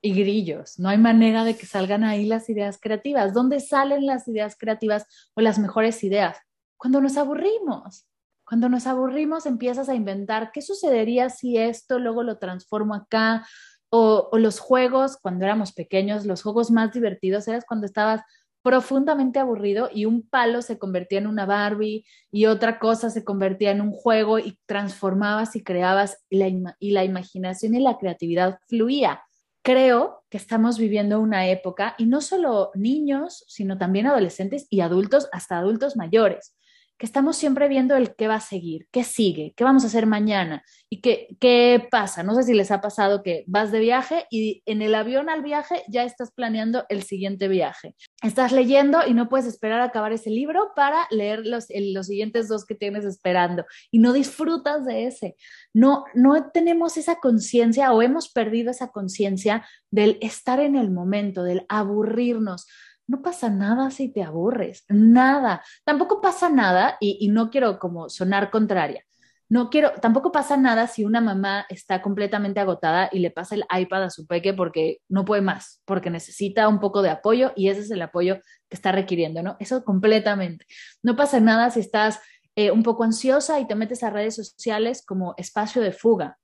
y 0.00 0.12
grillos. 0.14 0.78
No 0.78 0.88
hay 0.88 0.98
manera 0.98 1.44
de 1.44 1.56
que 1.56 1.66
salgan 1.66 2.04
ahí 2.04 2.24
las 2.24 2.48
ideas 2.48 2.78
creativas. 2.80 3.34
¿Dónde 3.34 3.60
salen 3.60 4.06
las 4.06 4.28
ideas 4.28 4.56
creativas 4.56 5.06
o 5.34 5.40
las 5.40 5.58
mejores 5.58 6.04
ideas? 6.04 6.38
Cuando 6.76 7.00
nos 7.00 7.16
aburrimos. 7.16 8.06
Cuando 8.44 8.68
nos 8.68 8.86
aburrimos 8.86 9.44
empiezas 9.44 9.88
a 9.88 9.94
inventar 9.94 10.52
qué 10.52 10.62
sucedería 10.62 11.28
si 11.30 11.58
esto 11.58 11.98
luego 11.98 12.22
lo 12.22 12.38
transformo 12.38 12.94
acá. 12.94 13.44
O, 13.90 14.30
los 14.34 14.58
juegos, 14.58 15.16
cuando 15.16 15.44
éramos 15.44 15.72
pequeños, 15.72 16.26
los 16.26 16.42
juegos 16.42 16.70
más 16.70 16.92
divertidos 16.92 17.48
eras 17.48 17.64
cuando 17.66 17.86
estabas 17.86 18.22
profundamente 18.62 19.38
aburrido 19.38 19.88
y 19.92 20.04
un 20.04 20.28
palo 20.28 20.62
se 20.62 20.78
convertía 20.78 21.20
en 21.20 21.26
una 21.26 21.46
Barbie 21.46 22.04
y 22.30 22.46
otra 22.46 22.78
cosa 22.78 23.08
se 23.08 23.24
convertía 23.24 23.70
en 23.70 23.80
un 23.80 23.92
juego 23.92 24.38
y 24.38 24.58
transformabas 24.66 25.56
y 25.56 25.62
creabas 25.62 26.18
y 26.28 26.38
la, 26.38 26.76
y 26.78 26.90
la 26.90 27.04
imaginación 27.04 27.74
y 27.74 27.80
la 27.80 27.96
creatividad 27.96 28.58
fluía. 28.68 29.22
Creo 29.62 30.24
que 30.28 30.36
estamos 30.36 30.78
viviendo 30.78 31.20
una 31.20 31.48
época, 31.48 31.94
y 31.98 32.06
no 32.06 32.20
solo 32.20 32.70
niños, 32.74 33.44
sino 33.48 33.78
también 33.78 34.06
adolescentes 34.06 34.66
y 34.70 34.80
adultos, 34.80 35.28
hasta 35.32 35.58
adultos 35.58 35.96
mayores, 35.96 36.54
que 36.98 37.06
estamos 37.06 37.36
siempre 37.36 37.68
viendo 37.68 37.94
el 37.96 38.14
qué 38.16 38.26
va 38.26 38.34
a 38.34 38.40
seguir, 38.40 38.88
qué 38.90 39.04
sigue, 39.04 39.54
qué 39.56 39.62
vamos 39.62 39.84
a 39.84 39.86
hacer 39.86 40.06
mañana 40.06 40.64
y 40.90 41.00
qué, 41.00 41.28
qué 41.40 41.86
pasa. 41.90 42.24
No 42.24 42.34
sé 42.34 42.42
si 42.42 42.54
les 42.54 42.72
ha 42.72 42.80
pasado 42.80 43.22
que 43.22 43.44
vas 43.46 43.70
de 43.70 43.78
viaje 43.78 44.26
y 44.30 44.62
en 44.66 44.82
el 44.82 44.94
avión 44.96 45.30
al 45.30 45.42
viaje 45.42 45.84
ya 45.88 46.02
estás 46.02 46.32
planeando 46.32 46.84
el 46.88 47.04
siguiente 47.04 47.46
viaje. 47.46 47.94
Estás 48.22 48.50
leyendo 48.50 49.06
y 49.06 49.14
no 49.14 49.28
puedes 49.28 49.46
esperar 49.46 49.80
a 49.80 49.84
acabar 49.84 50.12
ese 50.12 50.30
libro 50.30 50.72
para 50.74 51.06
leer 51.10 51.46
los, 51.46 51.66
los 51.70 52.06
siguientes 52.06 52.48
dos 52.48 52.66
que 52.66 52.74
tienes 52.74 53.04
esperando 53.04 53.64
y 53.92 54.00
no 54.00 54.12
disfrutas 54.12 54.84
de 54.84 55.06
ese. 55.06 55.36
No, 55.72 56.04
no 56.14 56.50
tenemos 56.50 56.96
esa 56.96 57.20
conciencia 57.20 57.92
o 57.92 58.02
hemos 58.02 58.28
perdido 58.28 58.72
esa 58.72 58.88
conciencia 58.88 59.64
del 59.90 60.18
estar 60.20 60.58
en 60.58 60.74
el 60.74 60.90
momento, 60.90 61.44
del 61.44 61.64
aburrirnos 61.68 62.66
no 63.08 63.22
pasa 63.22 63.50
nada 63.50 63.90
si 63.90 64.12
te 64.12 64.22
aburres, 64.22 64.84
nada. 64.88 65.64
Tampoco 65.84 66.20
pasa 66.20 66.50
nada, 66.50 66.96
y, 67.00 67.28
no 67.28 67.50
quiero 67.50 67.78
como 67.78 68.08
sonar 68.08 68.50
contraria, 68.50 69.04
no 69.48 69.70
quiero, 69.70 69.92
tampoco 69.94 70.30
pasa 70.30 70.58
nada 70.58 70.86
si 70.86 71.04
una 71.04 71.22
mamá 71.22 71.64
está 71.70 72.02
completamente 72.02 72.60
agotada 72.60 73.08
y 73.10 73.20
le 73.20 73.30
pasa 73.30 73.54
el 73.54 73.64
iPad 73.74 74.04
a 74.04 74.10
su 74.10 74.26
peque 74.26 74.52
porque 74.52 74.98
no 75.08 75.24
puede 75.24 75.40
más, 75.40 75.82
porque 75.86 76.10
necesita 76.10 76.68
un 76.68 76.80
poco 76.80 77.00
de 77.00 77.08
apoyo 77.08 77.52
y 77.56 77.70
ese 77.70 77.80
es 77.80 77.90
el 77.90 78.02
apoyo 78.02 78.36
que 78.68 78.76
está 78.76 78.92
requiriendo, 78.92 79.42
¿no? 79.42 79.56
Eso 79.58 79.84
completamente. 79.84 80.66
No 81.02 81.16
pasa 81.16 81.40
nada 81.40 81.70
si 81.70 81.80
estás 81.80 82.20
eh, 82.56 82.70
un 82.70 82.82
poco 82.82 83.04
ansiosa 83.04 83.58
y 83.58 83.66
te 83.66 83.74
metes 83.74 84.02
a 84.02 84.10
redes 84.10 84.36
sociales 84.36 85.02
como 85.06 85.34
espacio 85.38 85.80
de 85.80 85.92
fuga. 85.92 86.38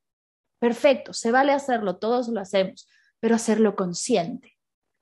Perfecto, 0.59 1.13
se 1.13 1.31
vale 1.31 1.53
hacerlo, 1.53 1.99
todos 1.99 2.29
lo 2.29 2.41
hacemos, 2.41 2.89
pero 3.21 3.35
hacerlo 3.35 3.77
consciente 3.77 4.54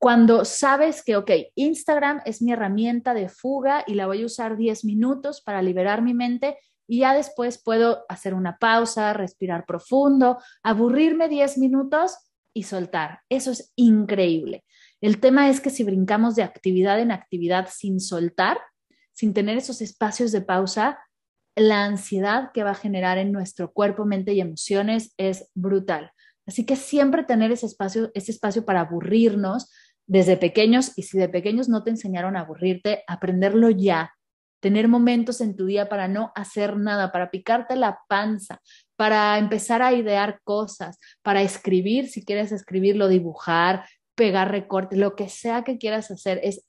cuando 0.02 0.44
sabes 0.44 1.04
que, 1.04 1.14
ok, 1.14 1.30
Instagram 1.54 2.22
es 2.24 2.42
mi 2.42 2.50
herramienta 2.50 3.14
de 3.14 3.28
fuga 3.28 3.84
y 3.86 3.94
la 3.94 4.08
voy 4.08 4.24
a 4.24 4.26
usar 4.26 4.56
10 4.56 4.84
minutos 4.84 5.40
para 5.40 5.62
liberar 5.62 6.02
mi 6.02 6.12
mente 6.12 6.58
y 6.88 6.98
ya 7.02 7.14
después 7.14 7.62
puedo 7.62 8.04
hacer 8.08 8.34
una 8.34 8.58
pausa, 8.58 9.12
respirar 9.12 9.64
profundo, 9.64 10.42
aburrirme 10.64 11.28
10 11.28 11.58
minutos 11.58 12.16
y 12.52 12.64
soltar. 12.64 13.20
Eso 13.28 13.52
es 13.52 13.72
increíble. 13.76 14.64
El 15.00 15.20
tema 15.20 15.48
es 15.48 15.60
que 15.60 15.70
si 15.70 15.84
brincamos 15.84 16.34
de 16.34 16.42
actividad 16.42 16.98
en 16.98 17.12
actividad 17.12 17.68
sin 17.70 18.00
soltar, 18.00 18.58
sin 19.12 19.32
tener 19.32 19.56
esos 19.56 19.80
espacios 19.82 20.32
de 20.32 20.40
pausa, 20.40 20.98
la 21.54 21.84
ansiedad 21.84 22.50
que 22.52 22.64
va 22.64 22.72
a 22.72 22.74
generar 22.74 23.18
en 23.18 23.30
nuestro 23.30 23.72
cuerpo, 23.72 24.04
mente 24.04 24.32
y 24.32 24.40
emociones 24.40 25.14
es 25.16 25.48
brutal. 25.54 26.10
Así 26.44 26.66
que 26.66 26.74
siempre 26.76 27.22
tener 27.22 27.52
ese 27.52 27.66
espacio, 27.66 28.10
ese 28.14 28.32
espacio 28.32 28.64
para 28.64 28.80
aburrirnos, 28.80 29.70
desde 30.06 30.36
pequeños 30.36 30.92
y 30.96 31.02
si 31.02 31.18
de 31.18 31.28
pequeños 31.28 31.68
no 31.68 31.82
te 31.84 31.90
enseñaron 31.90 32.36
a 32.36 32.40
aburrirte, 32.40 33.04
aprenderlo 33.06 33.70
ya, 33.70 34.12
tener 34.60 34.86
momentos 34.86 35.40
en 35.40 35.56
tu 35.56 35.66
día 35.66 35.88
para 35.88 36.06
no 36.06 36.30
hacer 36.34 36.76
nada, 36.76 37.10
para 37.10 37.30
picarte 37.30 37.74
la 37.74 38.00
panza, 38.08 38.60
para 38.96 39.38
empezar 39.38 39.82
a 39.82 39.92
idear 39.92 40.40
cosas, 40.44 40.98
para 41.22 41.42
escribir, 41.42 42.08
si 42.08 42.24
quieres 42.24 42.52
escribirlo, 42.52 43.08
dibujar, 43.08 43.84
pegar 44.14 44.50
recortes, 44.50 44.98
lo 44.98 45.16
que 45.16 45.28
sea 45.28 45.64
que 45.64 45.78
quieras 45.78 46.10
hacer, 46.10 46.40
es 46.44 46.64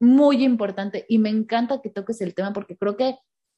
muy 0.00 0.44
importante 0.44 1.06
y 1.08 1.18
me 1.18 1.30
encanta 1.30 1.80
que 1.80 1.90
toques 1.90 2.20
el 2.20 2.34
tema 2.34 2.52
porque 2.52 2.76
creo 2.76 2.96
que 2.96 3.16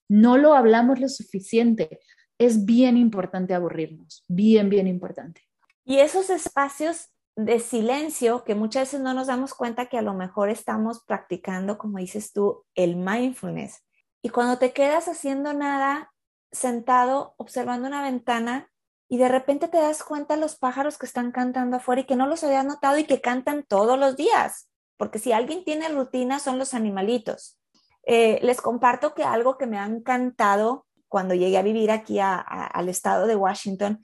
no 0.09 0.37
lo 0.37 0.55
hablamos 0.55 1.01
lo 1.01 1.09
suficiente. 1.09 2.01
Es 2.39 2.65
bien 2.65 2.97
importante 2.97 3.55
aburrirnos, 3.55 4.25
bien, 4.29 4.69
bien 4.69 4.87
importante. 4.87 5.43
Y 5.85 5.99
esos 5.99 6.31
espacios 6.31 7.09
de 7.39 7.61
silencio 7.61 8.43
que 8.43 8.57
muchas 8.57 8.89
veces 8.89 9.01
no 9.01 9.15
nos 9.15 9.29
damos 9.29 9.55
cuenta 9.55 9.87
que 9.87 9.97
a 9.97 10.03
lo 10.03 10.13
mejor 10.13 10.51
estamos 10.51 11.05
practicando, 11.05 11.79
como 11.79 11.99
dices 11.99 12.33
tú, 12.33 12.65
el 12.75 12.97
mindfulness. 12.97 13.85
Y 14.23 14.31
cuando 14.31 14.59
te 14.59 14.73
quedas 14.73 15.07
haciendo 15.07 15.53
nada, 15.53 16.13
sentado, 16.51 17.35
observando 17.37 17.87
una 17.87 18.03
ventana, 18.03 18.73
y 19.09 19.19
de 19.19 19.29
repente 19.29 19.69
te 19.69 19.79
das 19.79 20.03
cuenta 20.03 20.37
los 20.37 20.57
pájaros 20.57 20.99
que 20.99 21.07
están 21.07 21.31
cantando 21.31 21.77
afuera 21.77 22.01
y 22.01 22.07
que 22.07 22.17
no 22.17 22.27
los 22.27 22.43
habías 22.43 22.65
notado 22.65 22.99
y 22.99 23.05
que 23.05 23.21
cantan 23.21 23.63
todos 23.63 23.97
los 23.97 24.17
días, 24.17 24.69
porque 24.97 25.21
si 25.21 25.31
alguien 25.31 25.63
tiene 25.63 25.89
rutina 25.91 26.41
son 26.41 26.59
los 26.59 26.75
animalitos. 26.75 27.61
Eh, 28.03 28.41
les 28.43 28.61
comparto 28.61 29.15
que 29.15 29.23
algo 29.23 29.57
que 29.59 29.69
me 29.69 29.79
ha 29.79 29.87
encantado 29.87 30.87
cuando 31.07 31.35
llegué 31.35 31.57
a 31.57 31.63
vivir 31.63 31.93
aquí 31.93 32.19
al 32.19 32.89
estado 32.89 33.29
de 33.29 33.37
Washington 33.37 34.03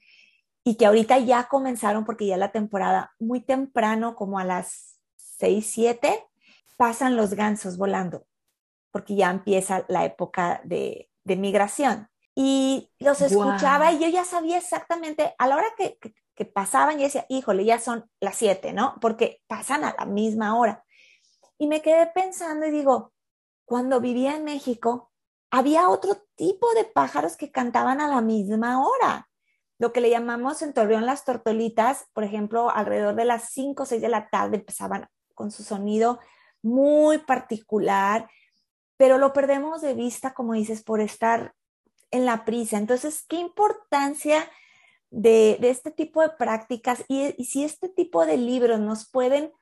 y 0.65 0.77
que 0.77 0.87
ahorita 0.87 1.19
ya 1.19 1.47
comenzaron 1.49 2.07
porque 2.07 2.27
ya 2.27 2.39
la 2.39 2.51
temporada 2.51 3.15
muy 3.19 3.41
temprano, 3.41 4.17
como 4.17 4.39
a 4.39 4.45
las 4.45 4.99
6, 5.17 5.71
7, 5.71 6.27
pasan 6.79 7.17
los 7.17 7.35
gansos 7.35 7.77
volando, 7.77 8.27
porque 8.91 9.15
ya 9.15 9.31
empieza 9.31 9.85
la 9.89 10.07
época 10.07 10.63
de, 10.65 11.11
migración. 11.25 12.09
Y 12.35 12.91
los 12.99 13.21
escuchaba 13.21 13.93
y 13.93 14.01
yo 14.01 14.09
ya 14.09 14.25
sabía 14.25 14.59
exactamente, 14.59 15.35
a 15.39 15.47
la 15.47 15.57
hora 15.57 15.69
que, 15.77 15.99
que, 16.35 16.45
pasaban, 16.47 16.99
y 16.99 17.05
decía, 17.05 17.27
híjole, 17.29 17.65
ya 17.65 17.79
son 17.79 18.11
las 18.19 18.37
7, 18.37 18.73
¿no? 18.73 18.97
Porque 19.01 19.43
pasan 19.47 19.85
a 19.85 19.95
la 19.99 20.07
misma 20.07 20.59
hora. 20.59 20.85
Y 21.59 21.67
me 21.67 21.83
quedé 21.83 22.07
pensando 22.07 22.67
y 22.67 22.71
digo, 22.71 23.13
cuando 23.67 24.01
vivía 24.01 24.35
en 24.35 24.45
México, 24.45 25.13
había 25.51 25.89
otro 25.91 26.17
tipo 26.37 26.73
de 26.75 26.85
pájaros 26.85 27.37
que 27.37 27.53
cantaban 27.53 28.01
a 28.01 28.09
la 28.09 28.23
misma 28.23 28.85
hora. 28.85 29.29
Lo 29.79 29.93
que 29.93 30.01
le 30.01 30.11
llamamos 30.11 30.63
en 30.63 30.73
Torreón 30.73 31.07
las 31.07 31.25
tortolitas, 31.25 32.07
por 32.13 32.25
ejemplo, 32.25 32.71
alrededor 32.71 33.15
de 33.17 33.25
las 33.25 33.51
5 33.51 33.83
o 33.83 33.87
6 33.87 34.01
de 34.01 34.09
la 34.09 34.29
tarde 34.29 34.59
empezaban 34.59 35.09
con 35.35 35.51
su 35.51 35.65
sonido 35.65 36.21
muy 36.63 37.19
particular, 37.19 38.29
pero 38.97 39.19
lo 39.19 39.33
perdemos 39.33 39.83
de 39.83 39.95
vista, 39.95 40.33
como 40.33 40.55
dices, 40.55 40.83
por 40.83 41.01
estar 41.01 41.55
en 42.11 42.25
la 42.25 42.45
prisa. 42.45 42.79
Entonces, 42.79 43.25
¿qué 43.29 43.37
importancia 43.37 44.49
de, 45.11 45.59
este 45.63 45.91
tipo 45.91 46.23
de 46.23 46.31
prácticas 46.31 47.05
y, 47.09 47.33
si 47.45 47.65
este 47.65 47.89
tipo 47.89 48.27
de 48.27 48.37
libros 48.37 48.81
nos 48.81 49.09
pueden 49.09 49.53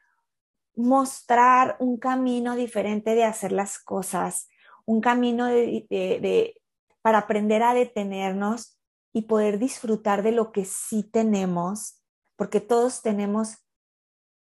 mostrar 0.75 1.77
un 1.79 1.99
camino 1.99 2.57
diferente 2.57 3.15
de 3.15 3.25
hacer 3.25 3.53
las 3.53 3.79
cosas, 3.79 4.49
un 4.87 5.01
camino 5.01 5.47
de, 5.47 6.55
para 7.03 7.19
aprender 7.19 7.63
a 7.63 7.75
detenernos 7.75 8.79
y 9.13 9.23
poder 9.23 9.59
disfrutar 9.59 10.23
de 10.23 10.33
lo 10.33 10.53
que 10.53 10.65
sí 10.65 11.03
tenemos, 11.03 12.03
porque 12.37 12.61
todos 12.61 13.03
tenemos 13.03 13.59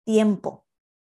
tiempo. 0.05 0.67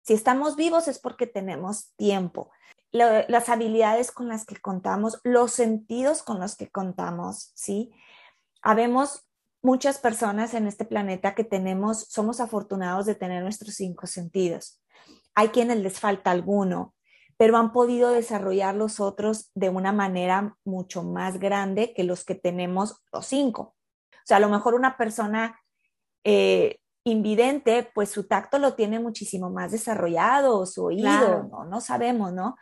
Si 0.03 0.14
estamos 0.14 0.57
vivos 0.57 0.88
es 0.88 0.98
porque 0.98 1.26
tenemos 1.26 1.94
tiempo. 1.96 2.50
las 2.90 3.48
habilidades 3.48 4.12
con 4.12 4.28
las 4.28 4.44
que 4.44 4.57
contamos, 4.57 5.18
los 5.24 5.53
sentidos 5.53 6.22
con 6.22 6.38
los 6.38 6.57
que 6.57 6.68
contamos, 6.68 7.53
¿sí? 7.55 7.90
Habemos 8.61 9.26
muchas 9.62 9.98
personas 9.98 10.53
en 10.53 10.66
este 10.66 10.84
planeta 10.84 11.34
que 11.34 11.44
tenemos, 11.44 12.07
somos 12.11 12.40
afortunados 12.40 13.07
de 13.07 13.14
tener 13.14 13.42
nuestros 13.42 13.76
cinco 13.76 14.07
sentidos. 14.07 14.82
Hay 15.34 15.48
quienes 15.48 15.78
les 15.78 16.00
falta 16.00 16.30
alguno, 16.30 16.94
pero 17.43 17.57
han 17.57 17.72
podido 17.72 18.12
desarrollar 18.12 18.76
los 18.76 19.01
otros 19.01 19.51
de 19.57 19.68
una 19.68 19.90
manera 19.90 20.57
mucho 20.64 21.03
más 21.03 21.40
grande 21.40 21.93
que 21.93 22.05
los 22.05 22.24
que 22.24 22.36
tenemos 22.36 23.03
los 23.12 23.26
cinco. 23.26 23.74
O 24.12 24.24
sea, 24.24 24.36
a 24.36 24.40
lo 24.40 24.49
mejor 24.49 24.74
una 24.74 24.97
persona 24.97 25.61
eh, 26.22 26.78
invidente, 27.03 27.90
pues 27.97 28.11
su 28.11 28.28
tacto 28.28 28.61
lo 28.61 28.74
tiene 28.74 29.01
muchísimo 29.01 29.51
más 29.51 29.72
desarrollado, 29.72 30.64
su 30.66 30.84
oído, 30.84 31.49
¿no? 31.51 31.64
no 31.64 31.80
sabemos, 31.80 32.32
¿no? 32.32 32.55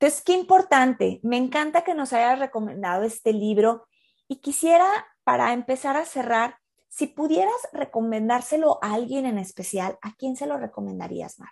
Entonces, 0.00 0.22
qué 0.24 0.32
importante. 0.32 1.20
Me 1.22 1.36
encanta 1.36 1.84
que 1.84 1.92
nos 1.92 2.14
hayas 2.14 2.38
recomendado 2.38 3.02
este 3.02 3.34
libro 3.34 3.86
y 4.28 4.36
quisiera, 4.36 4.86
para 5.24 5.52
empezar 5.52 5.98
a 5.98 6.06
cerrar, 6.06 6.56
si 6.88 7.06
pudieras 7.06 7.68
recomendárselo 7.70 8.78
a 8.80 8.94
alguien 8.94 9.26
en 9.26 9.36
especial, 9.36 9.98
¿a 10.00 10.14
quién 10.14 10.36
se 10.36 10.46
lo 10.46 10.56
recomendarías, 10.56 11.38
Mar? 11.38 11.50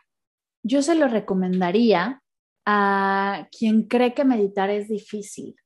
yo 0.64 0.82
se 0.82 0.94
lo 0.94 1.06
recomendaría 1.06 2.22
a 2.66 3.48
quien 3.56 3.86
cree 3.88 4.14
que 4.14 4.24
meditar 4.24 4.70
es 4.70 4.88
difícil, 4.88 5.56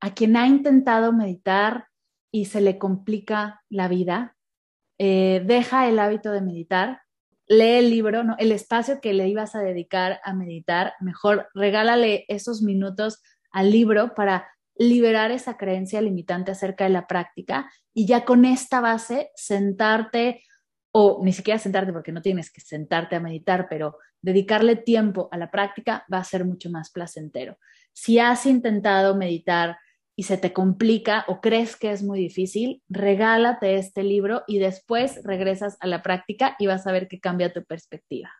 a 0.00 0.14
quien 0.14 0.36
ha 0.36 0.46
intentado 0.46 1.12
meditar 1.12 1.86
y 2.32 2.46
se 2.46 2.60
le 2.60 2.78
complica 2.78 3.62
la 3.68 3.88
vida, 3.88 4.36
eh, 4.98 5.42
deja 5.44 5.88
el 5.88 5.98
hábito 5.98 6.30
de 6.30 6.40
meditar, 6.40 7.02
lee 7.48 7.78
el 7.78 7.90
libro, 7.90 8.22
¿no? 8.22 8.36
el 8.38 8.52
espacio 8.52 9.00
que 9.00 9.12
le 9.12 9.28
ibas 9.28 9.54
a 9.54 9.60
dedicar 9.60 10.20
a 10.24 10.34
meditar, 10.34 10.94
mejor 11.00 11.48
regálale 11.54 12.24
esos 12.28 12.62
minutos 12.62 13.22
al 13.50 13.72
libro 13.72 14.14
para 14.14 14.48
liberar 14.76 15.30
esa 15.32 15.56
creencia 15.56 16.00
limitante 16.00 16.52
acerca 16.52 16.84
de 16.84 16.90
la 16.90 17.06
práctica 17.06 17.70
y 17.92 18.06
ya 18.06 18.24
con 18.24 18.44
esta 18.44 18.80
base 18.80 19.30
sentarte 19.34 20.42
o 20.92 21.20
ni 21.22 21.32
siquiera 21.32 21.58
sentarte 21.58 21.92
porque 21.92 22.12
no 22.12 22.22
tienes 22.22 22.52
que 22.52 22.60
sentarte 22.60 23.16
a 23.16 23.20
meditar, 23.20 23.66
pero 23.68 23.98
dedicarle 24.22 24.76
tiempo 24.76 25.28
a 25.32 25.38
la 25.38 25.50
práctica 25.50 26.04
va 26.12 26.18
a 26.18 26.24
ser 26.24 26.44
mucho 26.44 26.70
más 26.70 26.90
placentero. 26.90 27.58
Si 27.92 28.18
has 28.18 28.46
intentado 28.46 29.16
meditar 29.16 29.78
y 30.16 30.24
se 30.24 30.36
te 30.36 30.52
complica 30.52 31.24
o 31.28 31.40
crees 31.40 31.76
que 31.76 31.90
es 31.90 32.02
muy 32.02 32.18
difícil, 32.18 32.82
regálate 32.88 33.76
este 33.76 34.02
libro 34.02 34.42
y 34.46 34.58
después 34.58 35.20
regresas 35.24 35.76
a 35.80 35.86
la 35.86 36.02
práctica 36.02 36.56
y 36.58 36.66
vas 36.66 36.86
a 36.86 36.92
ver 36.92 37.08
que 37.08 37.20
cambia 37.20 37.52
tu 37.52 37.64
perspectiva. 37.64 38.30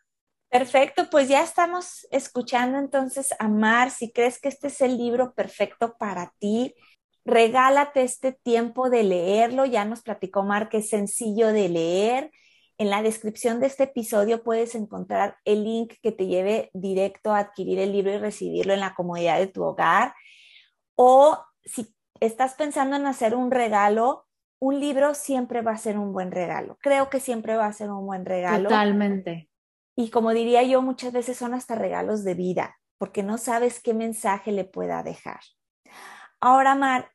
Perfecto, 0.51 1.09
pues 1.11 1.29
ya 1.29 1.43
estamos 1.43 2.09
escuchando 2.11 2.79
entonces 2.79 3.33
a 3.39 3.49
Mar. 3.49 3.91
Si 3.91 4.13
crees 4.13 4.41
que 4.41 4.49
este 4.49 4.67
es 4.67 4.81
el 4.81 4.99
libro 4.99 5.33
perfecto 5.33 5.97
para 5.97 6.35
ti, 6.39 6.75
regálate 7.25 8.03
este 8.03 8.33
tiempo 8.33 8.91
de 8.91 9.05
leerlo. 9.05 9.65
Ya 9.65 9.85
nos 9.85 10.03
platicó 10.03 10.43
Mar 10.43 10.69
que 10.69 10.79
es 10.79 10.89
sencillo 10.91 11.53
de 11.53 11.69
leer 11.69 12.31
en 12.81 12.89
la 12.89 13.03
descripción 13.03 13.61
de 13.61 13.67
este 13.67 13.85
episodio 13.85 14.43
puedes 14.43 14.75
encontrar 14.75 15.37
el 15.45 15.65
link 15.65 15.93
que 16.03 16.13
te 16.13 16.27
lleve 16.27 16.71
directo 16.73 17.31
a 17.31 17.41
adquirir 17.41 17.79
el 17.79 17.93
libro 17.93 18.11
y 18.11 18.17
recibirlo 18.17 18.73
en 18.73 18.81
la 18.81 18.95
comodidad 18.95 19.39
de 19.39 19.49
tu 19.49 19.63
hogar. 19.63 20.15
O 20.97 21.39
si 21.63 21.95
estás 22.21 22.55
pensando 22.55 22.97
en 22.97 23.05
hacer 23.05 23.35
un 23.35 23.51
regalo, 23.51 24.25
un 24.59 24.81
libro 24.81 25.13
siempre 25.13 25.61
va 25.61 25.73
a 25.73 25.77
ser 25.77 25.99
un 25.99 26.15
buen 26.15 26.33
regalo. 26.33 26.79
Creo 26.81 27.11
que 27.11 27.21
siempre 27.21 27.55
va 27.55 27.67
a 27.67 27.73
ser 27.75 27.91
un 27.91 28.07
buen 28.07 28.25
regalo. 28.25 28.71
Totalmente. 28.71 29.51
Y 29.95 30.09
como 30.09 30.33
diría 30.33 30.63
yo, 30.63 30.81
muchas 30.81 31.13
veces 31.13 31.37
son 31.37 31.53
hasta 31.53 31.75
regalos 31.75 32.25
de 32.25 32.33
vida, 32.33 32.79
porque 32.97 33.23
no 33.23 33.37
sabes 33.37 33.83
qué 33.83 33.93
mensaje 33.93 34.53
le 34.53 34.65
pueda 34.65 35.03
dejar. 35.03 35.41
Ahora, 36.41 36.75
Mar, 36.75 37.13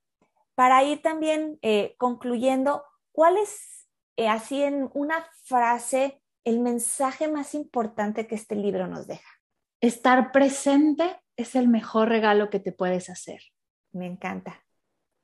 para 0.53 0.83
ir 0.83 1.01
también 1.01 1.57
eh, 1.63 1.95
concluyendo, 1.97 2.83
¿cuál 3.11 3.37
es 3.37 3.74
eh, 4.17 4.27
así 4.27 4.63
en 4.63 4.89
una 4.93 5.25
frase 5.43 6.21
el 6.43 6.59
mensaje 6.59 7.27
más 7.27 7.55
importante 7.55 8.27
que 8.27 8.35
este 8.35 8.55
libro 8.55 8.87
nos 8.87 9.07
deja? 9.07 9.29
Estar 9.81 10.31
presente 10.31 11.19
es 11.35 11.55
el 11.55 11.67
mejor 11.67 12.09
regalo 12.09 12.49
que 12.49 12.59
te 12.59 12.71
puedes 12.71 13.09
hacer. 13.09 13.41
Me 13.91 14.05
encanta. 14.05 14.63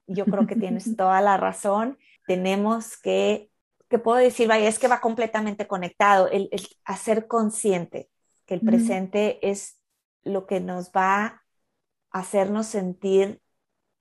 Yo 0.07 0.25
creo 0.25 0.47
que 0.47 0.55
tienes 0.55 0.95
toda 0.97 1.21
la 1.21 1.37
razón. 1.37 1.97
Tenemos 2.27 2.97
que, 2.97 3.49
que 3.89 3.99
puedo 3.99 4.17
decir, 4.17 4.47
vaya, 4.47 4.67
es 4.67 4.79
que 4.79 4.87
va 4.87 5.01
completamente 5.01 5.67
conectado, 5.67 6.27
el, 6.29 6.49
el 6.51 6.67
hacer 6.85 7.27
consciente 7.27 8.09
que 8.45 8.55
el 8.55 8.61
presente 8.61 9.39
es 9.49 9.79
lo 10.23 10.45
que 10.45 10.59
nos 10.59 10.91
va 10.91 11.23
a 11.23 11.43
hacernos 12.11 12.67
sentir 12.67 13.41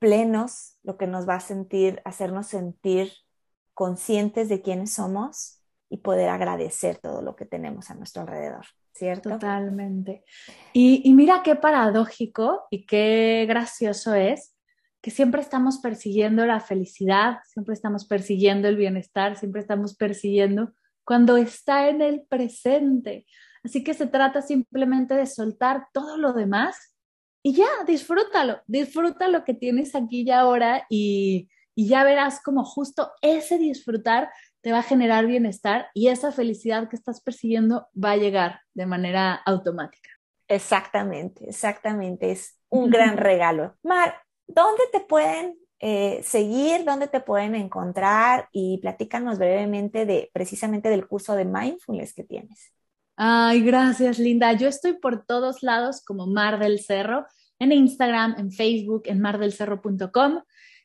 plenos, 0.01 0.77
lo 0.83 0.97
que 0.97 1.07
nos 1.07 1.29
va 1.29 1.37
a 1.37 1.41
sentir, 1.41 2.03
hacernos 2.05 2.49
sentir 2.49 3.13
conscientes 3.81 4.51
de 4.51 4.61
quiénes 4.61 4.93
somos 4.93 5.63
y 5.89 5.97
poder 5.97 6.29
agradecer 6.29 6.99
todo 6.99 7.23
lo 7.23 7.35
que 7.35 7.47
tenemos 7.47 7.89
a 7.89 7.95
nuestro 7.95 8.21
alrededor, 8.21 8.67
¿cierto? 8.93 9.31
Totalmente. 9.31 10.23
Y, 10.75 11.01
y 11.03 11.15
mira 11.15 11.41
qué 11.43 11.57
paradójico 11.57 12.65
y 12.71 12.85
qué 12.85 13.47
gracioso 13.49 14.13
es 14.13 14.55
que 15.01 15.11
siempre 15.11 15.41
estamos 15.41 15.79
persiguiendo 15.79 16.45
la 16.45 16.61
felicidad, 16.61 17.39
siempre 17.47 17.73
estamos 17.73 18.07
persiguiendo 18.07 18.69
el 18.69 18.77
bienestar, 18.77 19.39
siempre 19.39 19.63
estamos 19.63 19.97
persiguiendo 19.97 20.75
cuando 21.03 21.39
está 21.39 21.89
en 21.89 22.03
el 22.03 22.21
presente. 22.29 23.25
Así 23.65 23.83
que 23.83 23.95
se 23.95 24.07
trata 24.07 24.43
simplemente 24.43 25.15
de 25.15 25.25
soltar 25.25 25.87
todo 25.95 26.19
lo 26.19 26.35
demás 26.35 26.77
y 27.43 27.55
ya, 27.55 27.71
disfrútalo, 27.87 28.61
disfruta 28.67 29.27
lo 29.29 29.43
que 29.43 29.55
tienes 29.55 29.95
aquí 29.95 30.25
y 30.27 30.31
ahora 30.33 30.85
y, 30.91 31.49
y 31.81 31.89
ya 31.89 32.05
verás 32.05 32.43
como 32.43 32.63
justo 32.63 33.11
ese 33.23 33.57
disfrutar 33.57 34.31
te 34.61 34.71
va 34.71 34.81
a 34.81 34.83
generar 34.83 35.25
bienestar 35.25 35.87
y 35.95 36.09
esa 36.09 36.31
felicidad 36.31 36.91
que 36.91 36.97
estás 36.97 37.23
persiguiendo 37.23 37.89
va 37.97 38.11
a 38.11 38.17
llegar 38.19 38.61
de 38.75 38.85
manera 38.85 39.35
automática. 39.47 40.11
Exactamente, 40.47 41.49
exactamente. 41.49 42.33
Es 42.33 42.59
un 42.69 42.91
gran 42.91 43.17
regalo. 43.17 43.77
Mar, 43.83 44.15
¿dónde 44.47 44.83
te 44.93 45.01
pueden 45.01 45.57
eh, 45.79 46.21
seguir? 46.23 46.85
¿Dónde 46.85 47.09
te 47.09 47.21
pueden 47.21 47.55
encontrar? 47.55 48.51
Y 48.53 48.77
platícanos 48.83 49.39
brevemente 49.39 50.05
de 50.05 50.29
precisamente 50.35 50.91
del 50.91 51.09
curso 51.09 51.35
de 51.35 51.47
mindfulness 51.47 52.13
que 52.13 52.25
tienes. 52.25 52.75
Ay, 53.17 53.63
gracias, 53.63 54.19
Linda. 54.19 54.53
Yo 54.53 54.69
estoy 54.69 54.99
por 54.99 55.25
todos 55.25 55.63
lados 55.63 56.05
como 56.05 56.27
Mar 56.27 56.59
del 56.59 56.81
Cerro, 56.81 57.25
en 57.59 57.73
Instagram, 57.73 58.35
en 58.37 58.53
Facebook, 58.53 59.05
en 59.07 59.23
mardelcerro.com. 59.23 60.43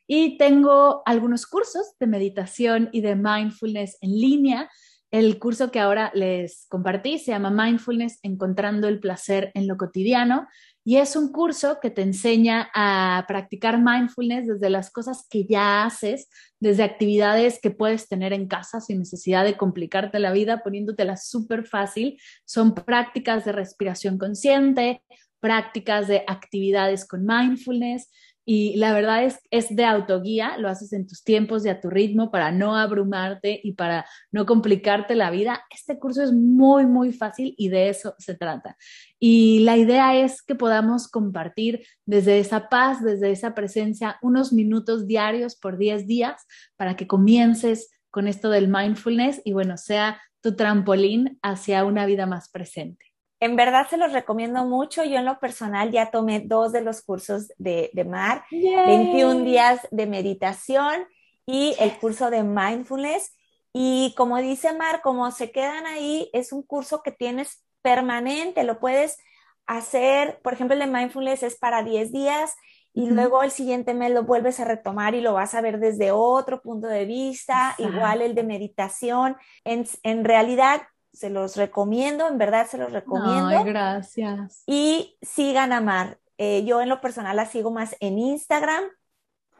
Y 0.07 0.37
tengo 0.37 1.01
algunos 1.05 1.47
cursos 1.47 1.93
de 1.99 2.07
meditación 2.07 2.89
y 2.91 3.01
de 3.01 3.15
mindfulness 3.15 3.97
en 4.01 4.11
línea. 4.11 4.69
El 5.11 5.39
curso 5.39 5.71
que 5.71 5.79
ahora 5.79 6.11
les 6.13 6.65
compartí 6.67 7.19
se 7.19 7.31
llama 7.31 7.49
Mindfulness, 7.49 8.19
Encontrando 8.21 8.87
el 8.87 8.99
Placer 8.99 9.51
en 9.53 9.67
lo 9.67 9.77
Cotidiano. 9.77 10.47
Y 10.83 10.97
es 10.97 11.15
un 11.15 11.31
curso 11.31 11.79
que 11.81 11.89
te 11.89 12.01
enseña 12.01 12.69
a 12.75 13.23
practicar 13.27 13.81
mindfulness 13.81 14.47
desde 14.47 14.69
las 14.69 14.91
cosas 14.91 15.25
que 15.29 15.45
ya 15.45 15.85
haces, 15.85 16.27
desde 16.59 16.83
actividades 16.83 17.59
que 17.61 17.71
puedes 17.71 18.07
tener 18.07 18.33
en 18.33 18.47
casa 18.47 18.81
sin 18.81 18.99
necesidad 18.99 19.45
de 19.45 19.57
complicarte 19.57 20.19
la 20.19 20.31
vida, 20.31 20.61
poniéndotela 20.63 21.17
súper 21.17 21.65
fácil. 21.65 22.19
Son 22.43 22.75
prácticas 22.75 23.45
de 23.45 23.53
respiración 23.53 24.17
consciente, 24.17 25.01
prácticas 25.39 26.07
de 26.07 26.23
actividades 26.27 27.07
con 27.07 27.25
mindfulness. 27.25 28.09
Y 28.45 28.75
la 28.77 28.93
verdad 28.93 29.23
es, 29.23 29.39
es 29.49 29.75
de 29.75 29.85
autoguía, 29.85 30.57
lo 30.59 30.69
haces 30.69 30.93
en 30.93 31.07
tus 31.07 31.23
tiempos 31.23 31.65
y 31.65 31.69
a 31.69 31.81
tu 31.81 31.89
ritmo 31.89 32.29
para 32.29 32.51
no 32.51 32.75
abrumarte 32.75 33.59
y 33.63 33.73
para 33.73 34.05
no 34.31 34.45
complicarte 34.45 35.15
la 35.15 35.31
vida. 35.31 35.63
Este 35.73 35.97
curso 35.97 36.21
es 36.21 36.31
muy, 36.31 36.85
muy 36.85 37.11
fácil 37.11 37.55
y 37.57 37.69
de 37.69 37.89
eso 37.89 38.13
se 38.19 38.35
trata. 38.35 38.77
Y 39.19 39.59
la 39.59 39.77
idea 39.77 40.15
es 40.15 40.43
que 40.43 40.53
podamos 40.53 41.07
compartir 41.07 41.85
desde 42.05 42.39
esa 42.39 42.69
paz, 42.69 43.03
desde 43.03 43.31
esa 43.31 43.55
presencia, 43.55 44.17
unos 44.21 44.53
minutos 44.53 45.07
diarios 45.07 45.55
por 45.55 45.77
10 45.77 46.05
días 46.05 46.45
para 46.75 46.95
que 46.95 47.07
comiences 47.07 47.89
con 48.11 48.27
esto 48.27 48.49
del 48.49 48.67
mindfulness 48.67 49.41
y 49.43 49.53
bueno, 49.53 49.77
sea 49.77 50.21
tu 50.39 50.55
trampolín 50.55 51.39
hacia 51.41 51.83
una 51.83 52.05
vida 52.05 52.27
más 52.27 52.49
presente. 52.49 53.04
En 53.45 53.55
verdad 53.55 53.87
se 53.87 53.97
los 53.97 54.11
recomiendo 54.11 54.65
mucho. 54.65 55.03
Yo 55.03 55.19
en 55.19 55.25
lo 55.25 55.39
personal 55.39 55.91
ya 55.91 56.09
tomé 56.09 56.39
dos 56.39 56.71
de 56.71 56.81
los 56.81 57.03
cursos 57.03 57.53
de, 57.59 57.91
Mar, 58.09 58.43
21 58.49 59.43
días 59.43 59.87
de 59.91 60.07
meditación 60.07 61.05
y 61.45 61.75
el 61.77 61.95
curso 61.99 62.31
de 62.31 62.41
mindfulness. 62.41 63.37
Y 63.71 64.15
como 64.17 64.39
dice 64.39 64.73
Mar, 64.73 65.01
como 65.03 65.29
se 65.29 65.51
quedan 65.51 65.85
ahí, 65.85 66.27
es 66.33 66.51
un 66.51 66.63
curso 66.63 67.03
que 67.03 67.11
tienes 67.11 67.63
permanente, 67.83 68.63
lo 68.63 68.79
puedes 68.79 69.19
hacer, 69.67 70.39
por 70.41 70.53
ejemplo, 70.53 70.73
el 70.73 70.79
de 70.79 70.87
mindfulness 70.87 71.43
es 71.43 71.55
para 71.55 71.83
10 71.83 72.11
días 72.11 72.55
y 72.93 73.11
luego 73.11 73.43
el 73.43 73.51
siguiente 73.51 73.93
mes 73.93 74.09
lo 74.11 74.23
vuelves 74.23 74.59
a 74.59 74.65
retomar 74.65 75.13
y 75.13 75.21
lo 75.21 75.33
vas 75.33 75.53
a 75.53 75.61
ver 75.61 75.79
desde 75.79 76.11
otro 76.11 76.63
punto 76.63 76.87
de 76.87 77.05
vista, 77.05 77.75
igual 77.77 78.23
el 78.23 78.33
de 78.33 78.43
meditación. 78.43 79.37
En, 79.65 79.85
en 80.01 80.25
realidad 80.25 80.81
se 81.15 81.29
los 81.29 81.55
recomiendo, 81.55 82.27
en 82.27 82.37
verdad 82.37 82.67
se 82.67 82.77
los 82.77 82.91
recomiendo. 82.91 83.47
Ay, 83.47 83.63
gracias. 83.65 84.63
Y 84.67 85.17
sigan 85.21 85.73
a 85.73 85.81
Mar. 85.81 86.19
Eh, 86.37 86.65
yo 86.65 86.81
en 86.81 86.89
lo 86.89 87.01
personal 87.01 87.37
la 87.37 87.45
sigo 87.45 87.71
más 87.71 87.95
en 87.99 88.19
Instagram. 88.19 88.83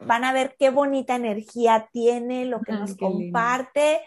Van 0.00 0.24
a 0.24 0.32
ver 0.32 0.56
qué 0.58 0.70
bonita 0.70 1.16
energía 1.16 1.88
tiene, 1.90 2.44
lo 2.44 2.60
que 2.60 2.72
nos 2.72 2.96
comparte. 2.96 4.02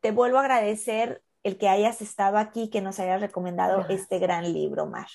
Te 0.00 0.12
vuelvo 0.12 0.38
a 0.38 0.42
agradecer 0.42 1.22
el 1.42 1.58
que 1.58 1.68
hayas 1.68 2.00
estado 2.00 2.38
aquí, 2.38 2.70
que 2.70 2.80
nos 2.80 3.00
hayas 3.00 3.20
recomendado 3.20 3.86
este 3.88 4.18
gran 4.18 4.52
libro, 4.52 4.86
Mar. 4.86 5.08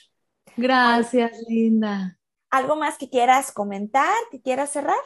Gracias, 0.57 1.31
linda. 1.47 2.17
¿Algo 2.49 2.75
más 2.75 2.97
que 2.97 3.09
quieras 3.09 3.51
comentar, 3.51 4.13
que 4.29 4.41
quieras 4.41 4.71
cerrar? 4.71 4.97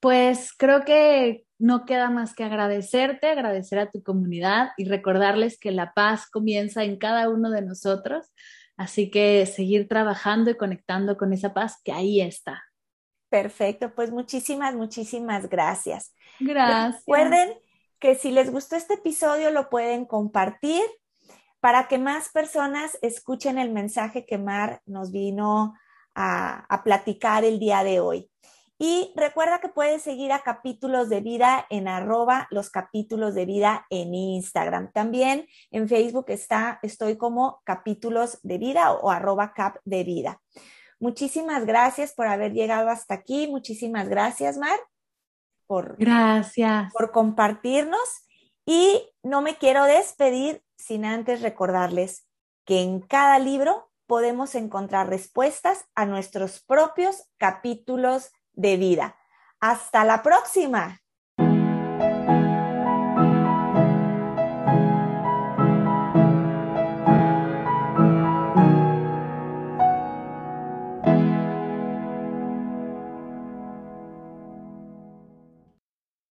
Pues 0.00 0.52
creo 0.56 0.84
que 0.84 1.44
no 1.58 1.84
queda 1.84 2.08
más 2.10 2.34
que 2.34 2.44
agradecerte, 2.44 3.28
agradecer 3.28 3.78
a 3.78 3.90
tu 3.90 4.02
comunidad 4.02 4.70
y 4.78 4.86
recordarles 4.86 5.58
que 5.58 5.70
la 5.70 5.92
paz 5.92 6.26
comienza 6.30 6.84
en 6.84 6.96
cada 6.96 7.28
uno 7.28 7.50
de 7.50 7.60
nosotros. 7.60 8.32
Así 8.78 9.10
que 9.10 9.44
seguir 9.44 9.86
trabajando 9.86 10.50
y 10.50 10.56
conectando 10.56 11.18
con 11.18 11.34
esa 11.34 11.52
paz 11.52 11.76
que 11.84 11.92
ahí 11.92 12.22
está. 12.22 12.62
Perfecto, 13.28 13.94
pues 13.94 14.10
muchísimas, 14.10 14.74
muchísimas 14.74 15.50
gracias. 15.50 16.14
Gracias. 16.40 17.00
Recuerden 17.00 17.52
que 17.98 18.14
si 18.14 18.30
les 18.30 18.50
gustó 18.50 18.76
este 18.76 18.94
episodio 18.94 19.50
lo 19.50 19.68
pueden 19.68 20.06
compartir 20.06 20.82
para 21.60 21.88
que 21.88 21.98
más 21.98 22.30
personas 22.30 22.98
escuchen 23.02 23.58
el 23.58 23.70
mensaje 23.70 24.24
que 24.24 24.38
Mar 24.38 24.80
nos 24.86 25.12
vino 25.12 25.74
a, 26.14 26.64
a 26.74 26.82
platicar 26.82 27.44
el 27.44 27.58
día 27.58 27.84
de 27.84 28.00
hoy. 28.00 28.30
Y 28.82 29.12
recuerda 29.14 29.60
que 29.60 29.68
puedes 29.68 30.00
seguir 30.00 30.32
a 30.32 30.38
Capítulos 30.38 31.10
de 31.10 31.20
Vida 31.20 31.66
en 31.68 31.86
arroba 31.86 32.48
los 32.50 32.70
capítulos 32.70 33.34
de 33.34 33.44
vida 33.44 33.84
en 33.90 34.14
Instagram. 34.14 34.90
También 34.90 35.46
en 35.70 35.86
Facebook 35.86 36.24
está, 36.28 36.78
estoy 36.82 37.18
como 37.18 37.60
Capítulos 37.64 38.38
de 38.42 38.56
Vida 38.56 38.92
o 38.92 39.10
arroba 39.10 39.52
cap 39.52 39.76
de 39.84 40.02
vida. 40.02 40.40
Muchísimas 40.98 41.66
gracias 41.66 42.14
por 42.14 42.26
haber 42.26 42.54
llegado 42.54 42.88
hasta 42.88 43.12
aquí. 43.12 43.48
Muchísimas 43.48 44.08
gracias, 44.08 44.56
Mar, 44.56 44.80
por, 45.66 45.98
gracias. 45.98 46.90
por 46.94 47.12
compartirnos. 47.12 48.00
Y 48.64 49.12
no 49.22 49.42
me 49.42 49.56
quiero 49.56 49.84
despedir 49.84 50.62
sin 50.78 51.04
antes 51.04 51.42
recordarles 51.42 52.26
que 52.64 52.80
en 52.80 53.00
cada 53.00 53.38
libro 53.40 53.90
podemos 54.06 54.54
encontrar 54.54 55.10
respuestas 55.10 55.84
a 55.94 56.06
nuestros 56.06 56.62
propios 56.62 57.28
capítulos 57.36 58.30
de 58.60 58.76
vida. 58.76 59.16
Hasta 59.60 60.04
la 60.04 60.22
próxima. 60.22 61.00